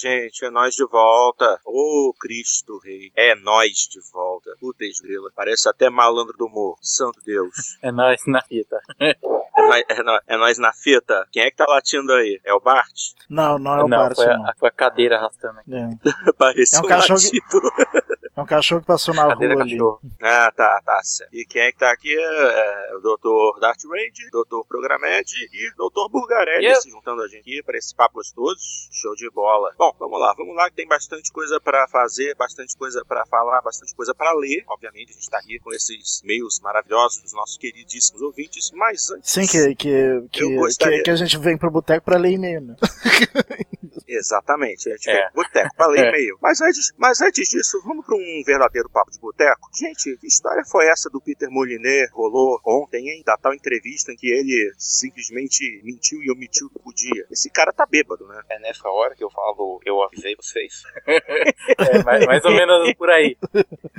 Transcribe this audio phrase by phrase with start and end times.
[0.00, 1.60] Gente, é nós de volta.
[1.64, 4.50] Ô, oh, Cristo Rei, é nós de volta.
[4.58, 6.78] Putz, grila, parece até malandro do humor.
[6.80, 7.76] Santo Deus.
[7.82, 8.80] é nós na fita.
[8.98, 11.26] é, nós, é, nós, é nós na fita?
[11.30, 12.40] Quem é que tá latindo aí?
[12.44, 13.12] É o Bart?
[13.28, 14.16] Não, não é o não, Bart.
[14.16, 14.46] Foi não.
[14.46, 15.60] A, foi a cadeira arrastando.
[15.70, 15.88] É.
[16.38, 17.20] Parece é um, um cachorro.
[18.40, 20.00] É um cachorro que passou na Cadeira rua cachorro.
[20.02, 20.12] ali.
[20.22, 21.34] Ah, tá, tá certo.
[21.34, 23.60] E quem é que tá aqui é, é o Dr.
[23.60, 24.66] Dart Range, Dr.
[24.66, 26.10] Programed e Dr.
[26.10, 26.80] Burgarelli yeah.
[26.80, 28.60] se juntando a gente aqui para esse papo gostoso.
[28.90, 29.74] Show de bola.
[29.76, 33.60] Bom, vamos lá, vamos lá que tem bastante coisa para fazer, bastante coisa para falar,
[33.60, 34.64] bastante coisa para ler.
[34.68, 39.30] Obviamente, a gente tá aqui com esses meios maravilhosos dos nossos queridíssimos ouvintes, mas antes.
[39.30, 40.98] Sim, que, que, que, gostaria...
[40.98, 42.76] que, que, a gente vem pro boteco para ler e-mail, né?
[44.10, 45.14] Exatamente, a gente é.
[45.14, 46.08] vem pro boteco para ler é.
[46.08, 46.38] e-mail.
[46.42, 49.70] Mas antes, mas antes disso, vamos para um verdadeiro papo de boteco?
[49.74, 52.10] Gente, que história foi essa do Peter Molyneux?
[52.12, 53.22] Rolou ontem, hein?
[53.24, 57.26] Da tal entrevista em que ele simplesmente mentiu e omitiu o que podia.
[57.30, 58.42] Esse cara tá bêbado, né?
[58.50, 60.82] É nessa hora que eu falo, eu avisei vocês.
[61.06, 63.36] é, mais, mais ou menos por aí.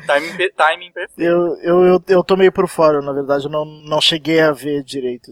[0.05, 1.21] Timing, timing perfeito.
[1.21, 4.51] Eu, eu, eu, eu tô meio por fora, na verdade, eu não, não cheguei a
[4.51, 5.31] ver direito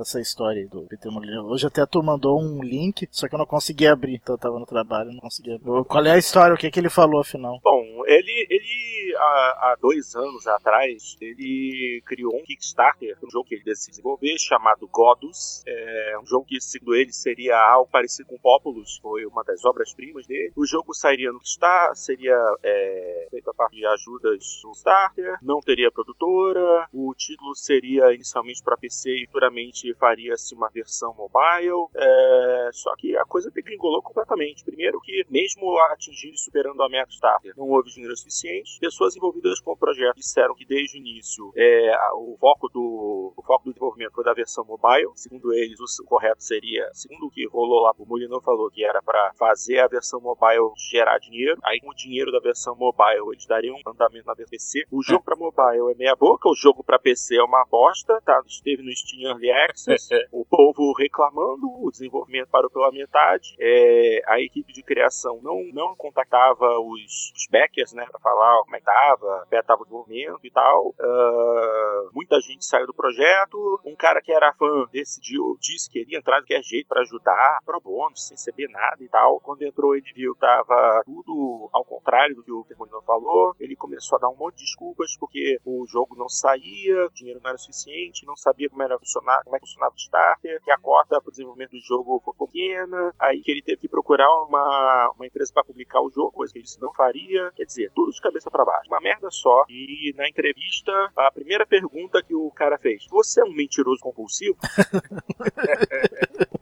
[0.00, 1.44] essa história do Peter Molyneux.
[1.46, 4.58] Hoje até tu mandou um link, só que eu não consegui abrir, então eu tava
[4.58, 5.84] no trabalho, não consegui abrir.
[5.84, 7.58] Qual é a história, o que, é que ele falou afinal?
[7.62, 13.54] Bom, ele, ele há, há, dois anos atrás, ele criou um Kickstarter, um jogo que
[13.54, 15.62] ele decidiu desenvolver, chamado Godus.
[15.66, 20.26] É um jogo que, segundo ele, seria algo parecido com Populus, foi uma das obras-primas
[20.26, 20.52] dele.
[20.56, 25.60] O jogo sairia no Kickstarter, seria é, feito a parte de ajudas no Starter, não
[25.60, 31.88] teria produtora, o título seria inicialmente para PC e futuramente faria-se uma versão mobile.
[31.94, 34.64] É, só que a coisa degringolou completamente.
[34.64, 38.78] Primeiro que, mesmo atingindo e superando a meta Starter, não houve dinheiro suficiente.
[38.80, 43.42] Pessoas envolvidas com o projeto disseram que desde o início é, o, foco do, o
[43.42, 45.10] foco do desenvolvimento foi da versão mobile.
[45.14, 49.02] Segundo eles, o correto seria, segundo o que rolou lá, o Molino falou que era
[49.02, 51.58] para fazer a versão mobile gerar dinheiro.
[51.64, 54.84] Aí, com o dinheiro da versão mobile, eles dariam um andamento na PC.
[54.90, 58.42] O jogo para mobile é meia boca, o jogo para PC é uma bosta, tá?
[58.46, 63.54] Esteve no Steam Early Access, o povo reclamando, o desenvolvimento parou pela metade.
[63.58, 68.76] É, a equipe de criação não, não contactava os, os backers né, para falar como
[68.76, 70.88] é que tava, como tava o desenvolvimento e tal.
[70.88, 73.80] Uh, muita gente saiu do projeto.
[73.84, 77.60] Um cara que era fã decidiu, disse que queria entrar de qualquer jeito para ajudar,
[77.64, 79.40] pro bono, sem receber nada e tal.
[79.40, 83.54] Quando entrou, ele viu tava tudo ao contrário do que o Termonino falou.
[83.58, 87.40] Ele começou a dar um monte de desculpas porque o jogo não saía, o dinheiro
[87.42, 90.70] não era suficiente, não sabia como era funcionar, como é que funcionava o starter, que
[90.70, 94.28] a cota para o desenvolvimento do jogo foi pequena, aí que ele teve que procurar
[94.44, 97.50] uma, uma empresa para publicar o jogo, coisa que ele não faria.
[97.56, 98.88] Quer dizer, tudo de cabeça para baixo.
[98.88, 99.64] Uma merda só.
[99.68, 104.56] E na entrevista, a primeira pergunta que o cara fez: Você é um mentiroso compulsivo?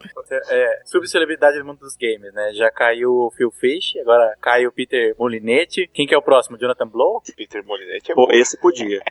[0.49, 2.53] é, subcelebridade no mundo dos games, né?
[2.55, 5.89] Já caiu o Phil Fish, agora cai o Peter Molinetti.
[5.93, 6.59] Quem que é o próximo?
[6.59, 7.23] Jonathan Blow?
[7.37, 8.33] Peter Molinetti é Pô, bom.
[8.33, 9.03] esse podia.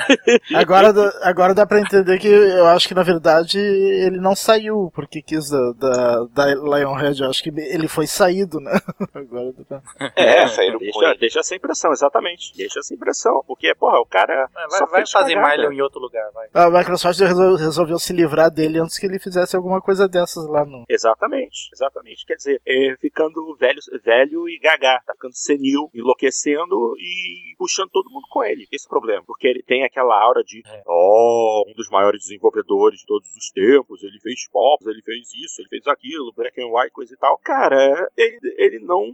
[0.54, 5.22] agora, agora dá pra entender que eu acho que na verdade ele não saiu porque
[5.22, 7.22] quis da, da, da Lionhead.
[7.22, 8.72] Eu acho que ele foi saído, né?
[9.14, 9.82] Agora pra...
[10.16, 12.56] É, saíram deixa, deixa essa impressão, exatamente.
[12.56, 13.42] Deixa essa impressão.
[13.46, 14.48] Porque, porra, o cara.
[14.52, 16.48] Vai, vai fazer Milo em outro lugar, vai.
[16.52, 20.84] A Microsoft resolveu se livrar dele antes que ele fizesse alguma coisa dessas lá no.
[20.88, 22.26] Exatamente, exatamente.
[22.26, 28.10] Quer dizer, é, ficando velho, velho e gaga, tá ficando senil, enlouquecendo e puxando todo
[28.10, 28.66] mundo com ele.
[28.72, 29.22] Esse é o problema.
[29.26, 30.82] Porque ele tem aquela aura de, é.
[30.86, 35.60] oh, um dos maiores desenvolvedores de todos os tempos, ele fez pop, ele fez isso,
[35.60, 37.38] ele fez aquilo, black and white, coisa e tal.
[37.42, 39.12] Cara, ele, ele não.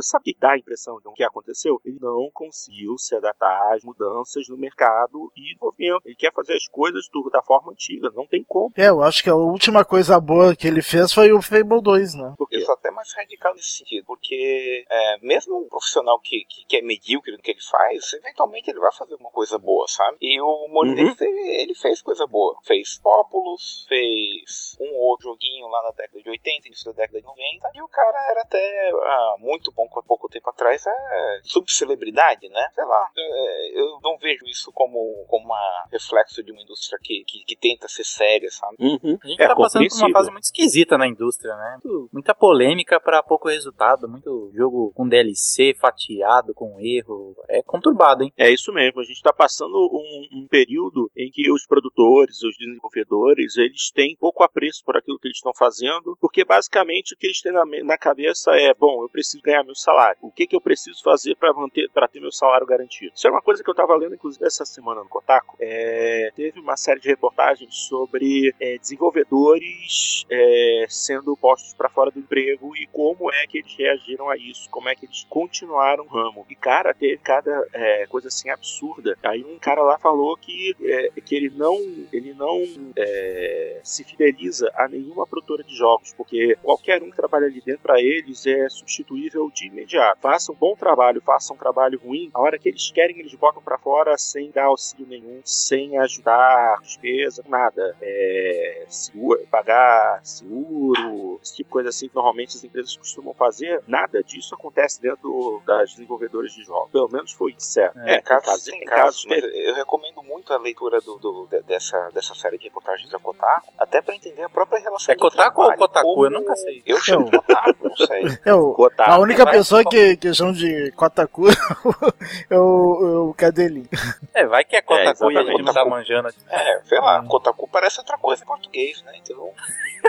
[0.00, 1.80] Sabe que dá a impressão do que aconteceu?
[1.84, 6.02] Ele não conseguiu se adaptar às mudanças no mercado e desenvolvimento.
[6.06, 8.72] Ele quer fazer as coisas do, da forma antiga, não tem como.
[8.76, 12.14] É, eu acho que a última coisa boa que ele fez foi o Fable 2,
[12.14, 12.34] né?
[12.50, 16.76] Eu sou até mais radical nesse sentido, porque é, mesmo um profissional que, que, que,
[16.76, 20.16] é medíocre no que ele faz, eventualmente ele vai fazer uma coisa boa, sabe?
[20.20, 21.26] E o Molinex, uhum.
[21.26, 22.58] ele, ele, fez coisa boa.
[22.64, 27.26] Fez Populus, fez um outro joguinho lá na década de 80, início da década de
[27.26, 32.48] 90, e o cara era até ah, muito bom há pouco tempo atrás, é subcelebridade,
[32.48, 32.68] né?
[32.74, 37.24] Sei lá, é, eu não vejo isso como, como uma reflexo de uma indústria que,
[37.26, 38.76] que, que tenta ser séria, sabe?
[38.78, 39.18] Uhum.
[39.22, 41.78] A gente é, tá passando por uma fase muito esquisita na indústria, né?
[42.12, 47.36] Muita polêmica para pouco resultado, muito jogo com DLC fatiado, com erro.
[47.48, 48.32] É conturbado, hein?
[48.36, 49.00] É isso mesmo.
[49.00, 54.16] A gente está passando um, um, período em que os produtores, os desenvolvedores, eles têm
[54.16, 57.98] pouco apreço por aquilo que eles estão fazendo, porque basicamente o que eles têm na,
[57.98, 60.18] cabeça é: bom, eu preciso ganhar meu salário.
[60.20, 63.12] O que, que eu preciso fazer para manter, para ter meu salário garantido?
[63.14, 65.56] Isso é uma coisa que eu estava lendo, inclusive, essa semana no Kotaku.
[65.60, 72.18] É, teve uma série de reportagens sobre é, desenvolvedores é, sendo postos para fora do
[72.18, 76.08] emprego e como é que eles reagiram a isso, como é que eles continuaram o
[76.08, 76.46] ramo.
[76.48, 79.16] E cara, teve cada é, coisa assim absurda.
[79.22, 81.76] Aí um cara lá falou que, é, que ele não,
[82.12, 82.62] ele não
[82.96, 87.82] é, se fideliza a nenhuma produtora de jogos, porque qualquer um que trabalha ali dentro
[87.82, 90.20] para eles é substituível de imediato.
[90.20, 93.62] Façam um bom trabalho, façam um trabalho ruim, a hora que eles querem eles botam
[93.62, 97.96] para fora sem dar auxílio nenhum, sem ajudar despesa, nada.
[98.00, 103.82] É, seguro, pagar seguro, esse tipo de coisa assim que normalmente as empresas costumam fazer,
[103.86, 106.90] nada disso acontece dentro das desenvolvedoras de jogos.
[106.90, 107.98] Pelo menos foi certo.
[108.00, 112.58] É, é casos, tem casos, eu recomendo muito a leitura do, do, dessa, dessa série
[112.58, 116.06] de reportagens da Kotaku, até para entender a própria relação É Kotaku ou Kotaku?
[116.06, 116.26] Como...
[116.26, 116.82] Eu nunca sei.
[116.86, 118.38] Eu chamo Kotaku, não sei.
[118.44, 119.10] Eu, Kotaku.
[119.10, 121.46] A única pessoa que, que chama de Kotaku
[122.50, 123.88] é o, o Cadelinho.
[124.34, 126.28] É, vai que é Kotaku é, e a gente tá manjando.
[126.48, 127.28] É, sei lá, hum.
[127.28, 129.12] Kotaku parece outra coisa em português, né?
[129.22, 129.52] Então...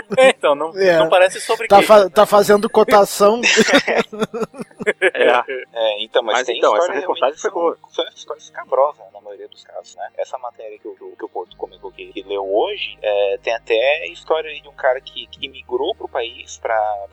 [0.18, 0.98] então, não, é.
[0.98, 3.40] não parece sobre tá, fa tá fazendo cotação.
[5.02, 5.54] é.
[5.72, 6.04] é.
[6.04, 7.78] então, mas, mas tem então, essa reportagem foi boa.
[7.90, 10.08] São histórias escabrosas, na maioria dos casos, né?
[10.16, 14.06] Essa matéria que o, que o Porto comentou que, que leu hoje, é, tem até
[14.08, 16.58] história de um cara que, que migrou pro país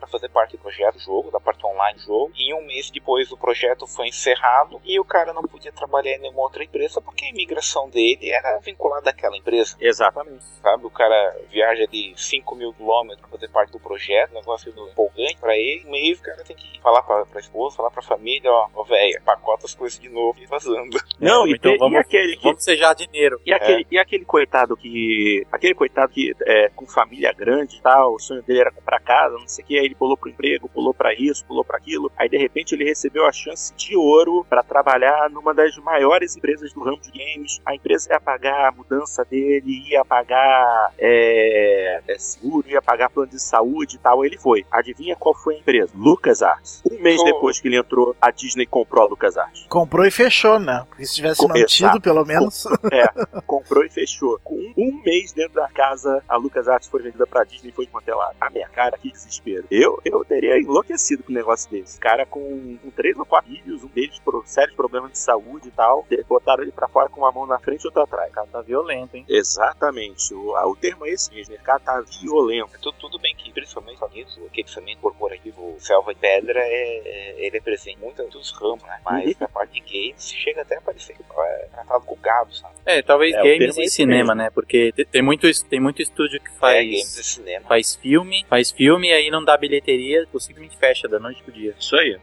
[0.06, 2.90] para fazer parte do projeto do jogo, da parte online do jogo, e um mês
[2.90, 7.00] depois o projeto foi encerrado e o cara não podia trabalhar em nenhuma outra empresa
[7.00, 9.76] porque a imigração dele era vinculada àquela empresa.
[9.80, 10.44] Exatamente.
[10.62, 15.36] Sabe, o cara viaja de 5 mil quilômetros para fazer parte do projeto, negócio empolgante
[15.38, 18.50] para ele, um mês o cara tem que falar pra, pra esposa, falar pra família,
[18.50, 20.98] ó, ó velho, pacota as coisas de novo e vazando.
[21.18, 23.40] Não, é, então e, vamos, e aquele que, vamos sejar dinheiro.
[23.44, 23.86] E aquele, é.
[23.90, 25.46] e aquele coitado que.
[25.50, 29.36] Aquele coitado que é, com família grande e tal, o sonho dele era comprar casa,
[29.38, 32.10] não sei o que, aí ele pulou pro emprego, pulou para isso, pulou para aquilo.
[32.16, 36.72] Aí de repente ele recebeu a chance de ouro para trabalhar numa das maiores empresas
[36.72, 37.60] do ramo de games.
[37.66, 43.30] A empresa ia pagar a mudança dele, ia pagar é, é, seguro, ia pagar plano
[43.30, 44.24] de saúde e tal.
[44.24, 44.64] Ele foi.
[44.70, 45.92] Adivinha qual foi a empresa?
[45.94, 46.82] LucasArts.
[46.90, 47.24] Um mês oh.
[47.24, 49.66] depois que ele entrou, a Disney comprou a LucasArts.
[49.68, 50.84] Comprou e fechou, né?
[50.88, 52.00] Porque se tivesse Com, mantido, exato.
[52.00, 52.64] pelo menos.
[52.64, 53.06] Com, é,
[53.46, 54.38] comprou e fechou.
[54.42, 57.84] Com um, um, mês dentro da casa, a LucasArts foi vendida pra Disney e foi
[57.86, 58.34] desmantelada.
[58.40, 59.64] A minha cara, que desespero.
[59.76, 61.98] Eu, eu teria enlouquecido com um negócio desse.
[62.00, 65.70] Cara com, com três ou quatro filhos, um deles por sérios problemas de saúde e
[65.70, 68.30] tal, botaram ele pra fora com uma mão na frente e outra atrás.
[68.30, 69.26] O cara tá violento, hein?
[69.28, 70.32] Exatamente.
[70.32, 71.54] O, o termo é esse mesmo.
[71.54, 72.70] O cara tá violento.
[72.80, 73.96] Tudo, tudo bem que, principalmente
[74.38, 78.58] o equipamento corporativo Selva e Pedra é, é, ele é presente muito em todos os
[78.58, 79.00] ramos, né?
[79.04, 79.34] Mas uhum.
[79.40, 82.74] na parte de games chega até a parecer é, tratado com gado, sabe?
[82.84, 84.34] É, talvez é, games e cinema, mesmo.
[84.34, 84.50] né?
[84.50, 86.76] Porque tem muito, tem muito estúdio que faz.
[86.76, 87.66] É, games e cinema.
[87.66, 91.74] Faz filme, faz filme e aí não dá bilheteria, possivelmente fecha da noite pro dia.
[91.78, 92.18] Isso aí.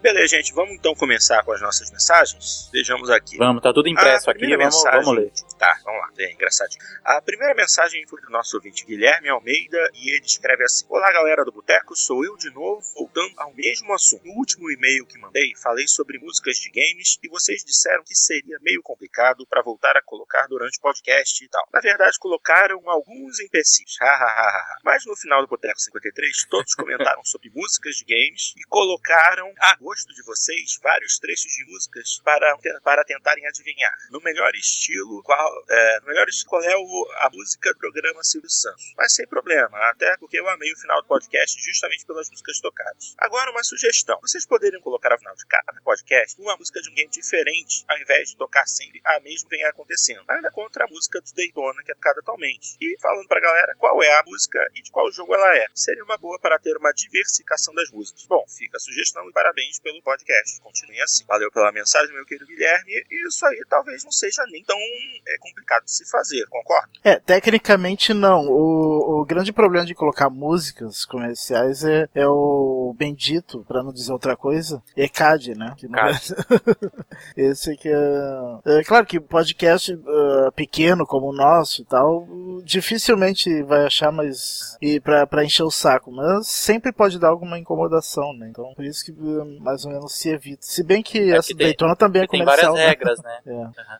[0.00, 2.70] Beleza, gente, vamos então começar com as nossas mensagens?
[2.72, 3.36] Vejamos aqui.
[3.36, 5.32] Vamos, tá tudo impresso aqui, vamos, vamos ler.
[5.60, 6.82] Tá, vamos lá, é engraçadinho.
[7.04, 11.44] A primeira mensagem foi do nosso ouvinte Guilherme Almeida e ele escreve assim: Olá, galera
[11.44, 14.24] do Boteco, sou eu de novo, voltando ao mesmo assunto.
[14.24, 18.56] No último e-mail que mandei, falei sobre músicas de games e vocês disseram que seria
[18.62, 21.68] meio complicado para voltar a colocar durante o podcast e tal.
[21.70, 23.98] Na verdade, colocaram alguns empecilhos,
[24.82, 29.76] mas no final do Boteco 53, todos comentaram sobre músicas de games e colocaram a
[29.76, 33.98] gosto de vocês vários trechos de músicas para, para tentarem adivinhar.
[34.10, 36.26] No melhor estilo, qual, é, melhor
[36.64, 38.92] é o, a música do programa Silvio Santos.
[38.96, 43.14] Mas sem problema, até porque eu amei o final do podcast justamente pelas músicas tocadas.
[43.18, 44.18] Agora, uma sugestão.
[44.22, 47.98] Vocês poderiam colocar ao final de cada podcast uma música de um game diferente, ao
[47.98, 50.24] invés de tocar sempre a mesma vem acontecendo.
[50.28, 52.76] Ainda contra a música do Daytona, que é tocada atualmente.
[52.80, 55.66] E falando pra galera qual é a música e de qual jogo ela é.
[55.74, 58.24] Seria uma boa para ter uma diversificação das músicas.
[58.26, 60.60] Bom, fica a sugestão e parabéns pelo podcast.
[60.60, 61.24] Continue assim.
[61.26, 62.92] Valeu pela mensagem, meu querido Guilherme.
[63.10, 66.88] E isso aí talvez não seja nem tão é, complicado de se fazer, concorda?
[67.02, 68.46] É, tecnicamente não.
[68.48, 74.12] O, o grande problema de colocar músicas comerciais é, é o bendito, para não dizer
[74.12, 75.74] outra coisa, ECAD, né?
[75.76, 75.90] Que é...
[77.50, 78.78] Esse que é...
[78.78, 78.84] é.
[78.84, 82.26] Claro que podcast uh, pequeno como o nosso e tal,
[82.64, 84.76] dificilmente vai achar, mas.
[84.80, 86.10] E pra, pra encher o saco.
[86.10, 88.48] Mas sempre pode dar alguma incomodação, né?
[88.50, 90.58] Então, por isso que eh, mais ou menos se evita.
[90.62, 92.72] Se bem que É essa que tem- Daytona também é Tem comercial.
[92.74, 92.88] várias né?
[92.90, 93.38] regras, né?
[93.50, 93.52] É.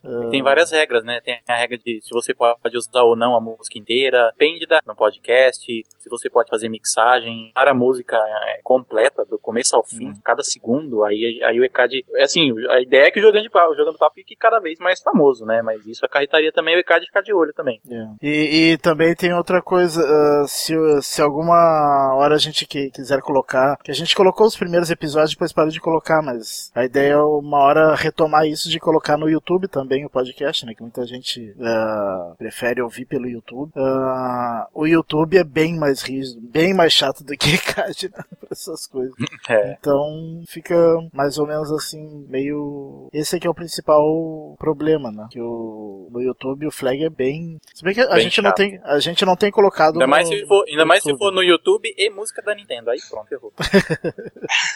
[0.09, 0.27] Uhum.
[0.27, 1.21] Ah, Tem várias regras, né?
[1.25, 4.81] Tem a regra de se você pode usar ou não a música inteira, depende da
[4.87, 9.85] no podcast, se você pode fazer mixagem, para a música é, completa, do começo ao
[9.85, 12.05] fim, cada segundo, aí, aí o ECAD.
[12.23, 14.79] Assim, a ideia é que o jogando de papo, o jogando papo fique cada vez
[14.79, 15.63] mais famoso, né?
[15.63, 17.81] Mas isso acarretaria também o ECAD ficar de olho também.
[17.91, 18.07] É.
[18.23, 23.21] E, e também tem outra coisa, ah, se, se alguma hora a gente que, quiser
[23.21, 27.13] colocar, que a gente colocou os primeiros episódios, depois parou de colocar, mas a ideia
[27.13, 30.75] é uma hora retomar isso de colocar no YouTube também o podcast, né?
[30.75, 31.20] Que muita gente
[31.61, 33.71] ah, prefere ouvir pelo YouTube.
[33.77, 38.49] Ah, o YouTube é bem mais rígido, bem mais chato do que CAD né, pra
[38.51, 39.15] essas coisas.
[39.49, 39.77] É.
[39.81, 40.75] Então fica
[41.13, 43.09] mais ou menos assim, meio.
[43.13, 45.27] Esse aqui é o principal problema, né?
[45.31, 46.09] Que o...
[46.11, 47.59] no YouTube o flag é bem.
[47.75, 48.81] Se bem que a Bem gente não tem.
[48.85, 49.95] A gente não tem colocado.
[49.95, 52.91] Ainda no- mais, se for, ainda mais se for no YouTube e música da Nintendo.
[52.91, 53.53] Aí pronto, errou.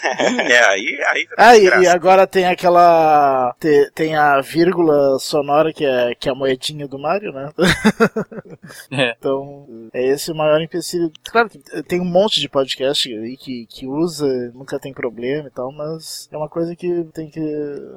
[0.03, 3.55] É, aí, aí Ah, e, e agora tem aquela.
[3.59, 7.51] te- tem a vírgula sonora que é, que é a moedinha do Mario, né?
[8.91, 9.15] É.
[9.19, 11.11] Então, é esse o maior empecilho.
[11.25, 15.51] Claro que tem um monte de podcast aí que, que usa, nunca tem problema e
[15.51, 17.41] tal, mas é uma coisa que tem que,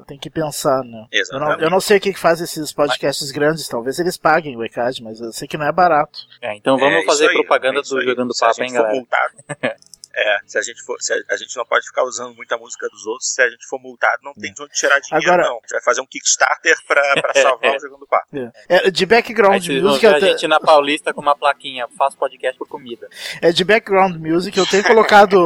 [0.07, 0.89] tem que pensar, né?
[0.89, 1.63] Eu não, Exatamente.
[1.63, 5.22] eu não sei o que faz esses podcasts grandes, talvez eles paguem o ECAD, mas
[5.22, 6.19] eu sei que não é barato.
[6.41, 8.05] É, então vamos É, fazer aí, propaganda é do aí.
[8.05, 9.05] Jogando Papo, hein, galera?
[10.17, 12.88] é, se a gente for, se a, a gente não pode ficar usando muita música
[12.89, 15.57] dos outros, se a gente for multado, não tem de onde tirar dinheiro, Agora- não.
[15.57, 18.27] A gente vai fazer um Kickstarter pra, pra salvar o Jogando Papo.
[18.67, 22.17] É, de Aí background vão music, a te- gente na Paulista com uma plaquinha, faço
[22.17, 23.07] podcast por comida.
[23.41, 25.38] é de background music, eu tenho colocado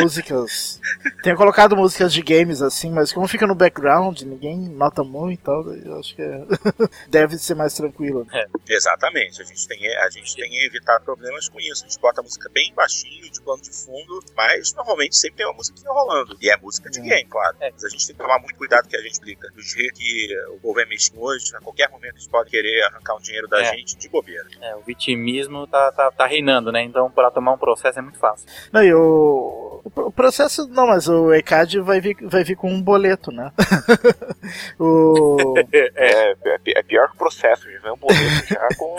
[0.00, 0.80] músicas.
[1.22, 5.42] Tenho colocado músicas de games assim, mas como fica no background, ninguém nota muito e
[5.44, 6.44] tal, eu acho que é-
[7.08, 8.26] deve ser mais tranquilo.
[8.68, 9.40] Exatamente.
[9.40, 11.84] A gente tem, a gente tem que evitar problemas com isso.
[11.84, 13.95] A gente bota a música bem baixinho, de plano de fundo,
[14.36, 16.36] mas normalmente sempre tem uma musiquinha rolando.
[16.40, 17.56] E é música de game, claro.
[17.60, 17.70] É.
[17.70, 19.48] Mas a gente tem que tomar muito cuidado que a gente explica.
[19.50, 23.16] Do jeito que o povo é mesquinho hoje, a qualquer momento eles podem querer arrancar
[23.16, 23.64] um dinheiro da É.
[23.76, 24.46] gente de bobeira.
[24.60, 26.82] É, o vitimismo tá, tá, tá reinando, né?
[26.82, 28.46] Então, para tomar um processo é muito fácil.
[28.72, 32.80] Não, e o, o processo, não, mas o ECAD vai vir, vai vir com um
[32.82, 33.50] boleto, né?
[34.78, 38.96] o, É, é, pi- é pior que o processo, já vem um boleto já com,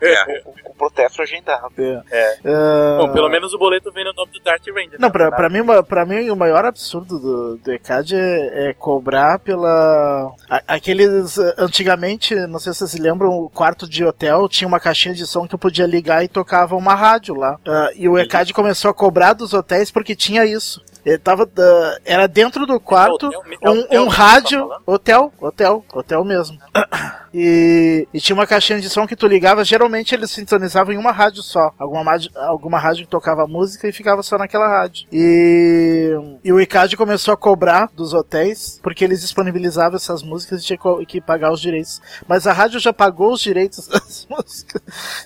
[0.00, 0.40] É.
[0.42, 1.72] com, com o processo agendado.
[2.10, 4.98] é, ah, Bom, pelo menos o boleto vem no nome do Darth Ranger.
[4.98, 5.12] Não, né?
[5.12, 10.32] pra, pra, mim, pra mim o maior absurdo do, do ECAD é, é cobrar pela.
[10.48, 11.38] a- aqueles.
[11.38, 15.14] eh, Antigamente, não sei se vocês se lembram, o quarto de hotel tinha uma caixinha
[15.14, 17.58] de som que eu podia ligar e tocava uma rádio lá.
[17.66, 20.82] Ah, e o ECAD começou a cobrar dos hotéis porque tinha isso.
[21.04, 24.68] Ele tava, ah, era dentro do quarto Hotel- um, hotel um que você rádio.
[24.68, 26.58] tá hotel, hotel, hotel mesmo.
[27.36, 31.10] E, e tinha uma caixinha de som que tu ligava, geralmente eles sintonizavam em uma
[31.10, 31.72] rádio só.
[31.76, 35.08] Alguma, rádio- alguma rádio que tocava música e ficava só naquela rádio.
[35.12, 36.12] E,
[36.44, 40.78] e o ICAD começou a cobrar dos hotéis, porque eles disponibilizavam essas músicas e tinha
[41.06, 42.00] que pagar os direitos.
[42.28, 44.80] Mas a rádio já pagou os direitos das músicas.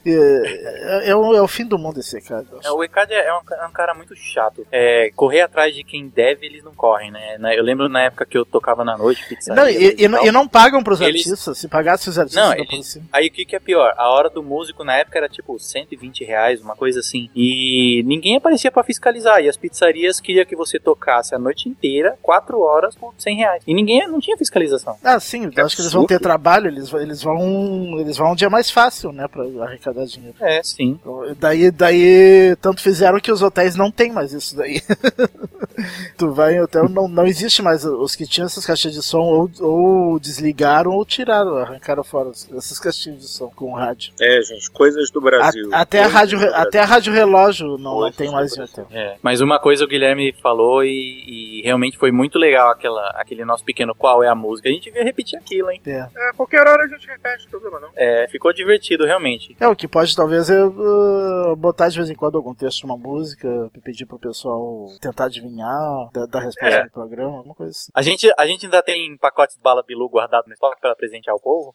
[0.07, 2.47] E, é, é o, é o fim do mundo esse ICAD.
[2.65, 4.67] É, o ECAD é um, ca- é um cara muito chato.
[4.73, 7.37] É, correr atrás de quem deve, eles não correm, né?
[7.55, 9.63] Eu lembro na época que eu tocava na noite, pizzaria.
[9.63, 10.27] Não, e, e não- tal.
[10.27, 11.59] e não pagam pros Eles- artistas.
[11.59, 13.03] Se pagasse os artistas, Não, você.
[13.13, 13.93] Aí o que, que é pior?
[13.97, 17.29] A hora do músico na época era tipo 120 reais, uma coisa assim.
[17.35, 19.41] E ninguém aparecia pra fiscalizar.
[19.43, 23.63] E as pizzarias queriam que você tocasse a noite inteira, 4 horas por 100 reais.
[23.67, 24.97] E ninguém não tinha fiscalização.
[25.03, 27.99] Ah, sim, eu acho que eles vão ter trabalho, eles, vão- eles vão.
[27.99, 30.37] Eles vão um dia mais fácil, né, pra arrecadar dinheiro.
[30.41, 30.99] É, sim.
[31.01, 34.81] Então, Daí, daí, tanto fizeram que os hotéis não tem mais isso daí.
[36.17, 37.85] tu vai em hotel, não, não existe mais.
[37.85, 42.79] Os que tinham essas caixinhas de som ou, ou desligaram ou tiraram, arrancaram fora essas
[42.79, 44.13] caixinhas de som com rádio.
[44.21, 45.69] É, gente, coisas do A- Brasil.
[45.73, 46.61] até, a rádio, do Brasil.
[46.61, 48.87] até a rádio relógio não, não Coisas tem do mais hotel.
[48.91, 49.17] É.
[49.23, 53.65] Mas uma coisa o Guilherme falou e, e realmente foi muito legal aquela, aquele nosso
[53.65, 54.69] pequeno qual é a música.
[54.69, 55.81] A gente devia repetir aquilo, hein?
[55.87, 56.09] É.
[56.15, 57.89] É, qualquer hora a gente repete, problema não.
[57.97, 59.57] É, ficou divertido, realmente.
[59.61, 62.85] É, o que pode talvez é uh, botar de vez em quando algum texto de
[62.85, 63.49] uma música,
[63.83, 66.85] pedir pro pessoal tentar adivinhar, dar, dar resposta É.
[66.85, 67.91] no programa, alguma coisa assim.
[67.95, 71.35] A gente, a gente ainda tem pacotes de bala Bilu guardado no estoque para presentear
[71.37, 71.75] o povo?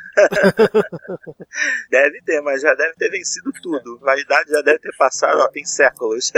[1.89, 3.99] Deve ter, mas já deve ter vencido tudo.
[3.99, 6.31] Validade já deve ter passado, ó, tem séculos.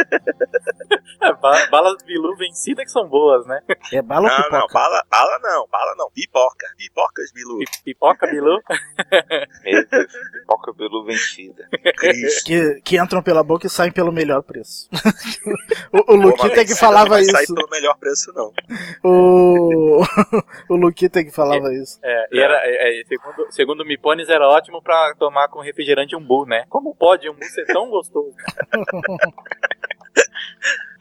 [1.21, 3.61] É, ba- balas Bilu vencidas que são boas, né?
[3.91, 4.57] É bala ou Não, pipoca?
[4.59, 6.67] não, bala, bala não, bala não, pipoca.
[6.77, 7.59] Pipocas, Bilu.
[7.59, 8.59] Pi- Pipoca Bilu.
[9.63, 11.67] Meu Deus, pipoca pelo vencida.
[12.45, 14.89] que, que entram pela boca e saem pelo melhor preço.
[15.93, 17.31] o, o Luquita que falava não isso.
[17.31, 18.51] sair pelo melhor preço, não.
[19.03, 20.01] O,
[20.69, 21.99] o Luquita que falava isso.
[22.03, 26.17] É, e era, é, é, segundo, segundo o Mipones, era ótimo pra tomar com refrigerante
[26.17, 26.65] umbu, né?
[26.67, 28.35] Como pode umbu ser tão gostoso?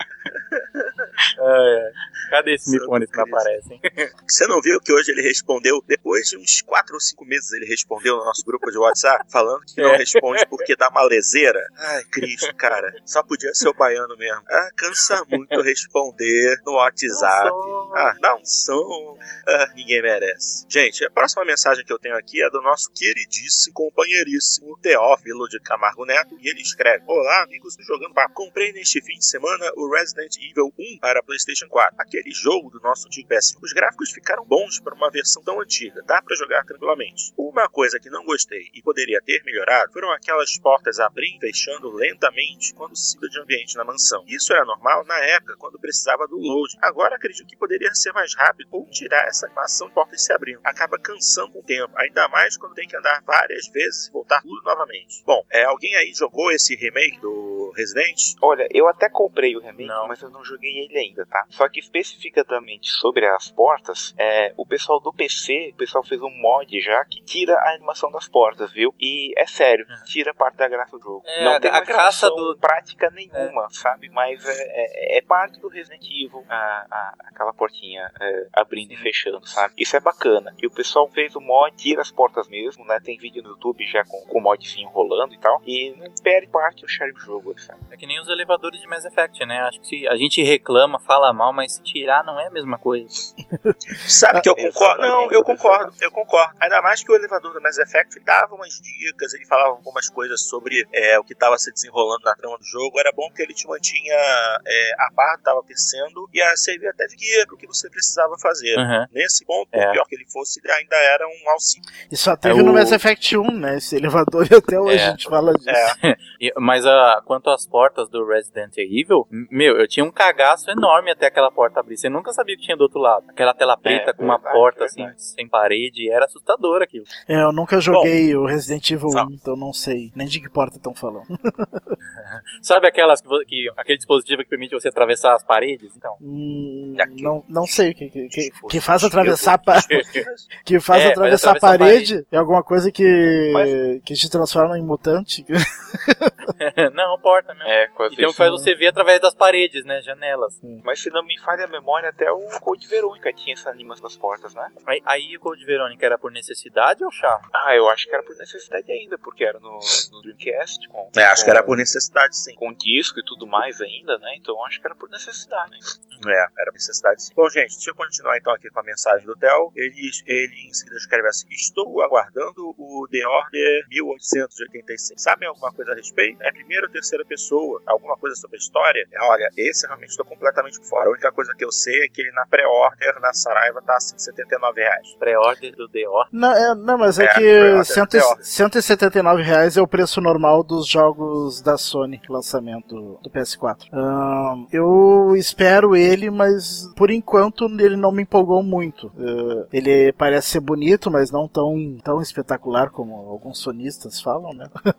[1.38, 1.92] É, é.
[2.30, 3.80] Cadê esse Mipones que não aparece, hein?
[4.28, 7.66] Você não viu que hoje ele respondeu, depois de uns 4 ou 5 meses, ele
[7.66, 9.96] respondeu no nosso grupo de WhatsApp, falando que não É.
[9.98, 11.60] responde porque dá malezeira?
[11.76, 14.42] Ai, Cristo, cara, só podia ser o baiano mesmo.
[14.48, 17.50] Ah, cansa muito responder no WhatsApp.
[17.94, 19.18] Ah, dá um som.
[19.46, 20.64] Ah, ninguém merece.
[20.70, 25.60] Gente, a próxima mensagem que eu tenho aqui é do nosso queridíssimo, companheiríssimo Teófilo de
[25.60, 26.36] Camargo Neto.
[26.40, 28.32] E ele escreve: Olá, amigos do Jogando Papo.
[28.34, 31.96] Comprei neste fim de semana o Resident Evil 1 para PlayStation 4.
[31.98, 33.58] Aquele jogo do nosso antigo PS5.
[33.60, 36.00] Os gráficos ficaram bons para uma versão tão antiga.
[36.06, 37.32] Dá para jogar tranquilamente.
[37.36, 41.90] Uma coisa que não gostei e poderia ter melhorado foram aquelas portas abrindo e fechando
[41.90, 44.24] lentamente quando se de ambiente na mansão.
[44.26, 46.76] Isso era normal na época, quando precisava do load.
[46.82, 50.60] Agora acredito que poderia ser mais rápido ou tirar essa animação de portas se abrindo.
[50.64, 54.42] Acaba cansando com o tempo, ainda mais quando tem que andar várias vezes e voltar
[54.42, 55.22] tudo novamente.
[55.24, 58.34] Bom, é, alguém aí jogou esse remake do Resident?
[58.42, 60.08] Olha, eu até comprei o remake, Não.
[60.08, 61.44] mas eu não joguei ele ainda, tá?
[61.50, 66.30] Só que especificamente sobre as portas, é, o pessoal do PC, o pessoal fez um
[66.30, 68.94] mod já que tira a animação das portas, viu?
[69.00, 70.04] E é sério, Uhum.
[70.04, 71.22] tira parte da graça do jogo.
[71.26, 74.08] É, não tem a graça do- prática nenhuma, sabe?
[74.10, 78.96] Mas é, é- é parte do Resident Evil, a- a- aquela portinha é, abrindo e
[78.96, 79.74] fechando, sabe?
[79.78, 80.54] Isso é bacana.
[80.62, 82.98] E o pessoal fez o mod, tira as portas mesmo, né?
[83.02, 85.60] Tem vídeo no YouTube já com, com o modzinho rolando e tal.
[85.66, 87.80] E não perde parte o charme do jogo, sabe?
[87.90, 89.60] É que nem os elevadores de Mass Effect, né?
[89.62, 93.08] Acho que se a gente reclama, fala mal, mas tirar não é a mesma coisa.
[94.08, 95.02] Sabe que eu concordo?
[95.02, 96.54] Não, eu concordo, eu concordo.
[96.60, 100.42] Ainda mais que o elevador do Mass Effect dava umas dicas, ele falava algumas coisas
[100.42, 102.98] sobre é, o que estava se desenrolando na trama do jogo.
[102.98, 107.06] Era bom que ele te mantinha é, a barra estava aquecendo e a servia até
[107.06, 108.76] de guia para o que você precisava fazer.
[108.78, 109.06] Uhum.
[109.12, 109.92] Nesse ponto, É.
[109.92, 111.88] pior que ele fosse, ele ainda era um auxílio.
[112.10, 113.76] E só teve É no o- Mass Effect 1, né?
[113.76, 115.06] Esse elevador e até hoje É.
[115.06, 115.68] a gente fala disso.
[115.70, 116.16] É,
[116.58, 121.26] Mas a, quanto às portas do Resident Evil, meu, eu tinha um cagaço enorme até
[121.26, 121.96] aquela porta abrir.
[121.96, 123.24] Você nunca sabia o que tinha do outro lado.
[123.28, 125.10] Aquela tela preta É, com uma verdade, porta verdade.
[125.14, 127.04] assim, sem parede, era assustador aquilo.
[127.28, 129.28] É, eu nunca joguei o Resident Evil Fala.
[129.28, 131.26] 1, então não sei nem de que porta estão falando.
[132.62, 135.94] Sabe aquelas que, que aquele dispositivo que permite você atravessar as paredes?
[135.96, 136.16] Então.
[136.20, 139.80] Hum, não, não sei o que, que, que, que faz atravessar a pa-
[140.64, 142.26] que faz É, atravessar a atravessar a parede.
[142.32, 145.44] É alguma coisa que, Mas- que te transforma em mutante.
[146.94, 147.68] não, porta mesmo.
[147.68, 148.36] É, quase Então isso.
[148.38, 150.00] faz você ver através das paredes, né?
[150.02, 150.58] Janelas.
[150.84, 154.16] Mas se não me falha a memória, até o Code Verônica tinha essa animação das
[154.16, 154.70] portas, né?
[154.86, 157.48] Aí, aí o Code Verônica era por necessidade ou charme?
[157.52, 159.78] Ah, eu acho que era por necessidade ainda, porque era no,
[160.12, 160.88] no Dreamcast.
[160.88, 162.54] Com, é, acho com- que era por necessidade, sim.
[162.54, 164.36] Com disco e tudo mais ainda, né?
[164.36, 165.76] Então eu acho que era por necessidade.
[166.24, 167.32] É, era necessidade sim.
[167.34, 169.72] Bom, gente, deixa eu continuar então aqui com a mensagem do Theo.
[169.74, 175.20] Ele, ele em seguida escreve assim: Estou aguardando o The Order 1886.
[175.20, 176.40] Sabem alguma coisa a respeito?
[176.40, 177.82] É primeira ou terceira pessoa?
[177.86, 179.04] Alguma coisa sobre a história?
[179.10, 181.08] É, olha, esse realmente estou completamente por fora.
[181.08, 184.18] A única coisa que eu sei é que ele na pré-order na Saraiva tá assim,
[184.18, 185.14] 79 reais.
[185.18, 186.28] Pré-order do The Order.
[186.32, 188.36] Não, é, não mas é, É, que pior, cento, pior.
[188.40, 193.88] 179 reais é o preço normal dos jogos da Sony, lançamento do PS4.
[193.92, 199.12] Ahn, eu espero ele, mas por enquanto ele não me empolgou muito.
[199.18, 204.66] Ah, ele parece ser bonito, mas não tão, tão espetacular como alguns sonistas falam, né?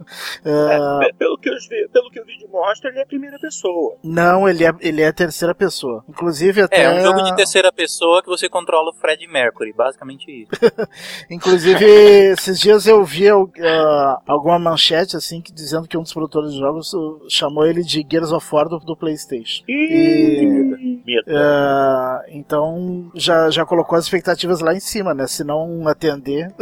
[0.45, 3.37] Ah, É, pe- pelo, que eu vi, pelo que o vídeo mostra, ele é primeira
[3.39, 3.97] pessoa.
[4.03, 6.05] não, ele é, ele é terceira pessoa.
[6.07, 6.83] Inclusive até...
[6.83, 10.51] É, um jogo de terceira pessoa que você controla o Fred Mercury, basicamente isso.
[11.29, 16.53] Inclusive, esses dias eu vi ah, alguma manchete assim que dizendo que um dos produtores
[16.53, 19.63] de jogos uh, chamou ele de Gears of War do, do PlayStation.
[19.67, 21.25] E, Medo.
[21.35, 25.25] ah, então já, já colocou as expectativas lá em cima, né?
[25.25, 26.53] Se não atender.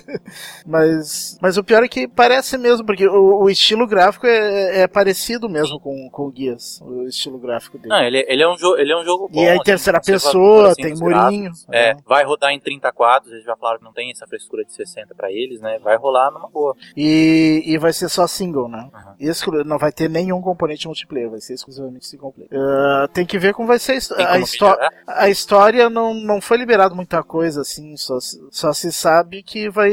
[0.66, 4.88] mas, mas o pior é que parece mesmo, porque o, o estilo gráfico é, é
[4.88, 7.88] parecido mesmo com, com o Guias, o estilo gráfico dele.
[7.88, 9.40] Não, ele, ele, é, um jo ele é um jogo bom.
[9.40, 11.52] e é em assim, terceira pessoa, assim, tem murinho.
[11.70, 12.00] É, né?
[12.06, 15.14] vai rodar em 30 quadros, eles já falaram que não tem essa frescura de 60
[15.14, 15.78] pra eles, né?
[15.82, 16.74] Vai rolar numa boa.
[16.96, 18.88] E, e vai ser só single, né?
[18.94, 19.16] Aham.
[19.20, 22.50] Exclu- não vai ter nenhum componente multiplayer, vai ser exclusivamente single player.
[22.52, 24.90] Ah, tem que ver como vai ser a, a como histó- melhorar?
[25.06, 25.90] a história.
[25.90, 29.90] Não, não foi liberado muita coisa, assim, só, se- só se sabe que vai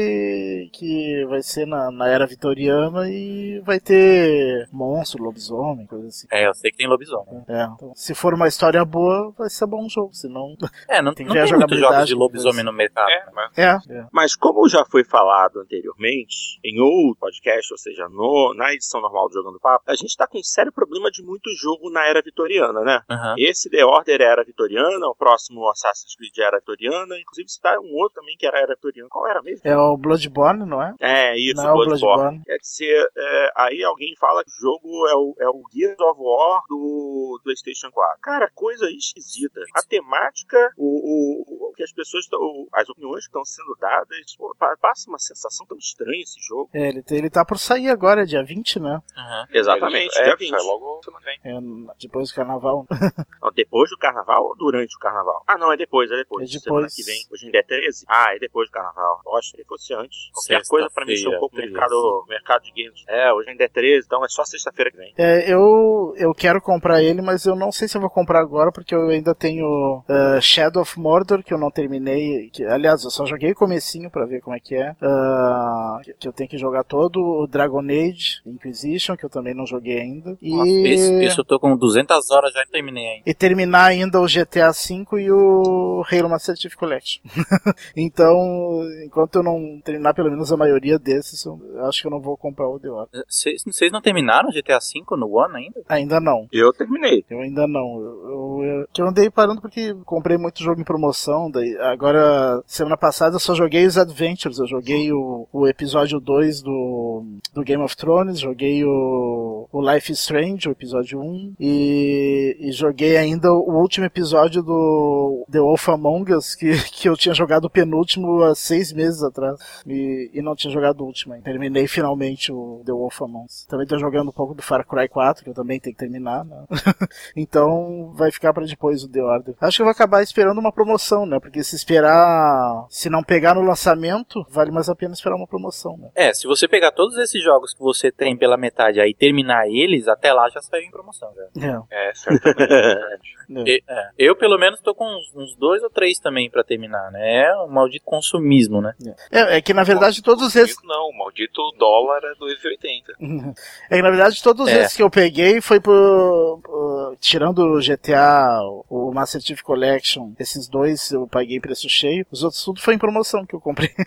[0.72, 6.26] que vai ser na, na era vitoriana e vai ter ter monstro, lobisomem, coisa assim.
[6.30, 7.42] É, eu sei que tem lobisomem.
[7.48, 10.54] É, então, se for uma história boa, vai ser bom jogo, senão...
[10.88, 13.10] É, não Tem tem, que muitos jogos de lobisomem no mercado.
[13.10, 14.06] É, mas É, é.
[14.12, 19.28] Mas como já foi falado anteriormente, em outro podcast, ou seja, no, na edição normal
[19.28, 22.22] do Jogando Papo, a gente tá com um sério problema de muito jogo na era
[22.22, 23.00] vitoriana, né?
[23.08, 23.34] Aham.
[23.38, 28.20] Esse The Order era vitoriana, o próximo Assassin's Creed era vitoriana, inclusive está um outro
[28.20, 29.08] também que era era vitoriana.
[29.10, 29.60] Qual era mesmo?
[29.64, 30.94] É o Bloodborne, não é?
[31.00, 31.98] É, isso, Não é o Bloodborne.
[32.00, 32.44] Bloodborne.
[32.44, 36.20] Quer dizer, é, aí alguém fala que o jogo é o, é o Gears of
[36.20, 38.07] War do PlayStation 4.
[38.22, 39.60] Cara, coisa esquisita.
[39.74, 42.40] A temática, o, o, o que as pessoas estão.
[42.72, 46.70] As opiniões que estão sendo dadas, pô, pa- passa uma sensação tão estranha esse jogo.
[46.72, 49.00] É, ele, ele tá por sair agora, dia 20, né?
[49.16, 49.46] Aham.
[49.52, 50.50] Exatamente, é, dia 20.
[50.50, 51.52] sai logo semana que vem.
[51.56, 51.60] É,
[52.00, 52.86] depois do carnaval.
[53.42, 55.42] Não, depois do carnaval ou durante o carnaval?
[55.46, 56.44] Ah, não, é depois, é depois.
[56.52, 56.94] É Semana depois.
[56.94, 57.22] que vem.
[57.30, 58.04] Hoje ainda é 13?
[58.08, 59.20] Ah, é depois do carnaval.
[59.24, 60.30] Gosto que fosse antes.
[60.32, 63.04] Qualquer coisa pra mexer um pouco no Sexta-feira, mercado, mercado de games.
[63.08, 65.14] É, hoje ainda é 13, então é só sexta-feira que vem.
[65.16, 68.70] É, eu, eu quero comprar ele, mas eu não sei se eu vou comprar agora,
[68.70, 72.50] porque eu ainda tenho uh, Shadow of Mordor, que eu não terminei.
[72.50, 74.92] Que, aliás, eu só joguei o comecinho pra ver como é que é.
[75.02, 77.20] Uh, que, que eu tenho que jogar todo.
[77.20, 80.36] O Dragon Age Inquisition, que eu também não joguei ainda.
[80.40, 83.22] E, Esse, esse eu tô com 200 horas, já terminei ainda.
[83.26, 87.22] e terminar ainda o GTA V e o Halo Master Chief Collection.
[87.96, 92.20] então, enquanto eu não terminar pelo menos a maioria desses, eu acho que eu não
[92.20, 93.24] vou comprar o The Order.
[93.28, 95.82] Vocês vocês não terminaram GTA V no One ainda?
[95.88, 96.46] Ainda não.
[96.52, 97.24] Eu terminei.
[97.28, 97.77] Eu ainda não.
[97.78, 101.50] Eu, eu, eu- eu andei parando porque comprei muito jogo em promoção.
[101.50, 104.58] Daí, agora, semana passada eu só joguei os Adventures.
[104.58, 110.12] Eu joguei o, o episódio 2 do, do Game of Thrones, joguei o, o Life
[110.12, 115.88] is Strange, o episódio 1, e, e joguei ainda o último episódio do The Wolf
[115.88, 119.58] Among Us, que, que eu tinha jogado o penúltimo há seis meses atrás.
[119.86, 121.44] E, e não tinha jogado o último ainda.
[121.44, 123.64] Terminei finalmente o The Wolf Among Us.
[123.66, 126.44] Também tô jogando um pouco do Far Cry 4, que eu também tenho que terminar,
[126.44, 126.64] né?
[127.36, 127.67] então
[128.14, 129.54] vai ficar pra depois o The Order.
[129.60, 131.38] Acho que eu vou acabar esperando uma promoção, né?
[131.40, 135.96] Porque se esperar, se não pegar no lançamento, vale mais a pena esperar uma promoção,
[135.96, 136.08] né?
[136.14, 139.66] É, se você pegar todos esses jogos que você tem pela metade aí e terminar
[139.68, 141.82] eles, até lá já saiu em promoção, já.
[141.90, 142.72] É, É, certamente.
[142.72, 143.28] é.
[143.66, 147.10] E- é, eu, pelo menos, tô com uns, uns dois ou três também pra terminar,
[147.10, 147.46] né?
[147.46, 148.92] É um maldito consumismo, né?
[149.32, 150.76] É, é que na verdade todos esses.
[150.84, 153.54] Não, o maldito dólar é 2,80.
[153.90, 154.80] É que na verdade todos É.
[154.82, 156.60] esses que eu peguei foi por.
[156.62, 162.26] por- tirando o GTA, o Master Chief Collection, esses dois eu paguei preço cheio.
[162.30, 163.90] Os outros tudo foi em promoção que eu comprei.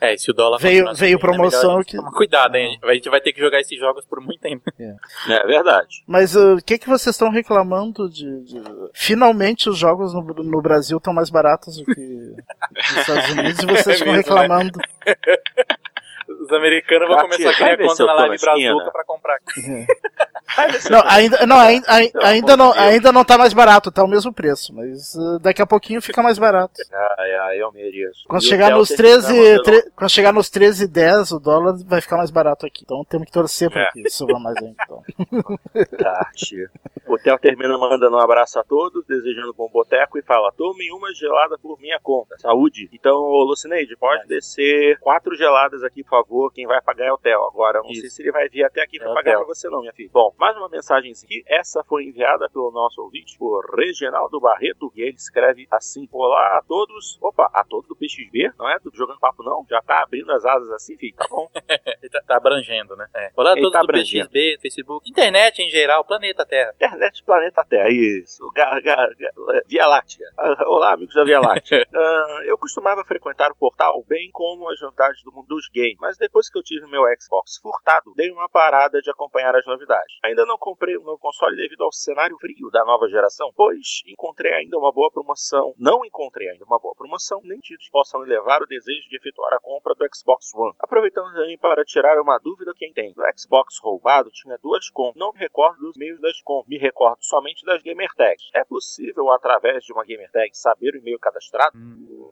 [0.00, 2.78] É, e se o dólar Veio- veio é promoção gente que- Cuidado, hein?
[2.82, 4.62] A gente vai ter que jogar esses jogos por muito tempo.
[5.28, 6.02] É verdade.
[6.06, 8.62] Mas uh, o que que vocês estão reclamando de, de-
[8.94, 12.00] Finalmente os jogos no, no Brasil estão mais baratos do que
[12.76, 14.16] nos Estados Unidos e vocês É ficam mesmo, né?
[14.16, 14.78] reclamando.
[16.28, 18.36] Os americanos vão começar a criar conta na Live.
[18.40, 19.38] Brazuca pra comprar.
[20.90, 24.08] Não, ainda não, ainda, ai- Pelo ainda não, ainda não tá mais barato, tá o
[24.08, 26.72] mesmo preço, mas uh, daqui a pouquinho fica mais barato.
[27.18, 28.24] Ai, ai, eu mereço.
[28.28, 32.00] Quando E chegar nos termina 13, mandando- tre- quando chegar nos 13,10 o dólar vai
[32.00, 32.82] ficar mais barato aqui.
[32.84, 33.90] Então temos que torcer para É.
[33.92, 34.76] que suba mais ainda.
[34.84, 35.02] Então.
[35.98, 36.68] Tá, tia.
[37.06, 41.12] O Theo termina mandando um abraço a todos, desejando bom boteco e fala: tomem uma
[41.14, 42.36] gelada por minha conta.
[42.38, 42.88] Saúde.
[42.92, 46.52] Então, Lucineide, pode descer quatro geladas aqui, por favor.
[46.52, 47.44] Quem vai pagar é o Theo.
[47.44, 48.02] Agora, não Isso.
[48.02, 49.92] sei se ele vai vir até aqui É pra o pagar pra você, não, minha
[49.92, 50.10] filha.
[50.12, 51.44] Bom, mais uma mensagem aqui.
[51.46, 56.62] Essa foi enviada pelo nosso ouvinte, por Reginaldo Barreto, e ele escreve assim: Olá a
[56.66, 57.18] todos.
[57.20, 58.78] Opa, a todos do PXB, não é?
[58.78, 59.66] Do Jogando Papo, não?
[59.68, 61.14] Já tá abrindo as asas assim, filho.
[61.16, 61.50] Tá bom.
[62.00, 63.06] Ele tá, tá abrangendo, né?
[63.14, 63.30] É.
[63.36, 64.30] Olá a todos tá do abrangendo.
[64.30, 66.72] PXB, Facebook, internet em geral, planeta Terra.
[66.76, 68.50] Internet Planeta Terra, isso.
[68.54, 70.26] Ga- ga- ga- Via Láctea.
[70.38, 71.86] Ah, olá, amigos da Via Láctea.
[71.98, 76.16] Ah, eu costumava frequentar o portal bem como as novidades do mundo dos games, mas
[76.16, 80.16] depois que eu tive meu Xbox furtado, dei uma parada de acompanhar as novidades.
[80.24, 84.52] Ainda não comprei o meu console devido ao cenário frio da nova geração, pois encontrei
[84.52, 85.74] ainda uma boa promoção.
[85.78, 89.60] Não encontrei ainda uma boa promoção, nem títulos possam levar o desejo de efetuar a
[89.60, 90.74] compra do Xbox One.
[90.78, 93.12] Aproveitando também para tirar uma dúvida quem tem.
[93.16, 95.12] O Xbox roubado tinha duas com.
[95.16, 96.64] Não me recordo dos meios das com.
[96.66, 98.50] Me recordo somente das gamer tags.
[98.54, 101.76] É possível, através de uma gamer tag, saber o e-mail cadastrado?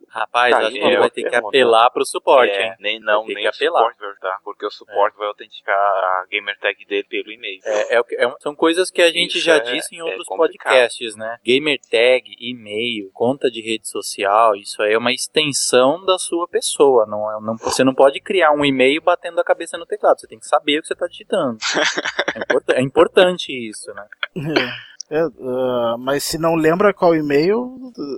[0.08, 2.74] Rapaz, Tá acho que ele vai ter que apelar pro suporte, É, hein?
[2.80, 3.80] nem não, nem que o apelar.
[3.80, 7.60] suporte vai ajudar, porque o suporte vai autenticar a gamer tag dele pelo e-mail.
[7.64, 10.26] É, é é são coisas que a gente Isso já é- disse em é outros
[10.26, 11.36] podcasts, né?
[11.44, 17.04] Gamer tag, e-mail, conta de rede social, isso aí é uma extensão da sua pessoa.
[17.06, 20.18] Não, é- não, você não pode criar um e-mail batendo a cabeça no teclado.
[20.20, 21.58] Você tem que saber o que você está digitando.
[22.36, 24.06] É, importa- é importante isso, né?
[25.10, 27.76] É, uh, mas se não lembra qual e-mail,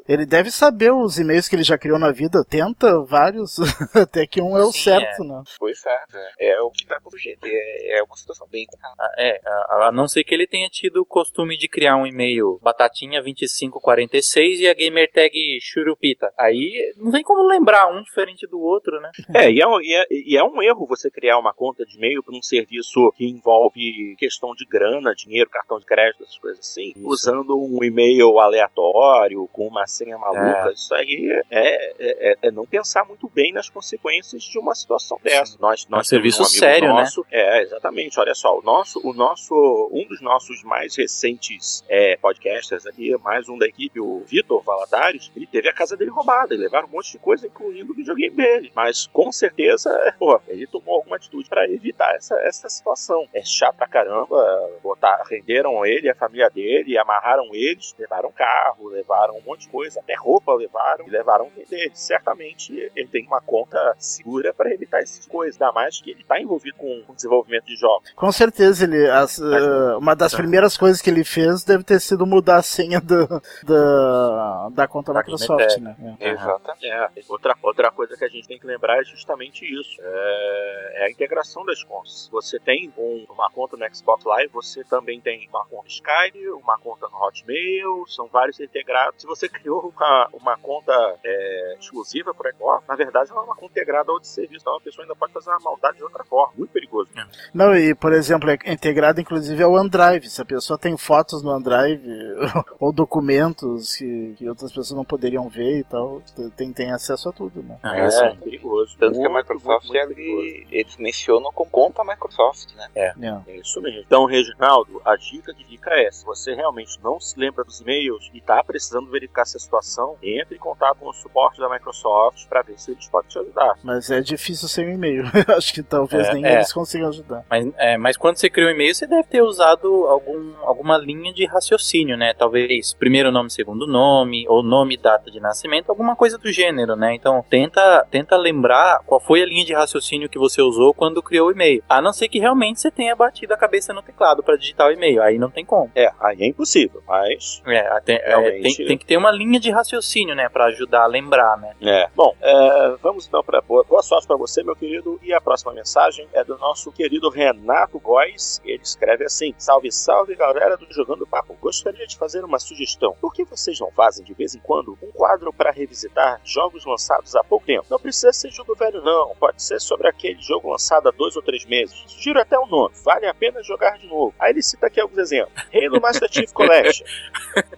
[0.09, 2.45] ele deve saber os e-mails que ele já criou na vida.
[2.49, 3.57] Tenta vários,
[3.95, 5.27] até que um é o Sim, certo, é.
[5.27, 5.43] né?
[5.59, 5.99] Pois é,
[6.39, 7.45] é, é o que tá pro jeito.
[7.45, 8.67] É, é uma situação bem.
[8.99, 12.07] Ah, é, a, a, não ser que ele tenha tido o costume de criar um
[12.07, 16.33] e-mail batatinha2546 e a gamer tag churupita.
[16.39, 19.11] Aí não tem como lembrar um diferente do outro, né?
[19.39, 22.23] É, e é, e é, e é um erro você criar uma conta de e-mail
[22.23, 26.78] para um serviço que envolve questão de grana, dinheiro, cartão de crédito, essas coisas assim,
[26.83, 27.07] Isso.
[27.07, 30.71] usando um e-mail aleatório, com uma senha maluca.
[30.71, 30.73] É.
[30.73, 35.57] Isso aí é, é, é, não pensar muito bem nas consequências de uma situação dessa.
[35.61, 37.01] Nós, nós é um serviço um sério, né?
[37.01, 37.27] nosso, né?
[37.31, 38.19] É, exatamente.
[38.19, 39.55] Olha só, o nosso, o nosso,
[39.93, 45.31] um dos nossos mais recentes é, podcasters aqui, mais um da equipe, o Vitor Valadares,
[45.35, 48.37] ele teve a casa dele roubada, e levaram um monte de coisa, incluindo o videogame
[48.37, 48.73] dele.
[48.75, 53.27] Mas com certeza, pô, ele tomou alguma atitude para evitar essa, essa situação.
[53.33, 56.68] É chato pra caramba, botar, renderam ele, a família dele,
[56.99, 61.91] amarraram eles, levaram carro, levaram um monte de coisa, até roupa levaram e levaram dele.
[61.95, 66.41] Certamente ele tem uma conta segura para evitar essas coisas, ainda mais que ele está
[66.41, 68.11] envolvido com o desenvolvimento de jogos.
[68.13, 72.27] Com certeza, ele, as, uh, uma das primeiras coisas que ele fez deve ter sido
[72.27, 73.27] mudar a senha do,
[73.65, 75.97] do da conta da Microsoft, né?
[76.21, 76.31] É.
[76.31, 76.87] Exatamente.
[76.87, 77.09] É.
[77.29, 80.01] Outra, outra coisa que a gente tem que lembrar é justamente isso.
[80.01, 82.29] É, é a integração das contas.
[82.31, 86.79] Você tem um, uma conta no Xbox Live, você também tem uma conta Skype, uma
[86.79, 89.21] conta no Hotmail, são vários integrados.
[89.21, 90.93] Se você criou uma, uma conta
[91.25, 94.77] é, exclusiva para Xbox, na verdade ela é uma conta integrada ao outro serviço, então
[94.77, 96.53] a pessoa ainda pode fazer uma maldade de outra forma.
[96.57, 97.11] Muito perigoso.
[97.17, 97.27] É.
[97.55, 100.29] Não, e por exemplo, é integrado inclusive ao OneDrive.
[100.29, 102.03] Se a pessoa tem fotos no OneDrive
[102.79, 106.23] ou documentos que, que outras pessoas não poderiam ver e tal,
[106.57, 107.79] tem, tem acesso a tudo, né?
[107.85, 108.97] É, é perigoso.
[108.99, 112.89] Tanto muito, que a Microsoft muito, muito ele, eles mencionam com conta Microsoft, né?
[112.95, 113.15] É.
[113.47, 113.57] é.
[113.57, 114.01] isso mesmo.
[114.01, 118.31] Então, Reginaldo, a dica que fica é: se você realmente não se lembra dos e-mails
[118.33, 122.63] e está precisando verificar essa situação, entre em contato com o suporte da Microsoft para
[122.63, 123.75] ver se eles podem te ajudar.
[123.83, 125.25] Mas é difícil sem e-mail.
[125.57, 126.55] Acho que talvez é, nem é.
[126.57, 127.45] eles consigam ajudar.
[127.49, 131.33] Mas, é, mas quando você cria um e-mail, você deve ter usado algum, alguma linha
[131.33, 132.35] de raciocínio, né?
[132.35, 136.97] Talvez primeiro nome, segundo nome, ou nome e data de nascimento, alguma coisa do gênero,
[136.97, 137.15] né?
[137.15, 141.49] Então tenta, tenta lembrar qual foi a linha de raciocínio que você usou quando criou
[141.49, 141.83] o e-mail.
[141.89, 144.93] A não ser que realmente você tenha batido a cabeça no teclado para digitar o
[144.93, 145.23] e-mail.
[145.23, 145.91] Aí não tem como.
[145.95, 147.63] É, aí é impossível, mas.
[147.67, 150.49] É, tem, é, tem, tem, que ter uma linha de raciocínio, né?
[150.49, 151.75] Para ajudar a lembrar, né?
[151.81, 152.09] É.
[152.15, 155.19] Bom, é, vamos então para boa, boa sorte para você, meu querido.
[155.23, 158.61] E a próxima mensagem é do nosso querido Renato Góes.
[158.65, 161.57] Ele escreve assim: Salve, salve, galera do Jogando Papo.
[161.61, 163.17] Gostaria de fazer uma sugestão.
[163.21, 167.35] Por que vocês não fazem de vez em quando um quadro para revisitar jogos lançados
[167.35, 167.87] há pouco tempo?
[167.91, 169.35] Não precisa ser jogo velho, não.
[169.39, 172.05] Pode ser sobre aquele jogo lançado há dois ou três meses.
[172.07, 172.95] Sugiro até o nome.
[173.05, 174.35] Vale a pena jogar de novo.
[174.39, 177.07] Aí ele cita aqui alguns exemplos: Halo Master Chief Collection.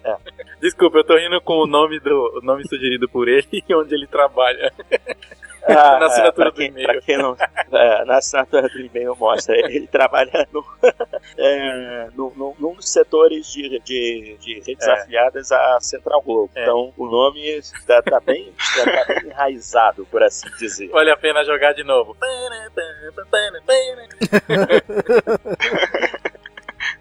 [0.04, 0.16] É.
[0.60, 3.94] Desculpa, eu tô rindo com o nome do o nome sugerido por ele e onde
[3.94, 4.72] ele trabalha.
[5.64, 7.02] Ah, na assinatura é, quem, do e-mail.
[7.18, 7.36] Não,
[7.78, 9.56] é, na assinatura do e-mail mostra.
[9.56, 10.64] Ele trabalha no,
[11.38, 14.92] é, no, no, num dos setores de, de, de redes é.
[14.92, 16.50] afiliadas à Central Globo.
[16.54, 16.62] É.
[16.62, 20.88] Então o nome está tá bem, tá bem enraizado, por assim dizer.
[20.88, 22.16] Vale a pena jogar de novo.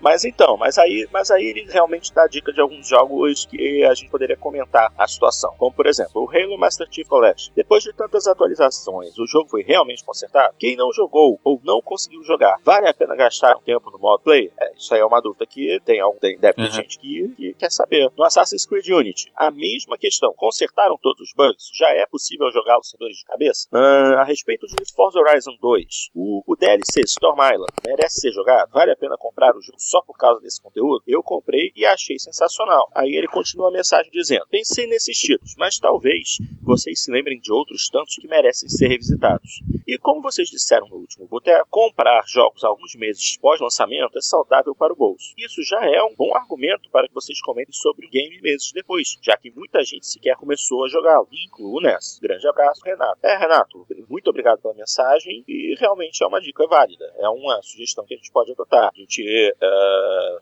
[0.01, 3.93] Mas então, mas aí, mas aí ele realmente dá dica de alguns jogos que a
[3.93, 5.53] gente poderia comentar a situação.
[5.57, 7.53] Como por exemplo, o Halo Master Chief Collection.
[7.55, 10.55] Depois de tantas atualizações, o jogo foi realmente consertado?
[10.57, 14.51] Quem não jogou ou não conseguiu jogar, vale a pena gastar tempo no modo play?
[14.59, 16.71] É, isso aí é uma dúvida que tem, tem deve ter uhum.
[16.71, 18.11] gente que, que, quer saber.
[18.17, 20.33] No Assassin's Creed Unity, a mesma questão.
[20.33, 21.69] Consertaram todos os bugs?
[21.73, 23.67] Já é possível jogar os dores de cabeça?
[23.71, 28.71] A respeito de Forza Horizon 2, o, o DLC Storm Island merece ser jogado?
[28.71, 32.19] Vale a pena comprar o jogo só por causa desse conteúdo, eu comprei e achei
[32.19, 32.87] sensacional.
[32.93, 37.51] Aí ele continua a mensagem dizendo: Pensei nesses títulos, mas talvez vocês se lembrem de
[37.51, 39.61] outros tantos que merecem ser revisitados.
[39.87, 44.93] E como vocês disseram no último boteco, comprar jogos alguns meses pós-lançamento é saudável para
[44.93, 45.33] o bolso.
[45.35, 49.17] Isso já é um bom argumento para que vocês comentem sobre o game meses depois,
[49.21, 52.21] já que muita gente sequer começou a jogá-lo, incluo nessa.
[52.21, 53.19] Grande abraço, Renato.
[53.23, 57.05] É, Renato, muito obrigado pela mensagem e realmente é uma dica válida.
[57.17, 58.91] É uma sugestão que a gente pode adotar.
[58.93, 59.78] A gente uh,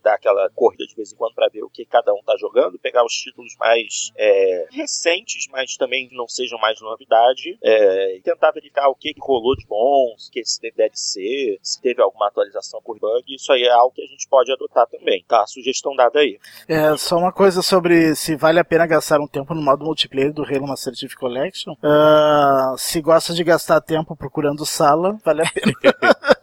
[0.04, 2.80] dar aquela corrida de vez em quando para ver o que cada um tá jogando,
[2.80, 8.52] pegar os títulos mais é, recentes, mas também não sejam mais novidade, é, e tentar
[8.52, 13.00] verificar o que, que rolou de bom, se teve DLC, se teve alguma atualização por
[13.00, 15.46] bug, isso aí é algo que a gente pode adotar também, tá?
[15.48, 16.40] Sugestão dada aí.
[16.68, 20.34] É, só uma coisa sobre se vale a pena gastar um tempo no modo multiplayer
[20.34, 21.74] do Halo Master Chief Collection.
[21.74, 25.74] Uh, se gosta de gastar tempo procurando sala, vale a pena.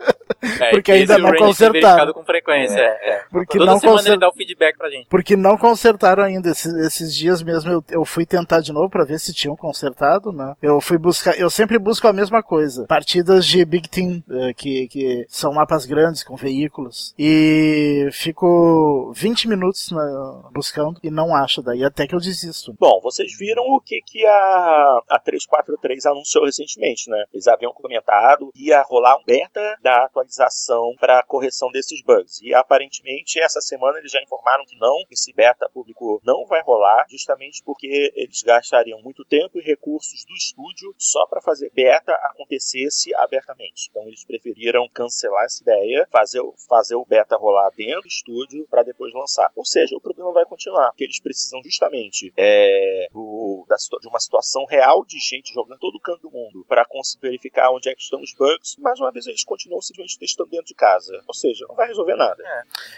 [0.67, 2.13] É, porque ainda não tem consertaram.
[2.13, 2.79] com frequência.
[2.79, 3.25] É, é.
[3.31, 5.07] Porque Toda não semana ele dá o feedback pra gente.
[5.09, 6.51] Porque não consertaram ainda.
[6.51, 10.33] Esses, esses dias mesmo eu, eu fui tentar de novo pra ver se tinham consertado,
[10.33, 10.55] né?
[10.63, 12.87] Eu fui buscar, eu sempre busco a mesma coisa.
[12.87, 17.15] Partidas de Big Team, eh, que, que são mapas grandes com veículos.
[17.19, 22.75] E fico 20 minutos na- buscando e não acho daí, até que eu desisto.
[22.79, 27.25] Bom, vocês viram o que, que a, a 343 anunciou recentemente, né?
[27.33, 30.54] Eles haviam comentado que ia rolar um beta da atualização
[30.99, 32.41] para correção desses bugs.
[32.43, 37.07] E aparentemente essa semana eles já informaram que não, esse beta público não vai rolar,
[37.11, 43.15] justamente porque eles gastariam muito tempo e recursos do estúdio só para fazer beta acontecesse
[43.17, 43.89] abertamente.
[43.91, 48.67] Então eles preferiram cancelar essa ideia, fazer, o- fazer o beta rolar dentro do estúdio
[48.69, 49.51] para depois lançar.
[49.57, 54.21] Ou seja, o problema vai continuar, porque eles precisam justamente é, do- da de uma
[54.21, 56.87] situação real de gente jogando todo canto do mundo para
[57.21, 58.77] verificar onde é que estão os bugs.
[58.79, 61.13] Mais uma vez, eles continuam simplesmente testando dentro de casa.
[61.27, 62.43] Ou seja, não vai resolver nada.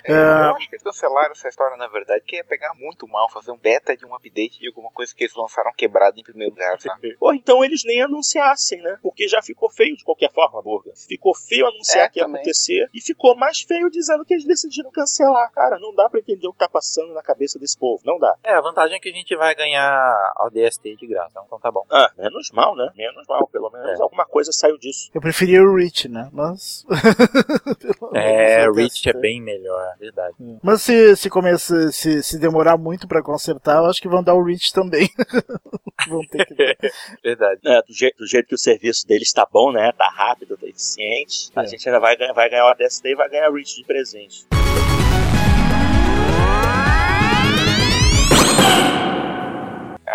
[0.05, 0.17] É, É.
[0.17, 3.51] Eu acho que eles cancelaram essa história, na verdade, que ia pegar muito mal fazer
[3.51, 6.81] um beta de um update de alguma coisa que eles lançaram quebrado em primeiro lugar,
[6.81, 7.17] sabe?
[7.21, 8.99] Ou então eles nem anunciassem, né?
[9.03, 10.93] Porque já ficou feio de qualquer forma, Burga.
[11.09, 12.41] Ficou feio anunciar É, que ia também.
[12.41, 15.51] acontecer e ficou mais feio dizendo que eles decidiram cancelar.
[15.53, 18.03] Cara, não dá pra entender o que tá passando na cabeça desse povo.
[18.05, 18.35] Não dá.
[18.45, 21.71] É, a vantagem é que a gente vai ganhar a DST de graça, então tá
[21.71, 21.85] bom.
[21.91, 22.91] Ah, menos mal, né?
[22.97, 23.47] Menos mal.
[23.49, 24.03] Pelo menos É.
[24.03, 25.11] alguma coisa saiu disso.
[25.15, 26.29] Eu preferia o Reach, né?
[26.33, 26.85] Mas.
[28.15, 30.35] É, menos eu Reach é bem melhor, é verdade.
[30.63, 34.35] Mas se, se, começa, se, se demorar muito pra consertar, eu acho que vão dar
[34.35, 35.09] o Reach também.
[36.09, 36.77] vão ter que dar.
[37.23, 37.61] Verdade.
[37.65, 39.93] É, do, jeito, do jeito que o serviço deles tá bom, né?
[39.97, 41.51] Tá rápido, tá eficiente.
[41.55, 41.67] A É.
[41.67, 44.47] gente ainda vai, ganhar- vai ganhar o ADST e vai ganhar o Reach de presente.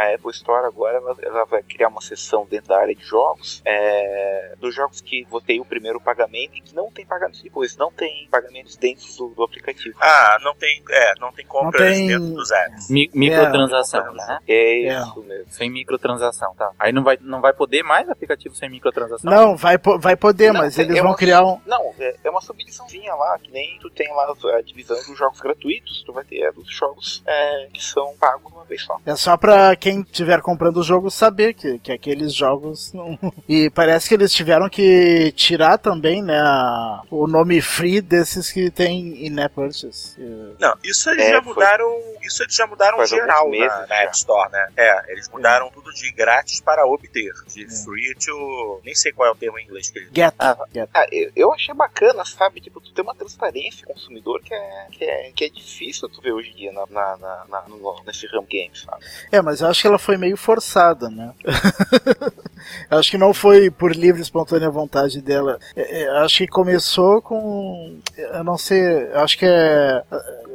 [0.02, 3.62] A Apple Store agora ela, ela vai criar uma seção dentro da área de jogos
[3.66, 7.92] é, dos jogos que votei o primeiro pagamento e que não tem pagamento depois, não
[7.92, 9.98] tem pagamentos dentro do, do aplicativo.
[10.02, 12.90] Ah, não tem, é, não tem compras tem- dentro dos apps.
[12.90, 14.40] Mi- microtransação, né?
[14.48, 15.02] É É.
[15.02, 15.52] isso mesmo.
[15.52, 16.72] Sem microtransação, tá.
[16.80, 19.30] Aí não vai, não vai poder mais aplicativo sem microtransação?
[19.32, 21.60] Não, vai, po- vai poder, Não, mas é- eles é vão uma- criar um.
[21.66, 25.40] Não, é, é uma subdivisãozinha lá, que nem tu tem lá a divisão dos jogos
[25.42, 28.98] gratuitos, tu vai ter a dos jogos é, que são pagos vez só.
[29.06, 33.18] É só pra quem estiver comprando o jogo saber que, que aqueles jogos não.
[33.48, 38.70] E parece que eles tiveram que tirar também, né, a- o nome free desses que
[38.72, 40.16] tem in-app purchase.
[40.20, 42.02] E- Não, isso eles É, já foi- mudaram.
[42.22, 44.04] Isso eles já mudaram Faz geral alguns na, meses na já.
[44.04, 44.68] App Store, né?
[44.78, 47.34] É, eles mudaram tudo de grátis para obter.
[47.48, 47.68] De É.
[47.70, 48.80] free to.
[48.86, 50.10] Nem sei qual é o termo em inglês que eles.
[50.16, 50.34] Get.
[50.40, 50.90] Ah, get.
[50.94, 52.62] Ah, eu, eu achei bacana, sabe?
[52.62, 56.32] Tipo, tu tem uma transparência consumidor que é, que é, que é difícil tu ver
[56.32, 59.04] hoje em dia na, na, na, na- no, nesse ramo game, sabe?
[59.32, 61.32] É, mas eu acho que ela foi meio forçada, né?
[62.90, 65.60] acho que não foi por livre e espontânea vontade dela.
[65.76, 68.00] É, é, acho que começou com.
[68.18, 70.04] Eu não sei, acho que é.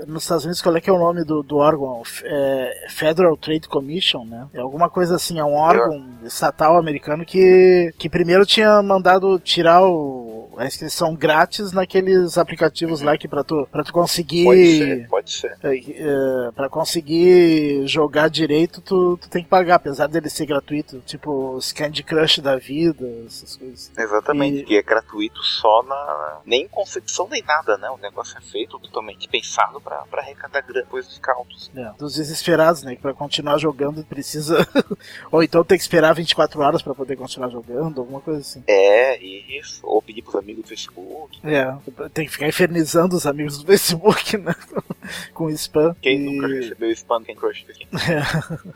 [0.06, 2.02] Nos Estados Unidos, qual é que é o nome do, do órgão?
[2.22, 4.46] É Federal Trade Commission, né?
[4.52, 9.82] É alguma coisa assim, é um órgão estatal americano que, que primeiro tinha mandado tirar
[9.82, 10.25] o,
[10.56, 14.44] a inscrição grátis naqueles aplicativos lá que pra tu, pra tu conseguir.
[14.44, 15.58] Pode ser, pode ser.
[15.62, 21.00] É, é, pra conseguir jogar direito, tu, tu tem que pagar, apesar dele ser gratuito.
[21.06, 23.90] Tipo, os Candy Crush da vida, essas coisas.
[23.96, 26.40] Exatamente, E- que é gratuito só na.
[26.44, 27.88] Nem em concepção nem nada, né?
[27.90, 31.70] O negócio é feito totalmente pensado pra, pra arrecadar grana depois dos cautos.
[31.74, 32.94] É, dos desesperados, né?
[32.96, 34.66] Que pra continuar jogando precisa.
[35.30, 38.62] Ou então tem que esperar 24 horas pra poder continuar jogando, alguma coisa assim.
[38.66, 39.80] É, isso.
[39.82, 41.38] Ou pedir pros amigos do Facebook.
[41.44, 41.74] É,
[42.12, 44.54] tem que ficar infernizando os amigos do Facebook, né?
[45.32, 45.94] Com spam.
[46.02, 47.86] Quem E- nunca recebeu spam do Candy Crush aqui?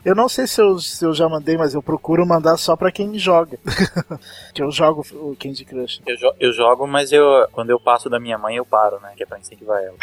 [0.05, 2.91] Eu não sei se eu, se eu já mandei, mas eu procuro mandar só pra
[2.91, 3.57] quem joga.
[4.53, 6.01] que eu jogo o Candy Crush.
[6.05, 9.11] Eu, jo- eu jogo, mas eu quando eu passo da minha mãe eu paro, né?
[9.15, 9.95] Que é pra incentivar ela.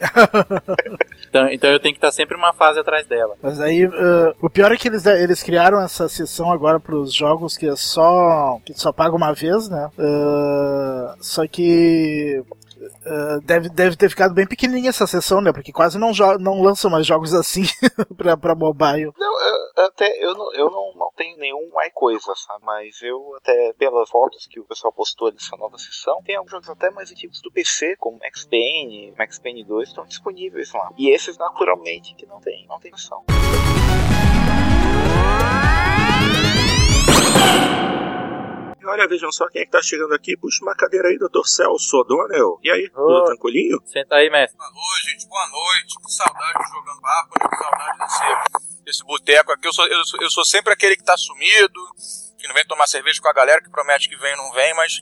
[1.28, 3.34] então, então eu tenho que estar sempre uma fase atrás dela.
[3.42, 7.56] Mas aí, eh, o pior é que eles, eles criaram essa seção agora pros jogos
[7.56, 8.58] que é só.
[8.64, 9.90] que só paga uma vez, né?
[10.90, 12.42] Eh, só que.
[13.04, 15.52] eh, deve, deve ter ficado bem pequenininha essa sessão, né?
[15.52, 17.62] Porque quase não, não lançam mais jogos assim
[18.16, 19.12] pra, pra mobile.
[19.18, 22.64] Não, eu, até eu, não, eu não, não tenho nenhum ai coisa, sabe?
[22.64, 26.68] Mas eu, até pelas fotos que o pessoal postou nessa nova sessão, tem alguns jogos
[26.70, 30.90] até mais antigos do PC, como Max Payne, Max Payne 2, estão disponíveis lá.
[30.98, 33.24] E esses, naturalmente, que não tem, não tem opção.
[38.80, 40.34] E olha, vejam só quem é que tá chegando aqui.
[40.38, 41.44] Puxa uma cadeira aí, Dr.
[41.44, 42.58] Celso O'Donnell.
[42.62, 43.24] E aí, tudo Ô.
[43.26, 43.78] tranquilinho?
[43.84, 44.58] Senta aí, mestre.
[44.58, 45.96] Alô, gente, boa noite.
[46.02, 49.68] Que saudade de jogando papo, que saudade desse, desse boteco aqui.
[49.68, 51.80] Eu sou, eu, sou, eu sou sempre aquele que tá sumido,
[52.38, 54.74] que não vem tomar cerveja com a galera, que promete que vem e não vem,
[54.74, 54.98] mas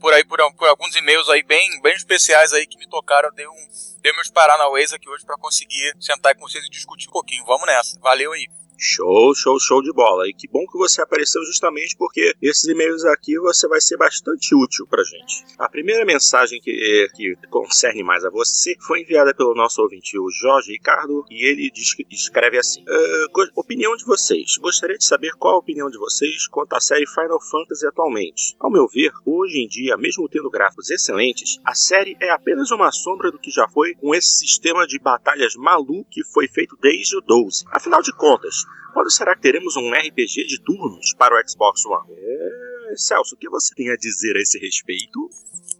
[0.00, 3.30] por aí, por, por alguns e-mails aí bem, bem especiais aí que me tocaram.
[3.30, 3.68] Eu dei, um,
[4.00, 7.44] dei meus paranauês aqui hoje para conseguir sentar com vocês e discutir um pouquinho.
[7.44, 7.98] Vamos nessa.
[7.98, 8.46] Valeu aí.
[8.80, 10.28] Show, show, show de bola.
[10.28, 14.54] E que bom que você apareceu justamente porque esses e-mails aqui você vai ser bastante
[14.54, 15.44] útil pra gente.
[15.58, 20.30] A primeira mensagem que, que concerne mais a você foi enviada pelo nosso ouvinte, o
[20.30, 24.56] Jorge Ricardo, e ele diz, escreve assim: uh, Opinião de vocês.
[24.58, 28.54] Gostaria de saber qual a opinião de vocês quanto à série Final Fantasy atualmente.
[28.60, 32.92] Ao meu ver, hoje em dia, mesmo tendo gráficos excelentes, a série é apenas uma
[32.92, 37.16] sombra do que já foi com esse sistema de batalhas maluco que foi feito desde
[37.16, 37.64] o 12.
[37.70, 42.12] Afinal de contas, quando será que teremos um RPG de turnos para o Xbox One?
[42.16, 42.94] É...
[42.96, 45.28] Celso, o que você tem a dizer a esse respeito?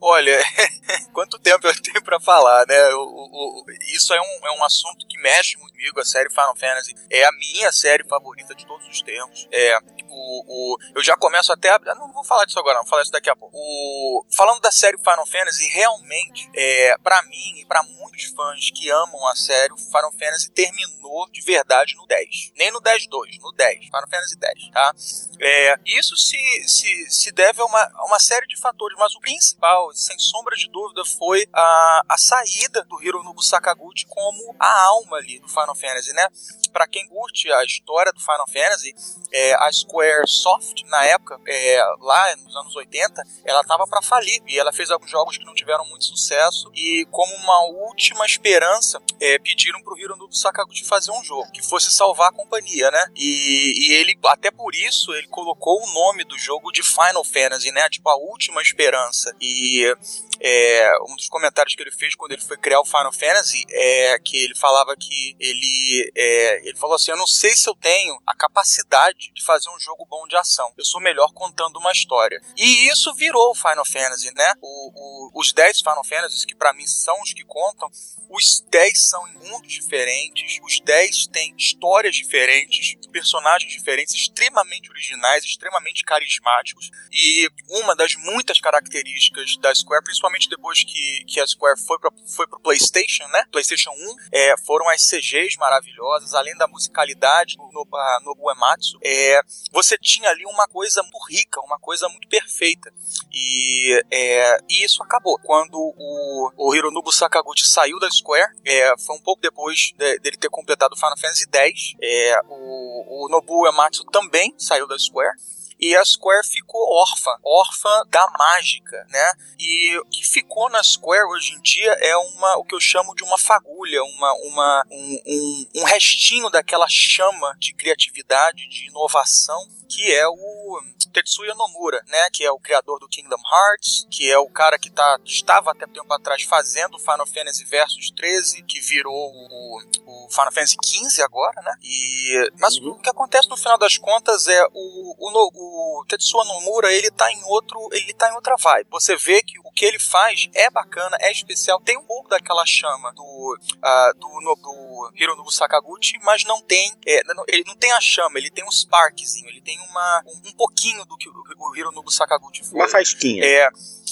[0.00, 0.38] Olha,
[1.12, 2.88] quanto tempo eu tenho para falar, né?
[2.94, 6.00] O, o, isso é um, é um assunto que mexe muito comigo.
[6.00, 9.48] A série Final Fantasy é a minha série favorita de todos os tempos.
[9.52, 9.78] É,
[10.08, 11.70] o, o, eu já começo até.
[11.70, 13.56] A, não vou falar disso agora, não, vou falar isso daqui a pouco.
[13.56, 18.90] O, falando da série Final Fantasy, realmente, é, para mim e para muitos fãs que
[18.90, 22.52] amam a série, o Final Fantasy terminou de verdade no 10.
[22.56, 23.84] Nem no 10-2, no 10.
[23.84, 24.92] Final Fantasy 10, tá?
[25.40, 29.20] É, isso se, se, se deve a uma, a uma série de fatores, mas o
[29.20, 35.18] principal, sem sombra de dúvida, foi a, a saída do Hironobu Sakaguchi como a alma
[35.18, 36.28] ali do Final Fantasy, né?
[36.72, 38.94] Para quem curte a história do Final Fantasy,
[39.32, 44.42] é, a Square Soft, na época, é, lá nos anos 80, ela tava para falir
[44.46, 49.00] e ela fez alguns jogos que não tiveram muito sucesso e como uma última esperança,
[49.20, 53.06] é, pediram pro Hironobu Sakaguchi fazer um jogo que fosse salvar a companhia, né?
[53.16, 57.70] E, e ele, até por isso, ele colocou o nome do jogo de Final Fantasy,
[57.72, 57.88] né?
[57.88, 59.34] Tipo, a última esperança.
[59.40, 59.94] E year
[60.40, 64.18] é, um dos comentários que ele fez quando ele foi criar o Final Fantasy é
[64.18, 68.20] que ele falava que ele, é, ele falou assim: Eu não sei se eu tenho
[68.26, 70.72] a capacidade de fazer um jogo bom de ação.
[70.76, 72.40] Eu sou melhor contando uma história.
[72.56, 74.54] E isso virou o Final Fantasy, né?
[74.60, 77.90] O, o, os 10 Final Fantasies, que para mim são os que contam,
[78.30, 85.44] os 10 são em mundos diferentes, os 10 têm histórias diferentes, personagens diferentes, extremamente originais,
[85.44, 86.90] extremamente carismáticos.
[87.10, 92.10] E uma das muitas características da Square, principalmente depois que, que a Square foi para
[92.26, 93.44] foi pro PlayStation, né?
[93.50, 97.86] PlayStation 1, é, foram as CGs maravilhosas, além da musicalidade no, no,
[98.24, 99.40] no Uematsu, é,
[99.72, 102.92] você tinha ali uma coisa muito rica, uma coisa muito perfeita.
[103.32, 105.38] E, é, e isso acabou.
[105.38, 110.36] Quando o, o Hironobu Sakaguchi saiu da Square, é, foi um pouco depois de, dele
[110.36, 111.94] ter completado Final Fantasy X.
[112.02, 115.36] É, o, o Nobuo Uematsu também saiu da Square
[115.78, 119.32] e a Square ficou órfã, órfã da mágica, né?
[119.58, 123.14] E o que ficou na Square hoje em dia é uma, o que eu chamo
[123.14, 129.77] de uma fagulha, uma, uma, um, um, um restinho daquela chama de criatividade, de inovação
[129.88, 130.80] que é o
[131.12, 134.90] Tetsuya Nomura, né, que é o criador do Kingdom Hearts, que é o cara que
[134.90, 140.52] tá, estava até tempo atrás fazendo Final Fantasy Versus 13, que virou o, o Final
[140.52, 141.74] Fantasy 15 agora, né?
[141.82, 142.90] E mas uhum.
[142.90, 147.32] o que acontece no final das contas é o, o, o Tetsuya Nomura, ele tá
[147.32, 148.88] em outro, ele tá em outra vibe.
[148.90, 152.64] Você vê que o que ele faz é bacana, é especial, tem um pouco daquela
[152.66, 158.00] chama do uh, do, do Hironobu Sakaguchi, mas não tem, é, ele não tem a
[158.00, 161.76] chama, ele tem um sparkzinho, ele tem uma, um, um pouquinho do que o, o
[161.76, 162.78] Hironobu Sakaguchi foi.
[162.78, 163.44] Uma fasquinha.
[163.44, 163.68] É,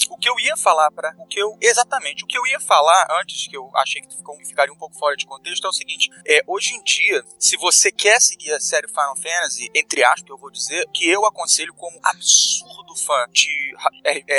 [0.09, 3.07] o que eu ia falar para o que eu exatamente o que eu ia falar
[3.21, 6.09] antes que eu achei que ficou, ficaria um pouco fora de contexto é o seguinte
[6.25, 10.37] é hoje em dia se você quer seguir a série Final Fantasy entre aspas eu
[10.37, 13.75] vou dizer que eu aconselho como absurdo fã de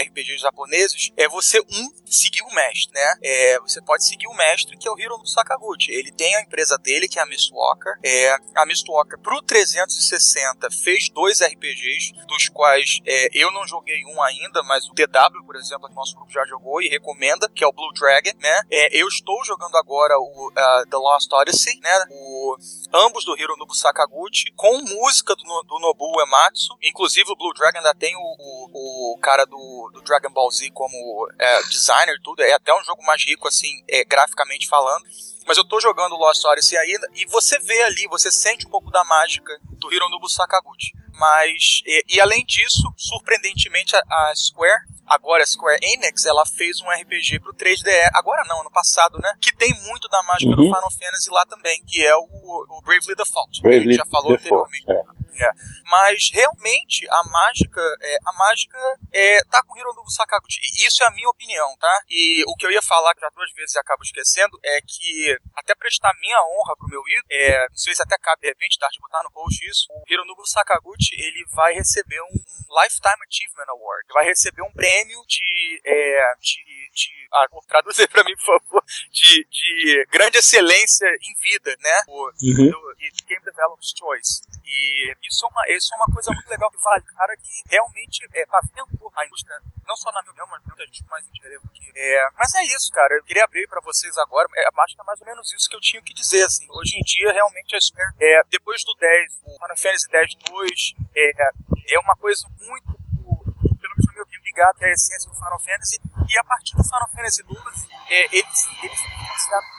[0.07, 3.15] RPGs japoneses é você um seguir o mestre né?
[3.23, 5.93] É, você pode seguir o mestre que é o Hironobu Sakaguchi.
[5.93, 11.09] Ele tem a empresa dele que é a Mistwalker é a Mistwalker pro 360 fez
[11.11, 15.89] dois RPGs dos quais é, eu não joguei um ainda mas o DW por exemplo,
[15.89, 18.61] que nosso grupo já jogou e recomenda, que é o Blue Dragon, né?
[18.71, 22.05] É, eu estou jogando agora o uh, The Lost Odyssey, né?
[22.11, 22.55] O,
[22.93, 26.77] ambos do Hironobu Sakaguchi, com música do, do Nobuo Uematsu.
[26.83, 30.71] Inclusive, o Blue Dragon ainda tem o, o, o cara do, do, Dragon Ball Z
[30.73, 32.43] como é, designer e tudo.
[32.43, 35.07] É até um jogo mais rico, assim, é, graficamente falando
[35.47, 38.91] mas eu tô jogando Lost Odyssey ainda e você vê ali, você sente um pouco
[38.91, 40.93] da mágica do Hironobu Sakaguchi.
[41.19, 46.83] Mas, e, e além disso, surpreendentemente, a, a, Square Agora, a Square Enix, ela fez
[46.83, 49.33] um RPG pro 3DS, agora não, ano passado, né?
[49.41, 50.57] Que tem muito da mágica uhum.
[50.57, 53.63] do Final Fantasy lá também, que é o, o Bravely Default.
[53.63, 54.91] Bravely a gente já falou Default, anteriormente.
[54.91, 55.19] É.
[55.43, 55.51] É.
[55.85, 58.79] Mas realmente a mágica, é, a mágica
[59.13, 60.61] é, tá com Hironobu Sakaguchi.
[60.63, 62.03] E isso é a minha opinião, tá?
[62.09, 65.37] E o que eu ia falar, que já duas vezes e acabo esquecendo, é que
[65.55, 68.79] até prestar minha honra pro meu ídolo, é, não sei se até cabe de repente
[68.79, 73.69] tá, de botar no post isso, o Hironobu Sakaguchi, ele vai receber um Lifetime Achievement
[73.69, 74.07] Award.
[74.13, 79.45] Vai receber um prêmio de, é, de, de ah, traduzir para mim, por favor, de,
[79.51, 82.03] de grande excelência em vida, né?
[82.09, 82.71] O, Uhum.
[82.71, 84.43] do- e Game Developer's Choice.
[84.65, 88.27] E isso é, uma, isso é uma coisa muito legal que vale, cara, que realmente
[88.35, 91.91] é, pavimentou a indústria, não só na minha opinião, mas muita gente mais interessa aqui.
[91.95, 95.05] É, mas é isso, cara, eu queria abrir pra vocês agora, é, acho que é
[95.05, 96.67] mais ou menos isso que eu tinha que dizer, assim.
[96.71, 100.95] Hoje em dia, realmente, a Square, é, depois do 10, o Final Fantasy 10 2,
[101.17, 105.59] é, é uma coisa muito, pelo menos na minha opinião, ligada à essência do Final
[105.61, 105.99] Fantasy,
[106.29, 109.79] e a partir do Final Fantasy 12, é, eles, eles influenciaram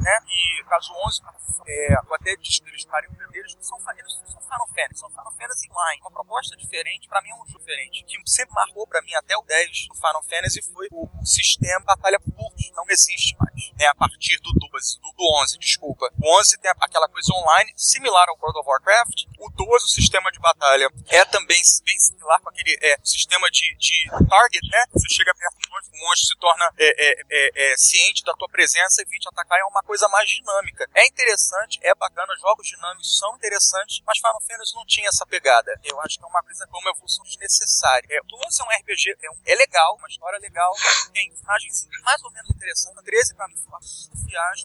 [0.00, 0.18] né?
[0.26, 1.20] E caso 11,
[1.66, 2.86] é, eu até disse que eles
[3.34, 6.00] eles não são, eles são Final Fantasy, são Final Fantasy Line.
[6.00, 8.02] Uma proposta diferente, pra mim é um jogo diferente.
[8.02, 11.26] O que sempre marcou pra mim até o 10 do Final Fantasy foi o, o
[11.26, 12.70] sistema batalha por turnos.
[12.74, 13.86] Não existe mais, né?
[13.86, 16.10] A partir do 12, do, do 11, desculpa.
[16.18, 19.26] O 11 tem aquela coisa online, similar ao World of Warcraft.
[19.38, 23.76] O 12, o sistema de batalha, é também bem similar com aquele é, sistema de,
[23.76, 24.84] de target, né?
[24.92, 28.34] Você chega perto do monstro, o monstro se torna é, é, é, é, ciente da
[28.34, 29.58] tua presença e vem te atacar.
[29.58, 30.88] É uma coisa mais dinâmica.
[30.94, 35.80] É interessante, é bacana, jogos dinâmicos são interessantes, mas Final Fantasy não tinha essa pegada.
[35.84, 38.06] Eu acho que é uma coisa como uma evolução desnecessária.
[38.10, 40.74] É, o 12 é um RPG, é, um, é legal, uma história legal,
[41.12, 43.04] tem personagens mais ou menos interessantes.
[43.04, 43.68] 13 pra mim foi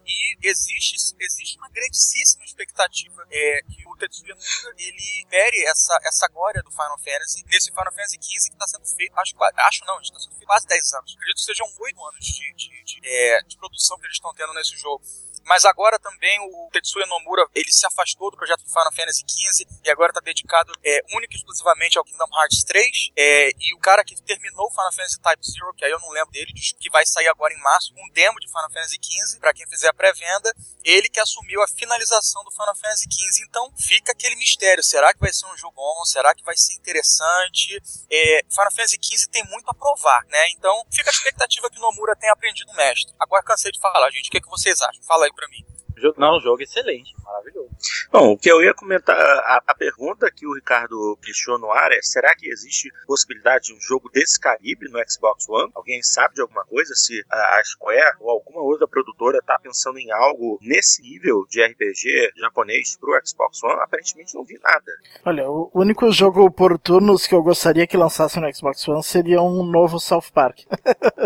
[0.06, 4.36] e existe, existe uma grandíssima expectativa é, que o Tetsuya
[4.78, 8.86] ele pere essa, essa glória do Final Fantasy nesse Final Fantasy XV que está sendo
[8.86, 11.14] feito, acho, acho não, está sendo feito quase 10 anos.
[11.14, 14.54] Acredito que sejam 8 anos de, de, de, é, de produção que eles estão tendo
[14.54, 15.04] nesse jogo.
[15.46, 19.90] Mas agora também o Tetsuya Nomura, ele se afastou do projeto Final Fantasy XV e
[19.90, 23.12] agora está dedicado é, única e exclusivamente ao Kingdom Hearts 3.
[23.18, 26.10] É, e o cara que terminou o Final Fantasy Type Zero, que aí eu não
[26.10, 29.54] lembro dele, que vai sair agora em março, um demo de Final Fantasy XV, para
[29.54, 33.46] quem fizer a pré-venda, ele que assumiu a finalização do Final Fantasy XV.
[33.48, 36.06] Então fica aquele mistério, será que vai ser um jogo bom?
[36.06, 37.82] Será que vai ser interessante?
[38.10, 40.50] É, Final Fantasy XV tem muito a provar, né?
[40.52, 43.14] Então fica a expectativa que Nomura tenha aprendido o mestre.
[43.20, 44.28] Agora cansei de falar, gente.
[44.28, 45.04] O que, é que vocês acham?
[45.04, 45.73] Fala aí pra mim.
[46.18, 47.70] Não, jogo excelente, maravilhoso.
[48.12, 51.92] Bom, o que eu ia comentar, a, a, pergunta que o Ricardo deixou no ar
[51.92, 55.72] é: será que existe possibilidade de um jogo desse calibre no Xbox One?
[55.76, 56.94] Alguém sabe de alguma coisa?
[56.96, 61.64] Se a, a Square ou alguma outra produtora está pensando em algo nesse nível de
[61.64, 63.82] RPG japonês pro Xbox One?
[63.82, 64.92] Aparentemente não vi nada.
[65.26, 69.42] Olha, o único jogo por turnos que eu gostaria que lançasse no Xbox One seria
[69.42, 70.60] um novo South Park.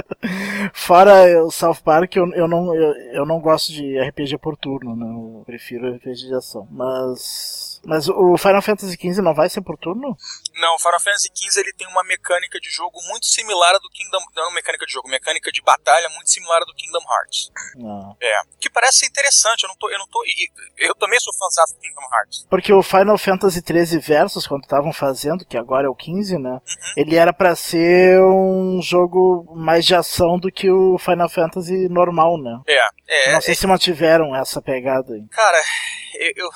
[0.74, 4.96] Fora o South Park, eu, eu, não, eu, eu não gosto de RPG por turno,
[4.96, 5.06] né?
[5.06, 6.68] Eu prefiro RPG de ação.
[6.72, 7.77] Mas.
[7.88, 10.18] Mas o Final Fantasy XV não vai ser por turno?
[10.56, 13.90] Não, o Final Fantasy XV ele tem uma mecânica de jogo muito similar à do
[13.90, 14.20] Kingdom.
[14.36, 17.50] Não, mecânica de jogo, mecânica de batalha muito similar à do Kingdom Hearts.
[17.78, 18.18] Não.
[18.22, 18.42] É.
[18.60, 19.90] Que parece ser interessante, eu não tô.
[19.90, 20.22] Eu, não tô,
[20.78, 22.46] eu também sou fãzão do Kingdom Hearts.
[22.50, 26.50] Porque o Final Fantasy XIII Versus, quando estavam fazendo, que agora é o 15, né?
[26.50, 26.94] Uhum.
[26.98, 32.38] Ele era para ser um jogo mais de ação do que o Final Fantasy normal,
[32.38, 32.60] né?
[32.68, 33.34] É, é.
[33.34, 35.26] Não sei é, se mantiveram essa pegada aí.
[35.30, 35.62] Cara,
[36.20, 36.50] eu, eu,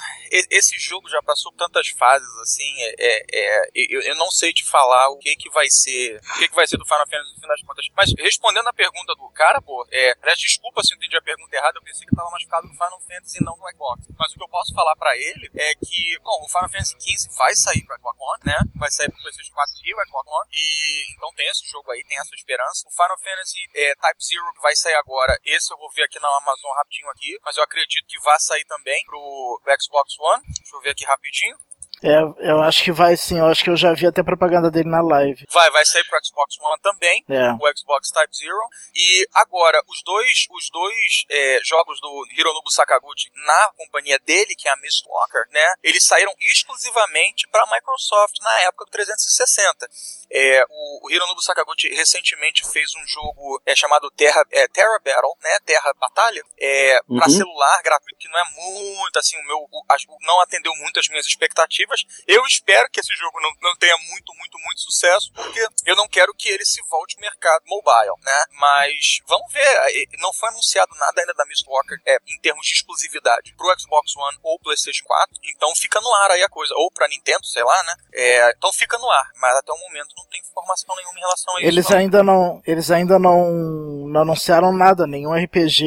[0.50, 5.10] esse jogo já passou tantas fases assim, é, é, eu, eu, não sei te falar
[5.10, 7.56] o que que vai ser, o que que vai ser do Final Fantasy no final
[7.56, 7.86] das contas.
[7.96, 11.78] Mas respondendo a pergunta do cara, pô, é, desculpa se eu entendi a pergunta errada,
[11.78, 14.08] eu pensei que tava mais focado no Final Fantasy e não no Xbox.
[14.18, 17.30] Mas o que eu posso falar para ele é que, bom, o Final Fantasy XV
[17.38, 18.58] vai sair pro Xbox One, né?
[18.76, 20.50] Vai sair pro PlayStation 4 e o Xbox One.
[20.52, 22.88] E então tem esse jogo aí, tem essa esperança.
[22.88, 26.20] O Final Fantasy é, Type Zero que vai sair agora, esse eu vou ver aqui
[26.20, 30.44] na Amazon rapidinho aqui, mas eu acredito que vai sair também pro Xbox One.
[30.48, 31.58] Deixa eu ver aqui rapidinho.
[32.04, 34.90] É, eu acho que vai sim, eu acho que eu já vi até propaganda dele
[34.90, 35.46] na live.
[35.52, 37.52] Vai, vai sair pro Xbox One também, é.
[37.54, 38.70] o Xbox Type Zero.
[38.96, 44.68] E agora, os dois, os dois é, jogos do Hironobu Sakaguchi na companhia dele, que
[44.68, 45.74] é a Mistwalker, né?
[45.84, 49.88] Eles saíram exclusivamente para Microsoft na época do 360.
[50.32, 55.36] É, o, o Hironobu Sakaguchi recentemente fez um jogo é, chamado Terra, é, Terra Battle,
[55.42, 55.60] né?
[55.66, 57.20] Terra Batalha, é, uhum.
[57.20, 59.86] para celular gratuito, que não é muito assim, o meu, o,
[60.22, 61.91] não atendeu muito as minhas expectativas.
[62.28, 66.08] Eu espero que esse jogo não, não tenha muito, muito, muito sucesso, porque eu não
[66.08, 68.44] quero que ele se volte ao mercado mobile, né?
[68.60, 73.54] Mas vamos ver, não foi anunciado nada ainda da Mistwalker é, em termos de exclusividade
[73.56, 77.08] pro Xbox One ou PlayStation 4, então fica no ar aí a coisa, ou pra
[77.08, 77.94] Nintendo, sei lá, né?
[78.14, 81.56] É, então fica no ar, mas até o momento não tem informação nenhuma em relação
[81.56, 81.68] a isso.
[81.68, 81.98] Eles não.
[81.98, 85.84] ainda não, eles ainda não, não anunciaram nada, nenhum RPG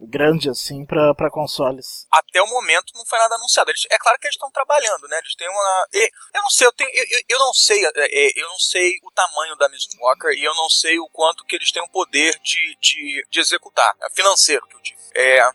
[0.00, 2.06] grande assim pra consoles.
[2.10, 3.70] Até o momento não foi nada anunciado.
[3.70, 5.18] Eles, é claro que eles estão trabalhando, né?
[5.18, 5.86] Eles têm uma.
[5.92, 9.10] Eu não sei, eu, tenho, eu, eu não sei, é, é, eu não sei o
[9.10, 12.76] tamanho da Mistwalker e eu não sei o quanto que eles têm o poder de,
[12.80, 15.00] de, de executar, é financeiro que eu digo.
[15.14, 15.50] É,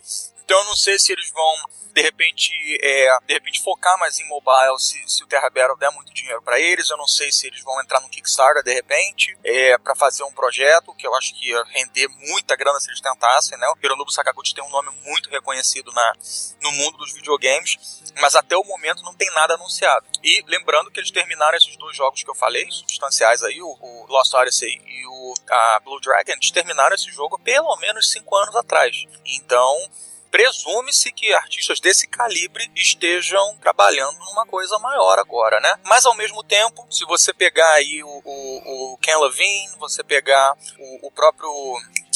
[0.45, 1.55] então eu não sei se eles vão
[1.95, 5.89] de repente, é, de repente focar mais em mobile se, se o Terra Battle der
[5.91, 6.89] muito dinheiro para eles.
[6.89, 10.33] Eu não sei se eles vão entrar no Kickstarter de repente é, para fazer um
[10.33, 13.65] projeto que eu acho que ia render muita grana se eles tentassem, né?
[13.69, 16.13] O Hironobu Sakaguchi tem um nome muito reconhecido na,
[16.61, 20.05] no mundo dos videogames, mas até o momento não tem nada anunciado.
[20.21, 24.05] E lembrando que eles terminaram esses dois jogos que eu falei, substanciais aí, o, o
[24.09, 25.33] Lost Odyssey e o
[25.85, 29.05] Blue Dragon, eles terminaram esse jogo pelo menos cinco anos atrás.
[29.25, 29.77] Então,
[30.31, 35.79] presume-se que artistas desse calibre estejam trabalhando numa coisa maior agora, né?
[35.83, 40.57] Mas ao mesmo tempo, se você pegar aí o, o, o Ken Levine, você pegar
[40.77, 41.49] o, o próprio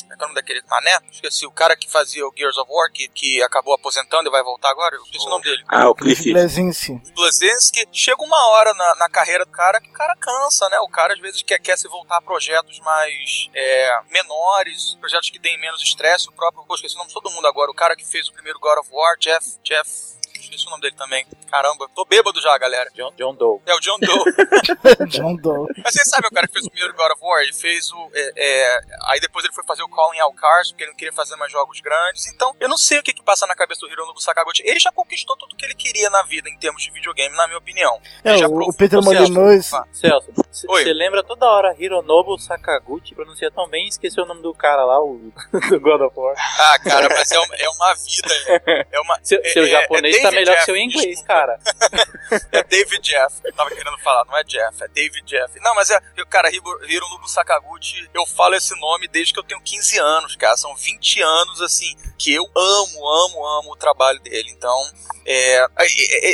[0.10, 1.00] é o nome daquele mané?
[1.12, 4.44] Esqueci, o cara que fazia o Gears of War, que, que acabou aposentando e vai
[4.44, 4.96] voltar agora.
[4.96, 5.28] Eu esqueci oh.
[5.28, 5.64] o nome dele.
[5.68, 6.32] Ah, o Cliff.
[6.32, 7.02] Blazinski.
[7.16, 7.88] Blazinski.
[7.92, 10.80] Chega uma hora na, na, carreira do cara que o cara cansa, né?
[10.80, 15.40] O cara às vezes quer, quer se voltar a projetos mais é, menores, projetos que
[15.40, 16.30] têm menos estresse.
[16.30, 17.72] O próprio, pô, esqueci o nome de todo mundo agora.
[17.72, 20.96] O cara que fez o primeiro God of War, Jeff, Jeff esqueci o nome dele
[20.96, 21.26] também.
[21.50, 22.90] Caramba, tô bêbado já, galera.
[22.94, 23.60] John, John Doe.
[23.66, 25.08] É o John Doe.
[25.10, 25.68] John Doe.
[25.84, 27.42] Mas você sabe o cara que fez o primeiro God of War?
[27.42, 28.10] Ele fez o.
[28.14, 28.80] É, é,
[29.10, 31.52] aí depois ele foi fazer o Calling All Cars, porque ele não queria fazer mais
[31.52, 32.28] jogos grandes.
[32.28, 34.64] Então, eu não sei o que, que passa na cabeça do Hironobu Sakaguchi.
[34.66, 37.58] Ele já conquistou tudo que ele queria na vida em termos de videogame, na minha
[37.58, 38.00] opinião.
[38.24, 39.72] É, o, o Peter Molyneux.
[39.92, 40.32] Celso,
[40.68, 45.02] você lembra toda hora Hironobu Sakaguchi, pronuncia tão bem, esqueceu o nome do cara lá,
[45.02, 45.20] o
[45.70, 46.36] do God of War.
[46.38, 48.30] Ah, cara, mas é uma, é uma vida.
[48.92, 51.60] É uma, seu, seu é, japonês é tá melhor Jeff, que seu inglês cara.
[52.52, 53.36] é David Jeff.
[53.44, 55.60] Eu tava querendo falar, não é Jeff, é David Jeff.
[55.60, 56.00] Não, mas é,
[56.30, 60.58] cara, Hironobu Sakaguchi, eu falo esse nome desde que eu tenho 15 anos, cara.
[60.58, 64.52] São 20 anos, assim, que eu amo, amo, amo o trabalho dele.
[64.52, 64.92] Então,
[65.26, 65.66] é,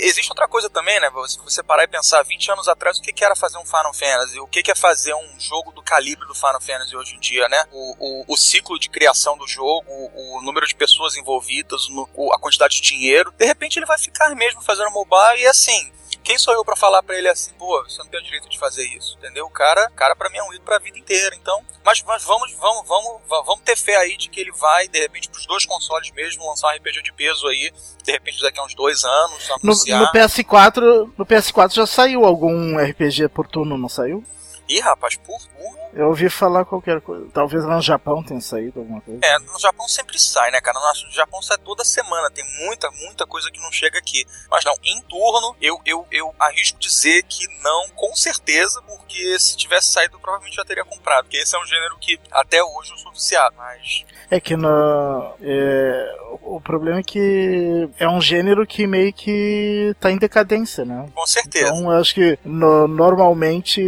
[0.03, 1.09] existe outra coisa também, né?
[1.27, 4.39] Se você parar e pensar 20 anos atrás, o que, era fazer um Final Fantasy?
[4.39, 7.65] O que, é fazer um jogo do calibre do Final Fantasy hoje em dia, né?
[7.71, 11.87] O, o, o ciclo de criação do jogo, o, o número de pessoas envolvidas,
[12.33, 13.33] a quantidade de dinheiro.
[13.37, 15.91] De repente ele vai ficar mesmo fazendo mobile e assim,
[16.25, 18.57] quem sou eu para falar para ele assim, pô, você não tem o direito de
[18.57, 19.45] fazer isso, entendeu?
[19.45, 21.61] O cara, cara para mim é um ídolo pra vida inteira, então.
[21.83, 25.29] Mas, mas vamos, vamos, vamos, vamos ter fé aí de que ele vai, de repente,
[25.29, 27.71] pros dois consoles mesmo, lançar um RPG de peso aí,
[28.03, 32.75] de repente daqui a uns dois anos, no, no, PS4, no PS4 já saiu algum
[32.75, 34.23] RPG por turno, não saiu?
[34.67, 37.25] Ih, rapaz, por turno eu ouvi falar qualquer coisa.
[37.33, 39.21] Talvez lá no Japão tenha saído alguma coisa.
[39.23, 40.77] É, no Japão sempre sai, né, cara?
[40.77, 42.29] No Japão sai toda semana.
[42.29, 44.25] Tem muita, muita coisa que não chega aqui.
[44.51, 49.55] Mas não, em turno, eu, eu, eu arrisco dizer que não, com certeza, porque se
[49.55, 51.23] tivesse saído, provavelmente já teria comprado.
[51.23, 54.03] Porque esse é um gênero que até hoje eu sou viciado, mas.
[54.29, 55.33] É que no.
[55.41, 61.09] É, o problema é que é um gênero que meio que tá em decadência, né?
[61.15, 61.69] Com certeza.
[61.69, 63.81] Então, eu acho que no, normalmente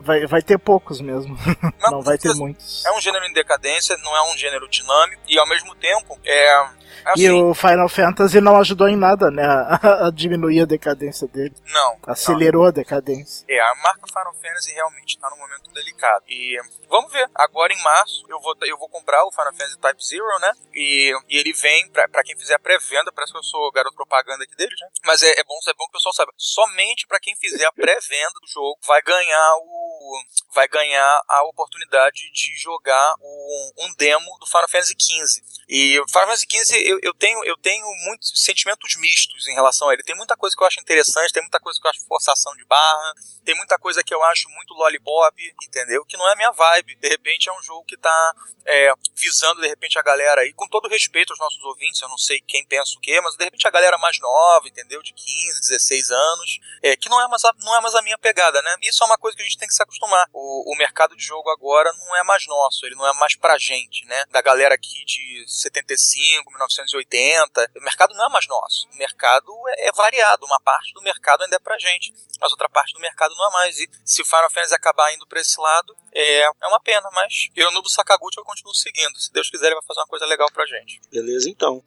[0.00, 1.36] vai, vai ter poucos mesmo.
[1.80, 2.84] Não, não vai ter muitos.
[2.84, 6.68] É um gênero em decadência, não é um gênero dinâmico, e ao mesmo tempo é
[7.04, 9.44] Assim, e o Final Fantasy não ajudou em nada, né?
[9.48, 11.54] A, a diminuir a decadência dele.
[11.72, 11.98] Não.
[12.06, 12.68] Acelerou não.
[12.68, 13.44] a decadência.
[13.48, 16.24] É, a marca Final Fantasy realmente está num momento delicado.
[16.28, 16.56] E
[16.88, 17.28] vamos ver.
[17.34, 20.52] Agora em março eu vou, eu vou comprar o Final Fantasy Type Zero, né?
[20.74, 23.96] E, e ele vem, pra, pra quem fizer a pré-venda, parece que eu sou garoto
[23.96, 24.88] propaganda aqui dele, né?
[25.04, 26.32] Mas é, é, bom, é bom que o pessoal saiba.
[26.36, 30.22] Somente para quem fizer a pré-venda do jogo vai ganhar o.
[30.54, 35.42] Vai ganhar a oportunidade de jogar um, um demo do Final Fantasy XV.
[35.68, 39.88] E o Final Fantasy XV eu, eu, tenho, eu tenho muitos sentimentos mistos em relação
[39.88, 40.02] a ele.
[40.02, 42.64] Tem muita coisa que eu acho interessante, tem muita coisa que eu acho forçação de
[42.64, 43.14] barra,
[43.44, 46.04] tem muita coisa que eu acho muito lollipop, entendeu?
[46.04, 46.96] Que não é minha vibe.
[46.96, 48.34] De repente é um jogo que tá
[48.68, 52.18] é, visando, de repente, a galera aí, com todo respeito aos nossos ouvintes, eu não
[52.18, 55.02] sei quem pensa o quê, mas de repente a galera mais nova, entendeu?
[55.02, 58.18] De 15, 16 anos, é, que não é, mais a, não é mais a minha
[58.18, 58.76] pegada, né?
[58.82, 60.28] Isso é uma coisa que a gente tem que se acostumar.
[60.34, 63.56] O, o mercado de jogo agora não é mais nosso, ele não é mais pra
[63.56, 64.24] gente, né?
[64.30, 67.70] Da galera aqui de 75, 1980.
[67.76, 68.88] O mercado não é mais nosso.
[68.92, 70.46] O mercado é, é variado.
[70.46, 73.52] Uma parte do mercado ainda é pra gente, mas outra parte do mercado não é
[73.52, 73.78] mais.
[73.78, 77.48] E se o Final Fantasy acabar indo pra esse lado, é, é uma pena, mas
[77.82, 79.18] do Sakaguchi eu continuo seguindo.
[79.18, 81.00] Se Deus quiser, ele vai fazer uma coisa legal pra gente.
[81.10, 81.82] Beleza, então.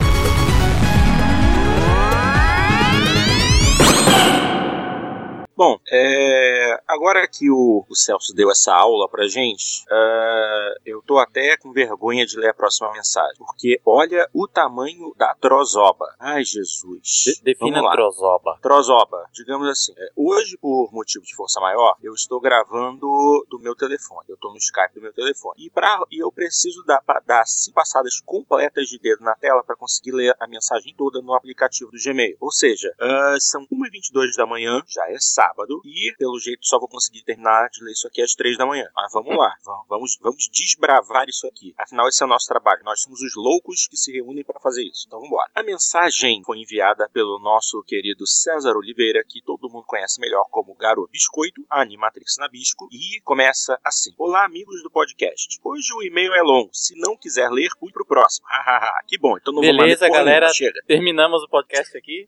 [5.63, 11.19] Bom, é, agora que o, o, Celso deu essa aula pra gente, uh, eu tô
[11.19, 16.15] até com vergonha de ler a próxima mensagem, porque olha o tamanho da trozoba.
[16.19, 17.03] Ai, Jesus.
[17.25, 18.57] De defina trozoba.
[18.59, 19.93] Trozoba, digamos assim.
[19.95, 24.25] É, hoje, por motivo de força maior, eu estou gravando do meu telefone.
[24.29, 25.63] Eu tô no Skype do meu telefone.
[25.63, 29.75] E, pra, e eu preciso dar, dar cinco passadas completas de dedo na tela para
[29.75, 32.35] conseguir ler a mensagem toda no aplicativo do Gmail.
[32.39, 35.50] Ou seja, uh, são 1h22 da manhã, já é sábado,
[35.85, 38.89] e pelo jeito só vou conseguir terminar de ler isso aqui às 3 da manhã.
[38.95, 39.53] Mas vamos lá,
[39.87, 41.73] vamos, vamos desbravar isso aqui.
[41.77, 42.83] Afinal, esse é o nosso trabalho.
[42.83, 45.05] Nós somos os loucos que se reúnem para fazer isso.
[45.07, 45.49] Então vamos embora.
[45.55, 50.75] A mensagem foi enviada pelo nosso querido César Oliveira, que todo mundo conhece melhor como
[50.75, 55.59] Garoto Biscoito, a Animatrix Nabisco, e começa assim: Olá, amigos do podcast.
[55.63, 56.69] Hoje o e-mail é longo.
[56.73, 58.45] Se não quiser ler, fui pro próximo.
[58.47, 59.37] Hahaha, que bom.
[59.37, 60.51] Então não Beleza, vou galera.
[60.53, 60.81] Chega.
[60.87, 62.27] Terminamos o podcast aqui.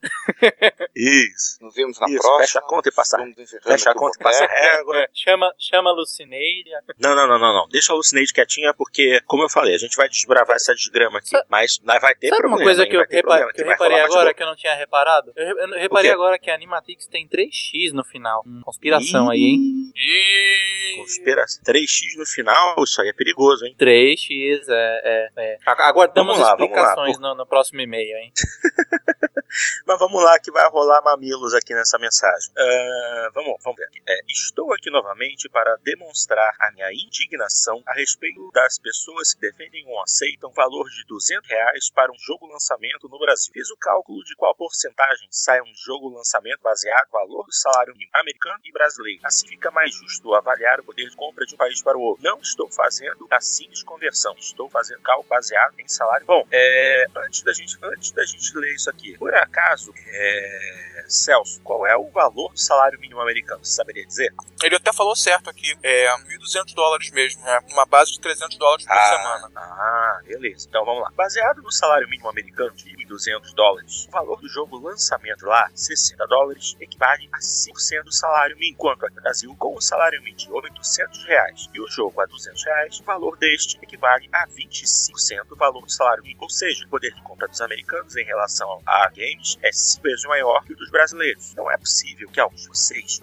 [0.96, 1.58] Isso.
[1.62, 2.40] Nos vemos na Isso, próxima.
[2.40, 3.18] Fecha a conta e passa.
[3.64, 4.98] Fecha a conta e passa régua.
[4.98, 6.70] É, chama, chama a Lucineide.
[7.00, 7.68] Não, não, não, não, não.
[7.70, 11.30] Deixa a Lucineide quietinha, porque, como eu falei, a gente vai desbravar essa desgrama aqui.
[11.30, 12.58] Sa mas vai ter Sabe problema.
[12.58, 15.32] uma coisa que eu, repa que eu reparei agora que eu não tinha reparado?
[15.36, 18.44] Eu, eu reparei agora que a Animatrix tem 3x no final.
[18.46, 19.94] Hum, conspiração Ih, aí, hein?
[19.96, 20.98] Ih.
[20.98, 21.64] Conspiração.
[21.64, 23.76] 3x no final, isso aí é perigoso, hein?
[23.80, 25.02] 3x, é.
[25.04, 25.58] é, é.
[25.66, 28.32] Aguardamos lá, explicações no, no, próximo e-mail, hein?
[29.86, 32.52] mas vamos lá, que vai rolar mamilos aqui nessa mensagem.
[32.52, 32.93] Uh,
[33.34, 33.90] vamos, vamos ver.
[34.08, 39.86] É, estou aqui novamente para demonstrar a minha indignação a respeito das pessoas que defendem
[39.88, 43.54] ou aceitam valor de 200 reais para um jogo lançamento no Brasil.
[43.54, 47.94] Fiz o cálculo de qual porcentagem sai um jogo lançamento baseado no valor do salário
[47.94, 49.22] mínimo americano e brasileiro.
[49.24, 52.24] Assim fica mais justo avaliar o poder de compra de um país para o outro.
[52.24, 56.26] Não estou fazendo a simples conversão, estou fazendo cálculo baseado em salário.
[56.26, 61.62] Bom, é, antes da gente antes da gente ler isso aqui, por acaso, é, Celso,
[61.62, 63.64] qual é o valor do salário mínimo americano?
[63.64, 64.34] Você saberia dizer?
[64.62, 67.60] Ele até falou certo aqui, é 1.200 dólares mesmo, né?
[67.72, 69.52] Uma base de 300 dólares por ah, semana.
[69.56, 70.68] Ah, beleza.
[70.68, 71.12] Então vamos lá.
[71.16, 76.26] Baseado no salário mínimo americano de 1.200 dólares, o valor do jogo lançamento lá, 60
[76.28, 80.38] dólares, equivale a 5% do salário mínimo, enquanto aqui no Brasil, com o salário mínimo
[80.38, 85.46] de 800 reais e o jogo a 200 reais, o valor deste equivale a 25%
[85.48, 86.44] do valor do salário mínimo.
[86.44, 90.24] Ou seja, o poder de compra dos americanos em relação a games é 5 vezes
[90.26, 91.54] maior que o dos brasileiros.
[91.56, 92.73] Não é possível que alguns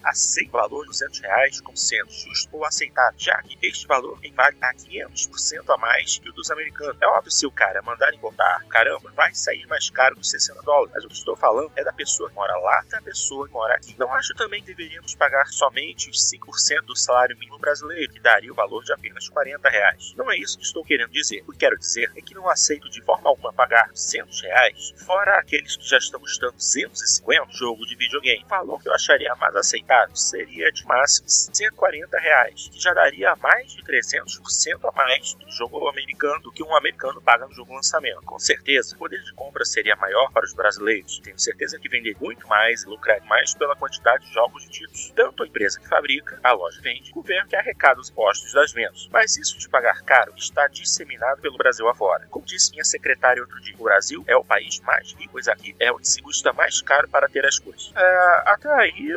[0.05, 4.19] aceitem o valor de 200 reais como sendo justo ou aceitável, já que este valor
[4.23, 6.97] equivale a 500% a mais que o dos americanos.
[7.01, 10.93] É óbvio se o cara mandar botar, caramba, vai sair mais caro dos 60 dólares.
[10.95, 13.75] Mas o que estou falando é da pessoa que mora lá da pessoa que mora
[13.75, 13.95] aqui.
[13.99, 18.53] Não acho também que deveríamos pagar somente os 5% do salário mínimo brasileiro, que daria
[18.53, 20.15] o valor de apenas 40 reais.
[20.17, 21.43] Não é isso que estou querendo dizer.
[21.47, 25.39] O que quero dizer é que não aceito de forma alguma pagar 200 reais, fora
[25.39, 28.43] aqueles que já estão custando 250 jogo de videogame.
[28.45, 33.35] O valor que eu acharia mais aceitável seria de máximo 140 reais, que já daria
[33.37, 37.75] mais de 300% a mais do jogo americano do que um americano paga no jogo
[37.75, 38.23] lançamento.
[38.23, 41.19] Com certeza, o poder de compra seria maior para os brasileiros.
[41.21, 45.13] Tenho certeza que vender muito mais e lucrar mais pela quantidade de jogos vendidos.
[45.17, 48.73] Tanto a empresa que fabrica, a loja vende, o governo que arrecada os impostos das
[48.73, 49.09] vendas.
[49.11, 52.27] Mas isso de pagar caro está disseminado pelo Brasil afora.
[52.29, 55.75] Como disse minha secretária outro dia, o Brasil é o país mais rico, pois aqui
[55.79, 57.93] é onde se custa mais caro para ter as coisas.
[57.97, 59.17] É, até aí,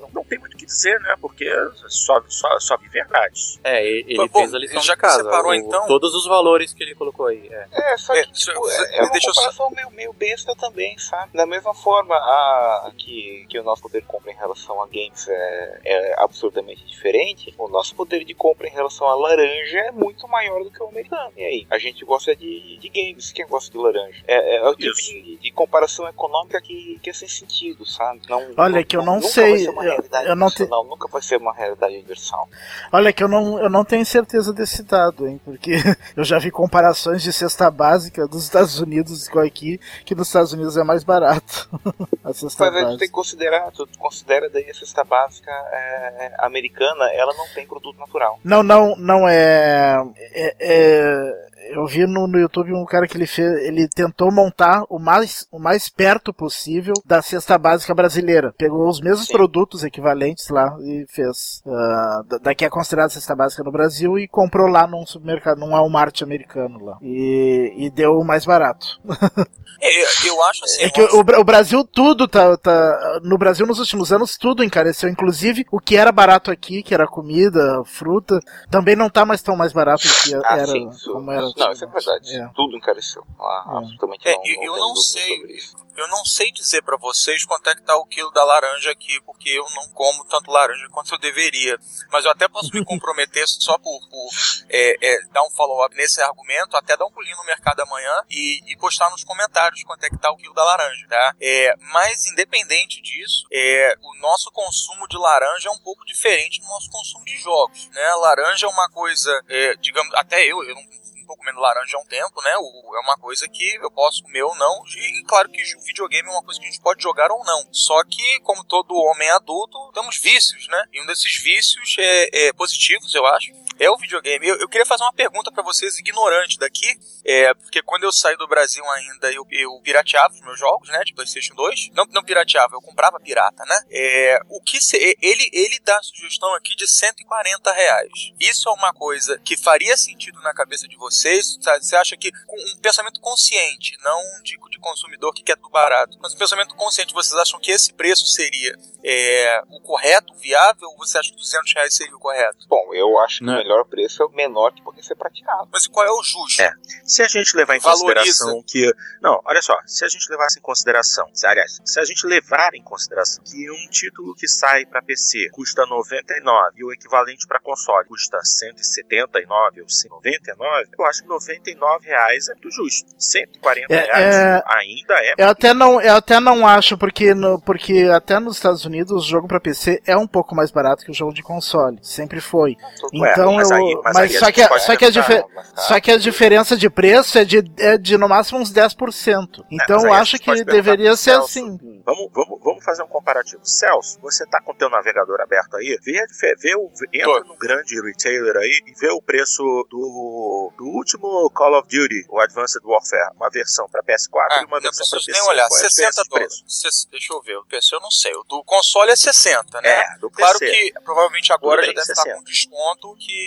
[0.13, 1.15] não tem muito o que dizer, né?
[1.19, 1.49] Porque
[1.87, 3.59] só, só, só vi verdades.
[3.63, 5.23] É, ele Bom, fez a lição já de casa.
[5.23, 5.87] Separou, o, então...
[5.87, 7.47] Todos os valores que ele colocou aí.
[7.51, 9.75] É, é só que é, tipo, é, é uma comparação eu...
[9.75, 11.31] meio, meio besta também, sabe?
[11.33, 15.27] Da mesma forma a, que, que o nosso poder de compra em relação a games
[15.27, 20.27] é, é absurdamente diferente, o nosso poder de compra em relação a laranja é muito
[20.27, 21.31] maior do que o americano.
[21.37, 21.67] E aí?
[21.69, 24.23] A gente gosta de, de games, quem gosta de laranja?
[24.27, 28.21] É, é o tipo de, de, comparação econômica que, que é sem sentido, sabe?
[28.29, 29.67] Não, Olha, não, que eu não sei
[30.01, 30.65] realidade eu não te...
[30.65, 32.47] nunca vai ser uma realidade universal.
[32.91, 35.73] Olha que eu não, eu não tenho certeza desse dado, hein, porque
[36.15, 40.53] eu já vi comparações de cesta básica dos Estados Unidos com aqui, que nos Estados
[40.53, 41.69] Unidos é mais barato.
[42.23, 42.91] a cesta Mas básica.
[42.91, 47.65] tu tem que considerar, tu considera daí a cesta básica é, americana, ela não tem
[47.65, 48.39] produto natural.
[48.43, 53.27] Não, não, não é, é, é eu vi no, no YouTube um cara que ele
[53.27, 58.53] fez, ele tentou montar o mais, o mais perto possível da cesta básica brasileira.
[58.57, 59.33] Pegou os mesmos Sim.
[59.33, 61.61] produtos equivalentes lá e fez.
[61.65, 66.21] Uh, daqui é considerada cesta básica no Brasil e comprou lá num supermercado, num Walmart
[66.21, 66.97] americano lá.
[67.01, 68.99] E, e deu o mais barato.
[69.83, 70.83] É, eu acho assim.
[70.83, 73.19] É que o, o, Brasil tudo tá, tá.
[73.23, 75.09] No Brasil, nos últimos anos, tudo encareceu.
[75.09, 78.39] Inclusive, o que era barato aqui, que era comida, fruta,
[78.69, 81.41] também não tá mais tão mais barato que ah, era sim, como era.
[81.57, 82.37] Não, isso é verdade.
[82.37, 82.47] É.
[82.53, 83.23] Tudo encareceu.
[83.39, 83.77] Ah, É.
[83.77, 84.45] Absolutamente É, não.
[84.45, 85.37] eu- não eu não sei.
[85.37, 85.75] sobre isso.
[85.95, 89.19] Eu não sei dizer pra vocês quanto é que tá o quilo da laranja aqui,
[89.21, 91.77] porque eu não como tanto laranja quanto eu deveria.
[92.11, 94.29] Mas eu até posso me comprometer só por, por,
[94.69, 98.61] é, é, dar um follow-up nesse argumento, até dar um pulinho no mercado amanhã e,
[98.71, 101.35] e postar nos comentários quanto é que tá o quilo da laranja, tá?
[101.41, 106.67] É, mas independente disso, é, o nosso consumo de laranja é um pouco diferente do
[106.67, 108.15] nosso consumo de jogos, né?
[108.15, 111.01] Laranja é uma coisa, é, digamos, até eu, eu não
[111.31, 112.51] tô comendo laranja há um tempo, né?
[112.57, 114.83] O- é uma coisa que eu posso comer ou não.
[114.87, 117.67] E claro que o videogame é uma coisa que a gente pode jogar ou não.
[117.71, 120.85] Só que, como todo homem adulto, temos vícios, né?
[120.93, 123.51] E um desses vícios é, é positivos, eu acho.
[123.83, 124.47] É o videogame.
[124.47, 126.87] Eu, eu queria fazer uma pergunta pra vocês, ignorante daqui,
[127.25, 131.01] é, porque quando eu saí do Brasil ainda, eu, eu pirateava os meus jogos, né,
[131.03, 131.89] de PlayStation 2.
[131.93, 133.81] Não, não pirateava, eu comprava pirata, né?
[133.89, 138.11] É, o que se- ele, ele dá a sugestão aqui de 140 reais.
[138.39, 141.57] Isso é uma coisa que faria sentido na cabeça de vocês?
[141.59, 141.83] Sabe?
[141.83, 146.19] Você acha que com um pensamento consciente, não de, de consumidor que quer tudo barato,
[146.21, 150.87] mas um pensamento consciente, vocês acham que esse preço seria é, o correto, o viável,
[150.89, 152.67] ou você acha que 200 reais seria o correto?
[152.67, 153.70] Bom, eu acho que Não.
[153.71, 155.67] Melhor preço é o menor que pode ser praticado.
[155.71, 156.61] Mas qual é o justo?
[156.61, 156.71] É.
[157.03, 158.05] Se a gente levar em Valoriza.
[158.45, 158.91] consideração que.
[159.21, 161.27] Não, olha só, se a gente levasse em consideração.
[161.33, 165.49] Se, aliás, se a gente levar em consideração que um título que sai para PC
[165.51, 172.05] custa 99 e o equivalente para console custa 179 ou 199, eu acho que 99
[172.07, 173.09] reais é muito justo.
[173.17, 175.33] 140 É, reais é- ainda é.
[175.37, 179.29] Eu até não, eu até não acho, porque, no, porque até nos Estados Unidos o
[179.29, 181.99] jogo pra PC é um pouco mais barato que o jogo de console.
[182.01, 182.75] Sempre foi.
[183.13, 185.65] Então mas aí- mas Mas, aí a só, que, pode só, que a difer- cara,
[185.75, 189.63] só que a diferença de preço é de, é de no máximo uns 10%.
[189.71, 191.45] Então mas aí eu acho que deveria ser Celso.
[191.45, 191.77] assim.
[192.03, 193.61] Vamos, vamos, vamos fazer um comparativo.
[193.63, 195.97] Celso, você tá com o teu navegador aberto aí?
[196.03, 200.85] Vê, dife- vê o, entra no grande retailer aí e vê o preço do, do
[200.85, 205.05] último Call of Duty, o Advanced Warfare, uma versão para PS4 Ah, e uma versão
[205.07, 205.39] para preciso PC.
[205.39, 207.07] nem olhar, Qual é a 60 diferença de dólares.
[207.11, 208.33] Deixa eu ver, o PC eu não sei.
[208.33, 209.89] O do console é 60, né?
[209.89, 210.41] É, do PC.
[210.41, 212.35] Claro que provavelmente agora já deve estar 60.
[212.37, 213.40] com desconto que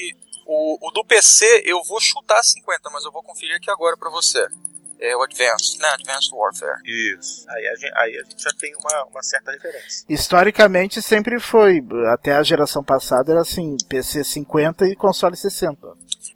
[0.47, 4.11] o, o do PC eu vou chutar 50, mas eu vou conferir aqui agora pra
[4.11, 4.47] você.
[5.07, 5.89] É o Advanced, né?
[5.89, 6.81] Advanced Warfare.
[6.85, 7.45] Isso.
[7.49, 10.05] Aí a gente, aí a gente já tem uma, uma certa referência.
[10.09, 11.83] Historicamente sempre foi.
[12.13, 15.79] Até a geração passada era assim: PC 50 e console 60.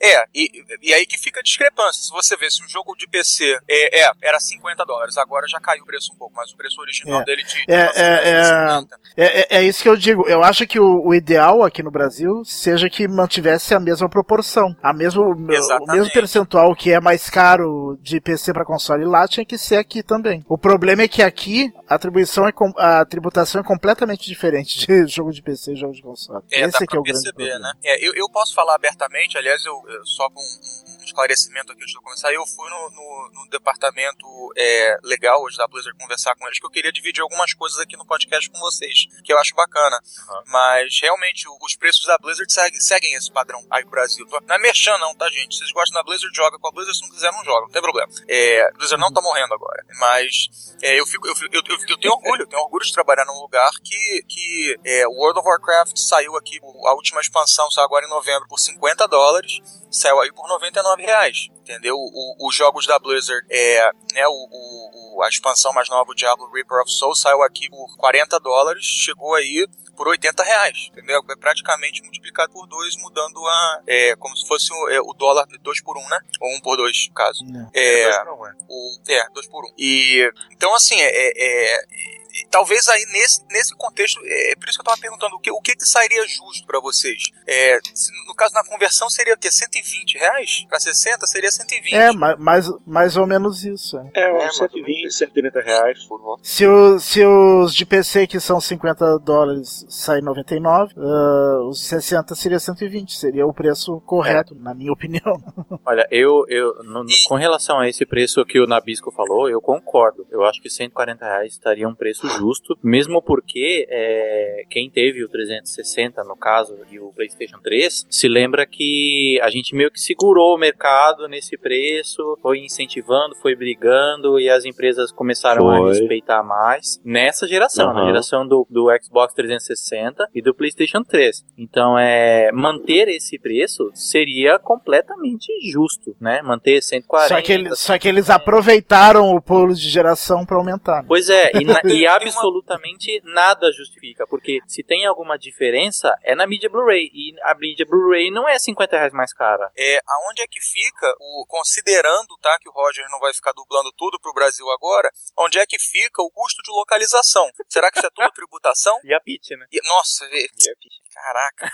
[0.01, 2.03] É, e, e aí que fica a discrepância.
[2.03, 5.59] Se você vê se um jogo de PC é, é, era 50 dólares, agora já
[5.59, 7.25] caiu o preço um pouco, mas o preço original É.
[7.25, 8.45] dele de, É, de é, é.
[8.77, 9.01] 50.
[9.17, 10.29] É, é, é isso que eu digo.
[10.29, 14.77] Eu acho que o, o ideal aqui no Brasil seja que mantivesse a mesma proporção.
[14.83, 19.45] A mesmo, o mesmo percentual que é mais caro de PC para console lá tinha
[19.47, 20.45] que ser aqui também.
[20.49, 24.87] O problema é que aqui a atribuição é com- a tributação é completamente diferente de
[25.07, 26.43] jogo de PC e jogo de console.
[26.51, 27.61] É, Esse dá é que pra é o grande perceber, problema.
[27.61, 27.73] né?
[27.85, 30.78] É, eu, eu posso falar abertamente, aliás, eu, eu- só com um
[31.23, 35.57] esclarecimento aqui antes de eu começar, eu fui no, no- no departamento é, legal hoje
[35.57, 38.59] da Blizzard conversar com eles, que eu queria dividir algumas coisas aqui no podcast com
[38.61, 39.99] vocês, que eu acho bacana.
[40.29, 40.43] Uhum.
[40.47, 44.27] Mas realmente os preços da Blizzard seguem, seguem esse padrão aí no Brasil.
[44.47, 45.55] Não é merchan não, tá gente?
[45.55, 47.71] Se vocês gostam da Blizzard, joga com a Blizzard, se não quiser não joga, não
[47.71, 48.13] tem problema.
[48.29, 52.15] É, Blizzard não tá morrendo agora, mas é, eu, fico, eu, eu, eu, eu tenho
[52.15, 56.37] orgulho, eu tenho orgulho de trabalhar num lugar que, que é, World of Warcraft saiu
[56.37, 59.59] aqui, a última expansão saiu agora em novembro por 50 dólares,
[59.91, 61.97] saiu aí por 99 reais, entendeu?
[61.97, 66.51] O- os jogos da Blizzard, é, né, o, o- a expansão mais nova, o Diablo
[66.53, 71.21] Reaper of Souls, saiu aqui por 40 dólares, chegou aí por 80 reais, entendeu?
[71.29, 75.45] É praticamente multiplicado por dois, mudando a, é, como se fosse o, é, o dólar
[75.61, 76.21] 2 por 1, um, né?
[76.41, 77.45] Ou 1 um por 2, no caso.
[77.75, 78.53] É, Dois não, é.
[78.69, 79.69] o, é, 2 por 1.
[79.69, 79.73] Um.
[79.77, 82.18] E, então, assim, é, é- é-
[82.51, 85.61] talvez aí nesse, nesse contexto, é por isso que eu tava perguntando, o que, o
[85.61, 87.31] que, que sairia justo pra vocês?
[87.47, 89.51] É, se- no caso, na conversão seria o quê?
[89.51, 90.65] 120 reais?
[90.69, 91.95] Pra 60 seria 120.
[91.95, 93.99] É, ma- mais, mais ou menos isso.
[93.99, 94.11] é.
[94.15, 95.17] É, É, uns mais ou 120, menos.
[95.19, 96.05] 130 reais.
[96.05, 96.43] Por volta.
[96.45, 102.35] Se, o- se os de PC que são 50 dólares saem 99, ah, os 60
[102.35, 105.43] seria 120, seria o preço correto, na minha opinião.
[105.85, 109.61] Olha, eu, eu no- no- com relação a esse preço que o Nabisco falou, eu
[109.61, 110.27] concordo.
[110.31, 112.38] Eu acho que 140 reais estaria um preço justo,
[112.83, 118.67] mesmo porque é, quem teve o 360, no caso, e o PlayStation 3, se lembra
[118.67, 124.49] que a gente meio que segurou o mercado nesse preço, foi incentivando, foi brigando, e
[124.49, 125.89] as empresas começaram a Foi.
[125.91, 128.07] respeitar mais nessa geração, na Aham.
[128.07, 131.45] geração do, do Xbox 360 e do PlayStation 3.
[131.57, 136.41] Então, é, manter esse preço seria completamente justo, né?
[136.43, 137.29] Manter 140.
[137.35, 141.03] Só que, eles, só que eles aproveitaram o pulo de geração para aumentar.
[141.03, 141.05] né?
[141.09, 143.35] Pois é, e, na- e absolutamente uma...
[143.35, 148.31] nada justifica, porque se tem alguma diferença é na mídia Blu-ray e a mídia Blu-ray
[148.31, 149.71] não é 50 reais mais cara.
[149.77, 153.93] É, aonde é que fica o considerando, tá, que o Roger não vai ficar dublando
[153.97, 157.51] tudo pro Brasil agora, onde é que fica o custo de localização?
[157.69, 158.99] Será que isso é tudo tributação?
[159.05, 159.67] E a pitch, né?
[159.73, 160.99] E, nossa, e a pitch.
[161.13, 161.71] Caraca.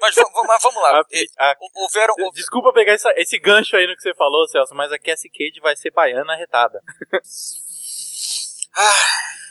[0.00, 1.00] Mas, mas, vamos lá.
[1.38, 4.92] A, a, houveram, Desculpa pegar essa, esse gancho aí no que você falou, Celso, mas
[4.92, 6.82] a Cassie Cage vai ser baiana retada.
[8.74, 9.41] Ah.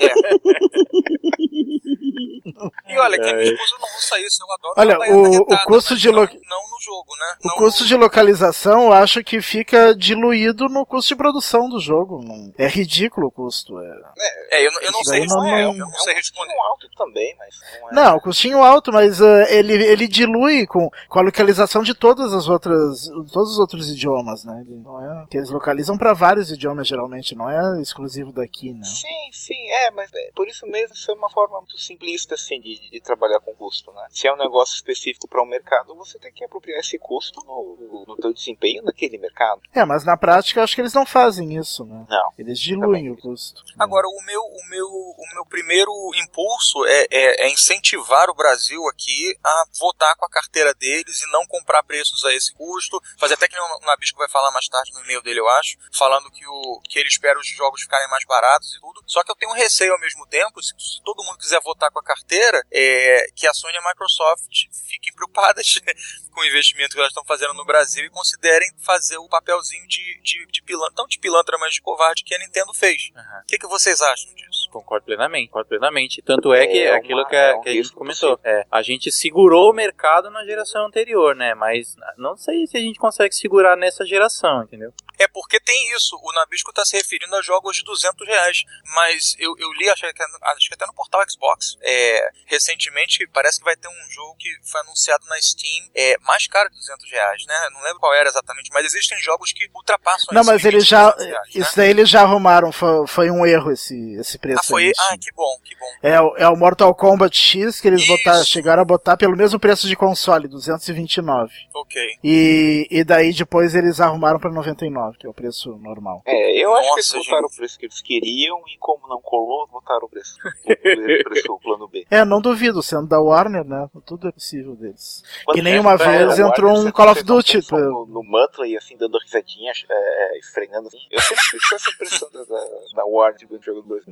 [0.00, 0.06] É.
[2.92, 5.64] e olha, que a minha esposa não usa isso, eu adoro Olha, o, retada, o
[5.66, 6.16] custo de lo...
[6.16, 7.36] não, não, no jogo, né?
[7.44, 7.88] O não custo no...
[7.88, 12.20] de localização eu acho que fica diluído no custo de produção do jogo.
[12.58, 13.78] É ridículo o custo.
[13.78, 15.50] É, é, é eu, eu, não sei responder.
[15.50, 16.52] Não, eu não sei responder.
[16.52, 17.94] É um alto também, mas não é.
[17.94, 22.48] Não, custinho alto, mas uh, ele, ele dilui com, com a localização de todas as
[22.48, 24.64] outras, todos os outros idiomas, né?
[24.66, 28.84] Ele não é, que eles localizam para vários idiomas geralmente, não é exclusivo daqui, não.
[28.84, 32.60] Sim, sim, é, mas é, por isso mesmo isso é uma forma muito simplista assim
[32.60, 34.06] de, de trabalhar com custo, né?
[34.10, 38.04] Se é um negócio específico para um mercado, você tem que apropriar esse custo no,
[38.06, 39.60] no teu desempenho naquele mercado.
[39.72, 42.06] É, mas na prática eu acho que eles não fazem isso, né?
[42.08, 42.32] Não.
[42.38, 43.62] Eles diluem o custo.
[43.78, 48.86] Agora, o meu, o meu, o meu primeiro impulso é, é, é incentivar o Brasil
[48.88, 53.00] aqui a votar com a carteira deles e não comprar preços a esse custo.
[53.18, 56.30] Fazer até que o Nabisco vai falar mais tarde no e-mail dele, eu acho, falando
[56.30, 59.02] que, o, que ele espera os jogos ficarem mais baratos e tudo.
[59.12, 61.90] Só que eu tenho um receio ao mesmo tempo, se, se todo mundo quiser votar
[61.90, 65.82] com a carteira, é, que a Sony e a Microsoft fiquem preocupadas
[66.32, 70.18] com o investimento que elas estão fazendo no Brasil e considerem fazer o papelzinho de,
[70.22, 73.10] de, de pilantra, não de pilantra, mas de covarde que a Nintendo fez.
[73.14, 73.42] O uhum.
[73.46, 74.61] que, que vocês acham disso?
[74.72, 76.22] Concordo plenamente, concordo plenamente.
[76.22, 78.82] Tanto é, é que é aquilo que, a, é que a gente comentou, é, a
[78.82, 81.54] gente segurou o mercado na geração anterior, né?
[81.54, 84.92] Mas não sei se a gente consegue segurar nessa geração, entendeu?
[85.18, 86.16] É porque tem isso.
[86.20, 88.64] O Nabisco está se referindo a jogos de 200 reais.
[88.94, 93.58] Mas eu, eu li, acho que, acho que até no portal Xbox, é, recentemente, parece
[93.58, 97.10] que vai ter um jogo que foi anunciado na Steam é, mais caro de 200
[97.10, 97.54] reais, né?
[97.72, 101.10] Não lembro qual era exatamente, mas existem jogos que ultrapassam Não, mas eles já.
[101.10, 101.72] Reais, isso né?
[101.76, 102.72] daí eles já arrumaram.
[102.72, 104.61] Foi, foi um erro esse, esse preço.
[104.62, 104.92] Ah, foi?
[104.98, 105.86] Ah, que bom, que bom.
[106.02, 109.88] É, é o Mortal Kombat X que eles botaram, chegaram a botar pelo mesmo preço
[109.88, 111.52] de console, 229.
[111.74, 112.00] Ok.
[112.22, 116.22] E, e daí depois eles arrumaram para 99, que é o preço normal.
[116.26, 117.52] É, eu Nossa, acho que eles botaram gente.
[117.52, 120.36] o preço que eles queriam e como não colou, botaram o preço.
[120.42, 122.06] O preço o plano B.
[122.10, 123.88] É, não duvido, sendo da Warner, né?
[124.06, 125.22] Tudo é possível deles.
[125.44, 127.60] Quando que nenhuma vez entrou um Call of Duty.
[127.72, 130.98] No, no Muttley, assim, dando risadinha, é, esfregando assim.
[131.10, 134.04] Eu sempre tive essa impressão da, da, da Warner do jogo 2.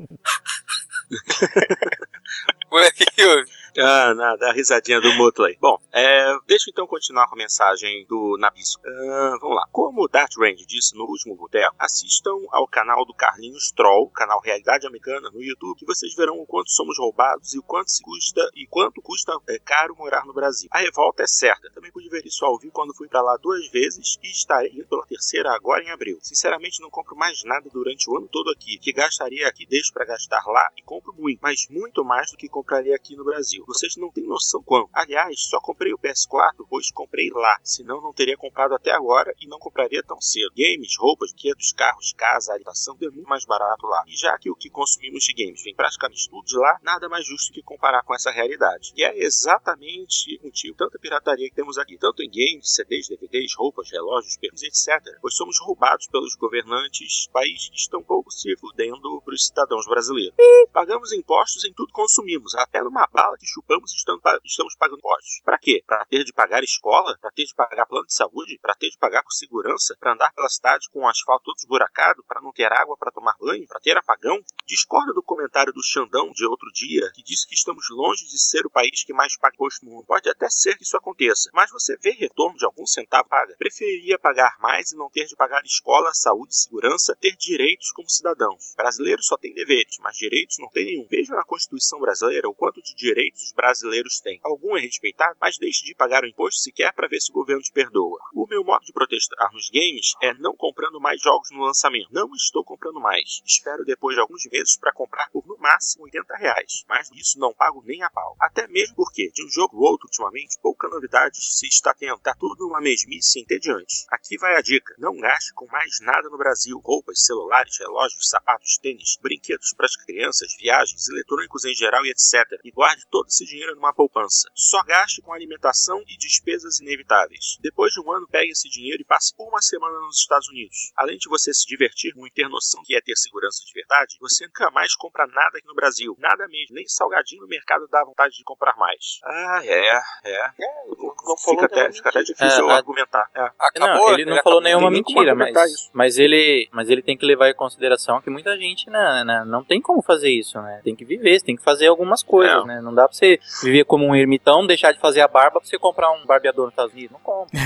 [2.70, 3.59] O que houve?
[3.78, 5.56] Ah, nada, a risadinha do Mutley.
[5.60, 8.82] Bom, é, deixa eu então continuar com a mensagem do Nabisco.
[8.82, 9.66] Uh, vamos lá.
[9.70, 14.40] Como o Dart Range disse no último boteco, assistam ao canal do Carlinhos Troll, canal
[14.40, 18.02] Realidade Americana no YouTube, que vocês verão o quanto somos roubados e o quanto se
[18.02, 20.68] custa e quanto custa é, caro morar no Brasil.
[20.72, 21.70] A revolta é certa.
[21.70, 24.86] Também pude ver isso ao vivo quando fui para lá duas vezes e estarei indo
[24.86, 26.18] pela terceira agora em abril.
[26.22, 30.04] Sinceramente, não compro mais nada durante o ano todo aqui, que gastaria aqui deixo para
[30.04, 33.59] gastar lá e compro muito, mas muito mais do que compraria aqui no Brasil.
[33.66, 34.90] Vocês não têm noção quanto.
[34.92, 37.58] Aliás, só comprei o PS4, pois comprei lá.
[37.62, 40.52] Senão não teria comprado até agora e não compraria tão cedo.
[40.56, 44.04] Games, roupas, brinquedos, carros, casa, alimentação, é muito mais barato lá.
[44.06, 47.26] E já que o que consumimos de games vem praticamente tudo de lá, nada mais
[47.26, 48.92] justo que comparar com essa realidade.
[48.96, 53.54] E é exatamente o motivo tanta pirataria que temos aqui, tanto em games, CDs, DVDs,
[53.56, 55.18] roupas, relógios, perfumes, etc.
[55.20, 60.34] Pois somos roubados pelos governantes, países que estão pouco se fudendo para os cidadãos brasileiros.
[60.72, 65.40] Pagamos impostos em tudo que consumimos, até numa bala que chupamos estamos pagando impostos.
[65.44, 65.82] Para quê?
[65.86, 67.16] Para ter de pagar escola?
[67.20, 68.59] Para ter de pagar plano de saúde?
[68.61, 69.96] Para ter de pagar por segurança?
[69.98, 72.24] Para andar pela cidade com o asfalto todo esburacado?
[72.24, 73.66] Para não ter água para tomar banho?
[73.66, 74.38] Para ter apagão?
[74.66, 78.64] Discorda do comentário do Xandão de outro dia, que disse que estamos longe de ser
[78.66, 80.07] o país que mais paga imposto no mundo.
[80.07, 83.55] Pode até ser que isso aconteça, mas você vê retorno de algum centavo paga?
[83.59, 88.74] Preferiria pagar mais e não ter de pagar escola, saúde, segurança, ter direitos como cidadãos.
[88.76, 91.07] Brasileiros só têm deveres, mas direitos não tem nenhum.
[91.09, 94.41] Veja na Constituição brasileira o quanto de direitos os brasileiros têm.
[94.43, 97.62] Algum é respeitado, mas deixe de pagar o imposto sequer para ver se o governo
[97.62, 98.18] te perdoa.
[98.34, 102.09] O meu modo de protestar nos games é não comprando mais jogos no lançamento.
[102.11, 103.41] Não estou comprando mais.
[103.45, 106.84] Espero depois de alguns meses para comprar por no máximo 80 reais.
[106.88, 108.36] Mas isso não pago nem a pau.
[108.41, 112.18] Até mesmo porque, de um jogo ou outro ultimamente, pouca novidade se está tendo.
[112.18, 114.05] Tá tudo numa mesmice entediante.
[114.11, 114.95] Aqui vai a dica.
[114.99, 116.78] Não gaste com mais nada no Brasil.
[116.78, 122.61] Roupas, celulares, relógios, sapatos, tênis, brinquedos para as crianças, viagens, eletrônicos em geral e etc.
[122.64, 124.49] E guarde todas esse dinheiro numa poupança.
[124.55, 127.57] Só gaste com alimentação e despesas inevitáveis.
[127.61, 130.93] Depois de um ano, pegue esse dinheiro e passe por uma semana nos Estados Unidos.
[130.97, 134.16] Além de você se divertir muito e ter noção que é ter segurança de verdade,
[134.20, 136.14] você nunca mais compra nada aqui no Brasil.
[136.18, 136.74] Nada mesmo.
[136.74, 139.18] Nem salgadinho no mercado dá vontade de comprar mais.
[139.24, 140.01] Ah, é, é.
[140.24, 140.49] É,
[140.89, 143.28] não, não falou Fica até, fica até difícil É, a- argumentar.
[143.35, 143.51] É.
[143.59, 143.89] Acabou?
[144.09, 147.55] não, ele não falou nenhuma mentira, mas, mas ele, mas ele tem que levar em
[147.55, 150.81] consideração que muita gente né, né, não tem como fazer isso, né?
[150.85, 152.66] Tem que viver, tem que fazer algumas coisas, Não.
[152.66, 152.81] né?
[152.81, 155.78] Não dá pra você viver como um ermitão, deixar de fazer a barba pra você
[155.78, 157.12] comprar um barbeador nos Estados Unidos.
[157.12, 157.60] Não compra.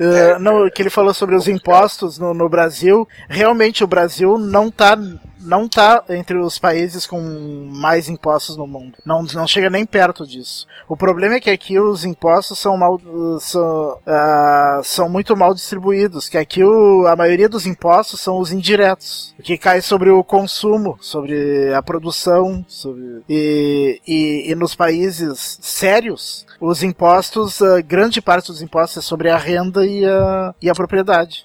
[0.00, 3.06] Uh, não, que ele falou sobre os impostos no, no Brasil.
[3.28, 4.96] Realmente o Brasil não tá,
[5.44, 7.20] não tá entre os países com
[7.72, 8.94] mais impostos no mundo.
[9.04, 10.66] Não, não chega nem perto disso.
[10.88, 15.54] O problema é que aqui os impostos são, mal, uh, são, ah, são muito mal
[15.54, 16.28] distribuídos.
[16.28, 20.96] Que aqui o, a maioria dos impostos são os indiretos, que cai sobre o consumo,
[21.00, 28.46] sobre a produção, sobre e, e, e nos países sérios os impostos, a grande parte
[28.46, 31.44] dos impostos é sobre a renda e a, e a propriedade.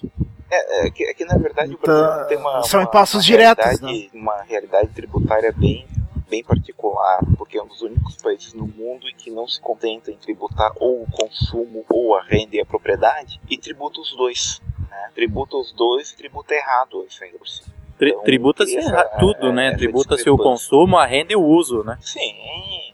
[0.50, 3.20] É, é que, é que, na verdade o Então, Brasil tem uma, são uma- impostos
[3.20, 3.88] uma diretos, né?
[3.90, 5.86] realidade- Uma realidade tributária bem,
[6.28, 10.10] bem particular, porque é um dos únicos países no mundo em que não se contenta
[10.10, 14.60] em tributar ou o consumo, ou a renda e a propriedade, e tributa os dois.
[14.90, 15.10] Né?
[15.14, 17.68] Tributa os dois e tributa errado isso ainda por cima.
[18.02, 18.76] Então, Tributa-se
[19.18, 19.76] tudo, é, né?
[19.76, 21.98] Tributa-se o consumo, a renda e o uso, né?
[22.00, 22.89] Sim.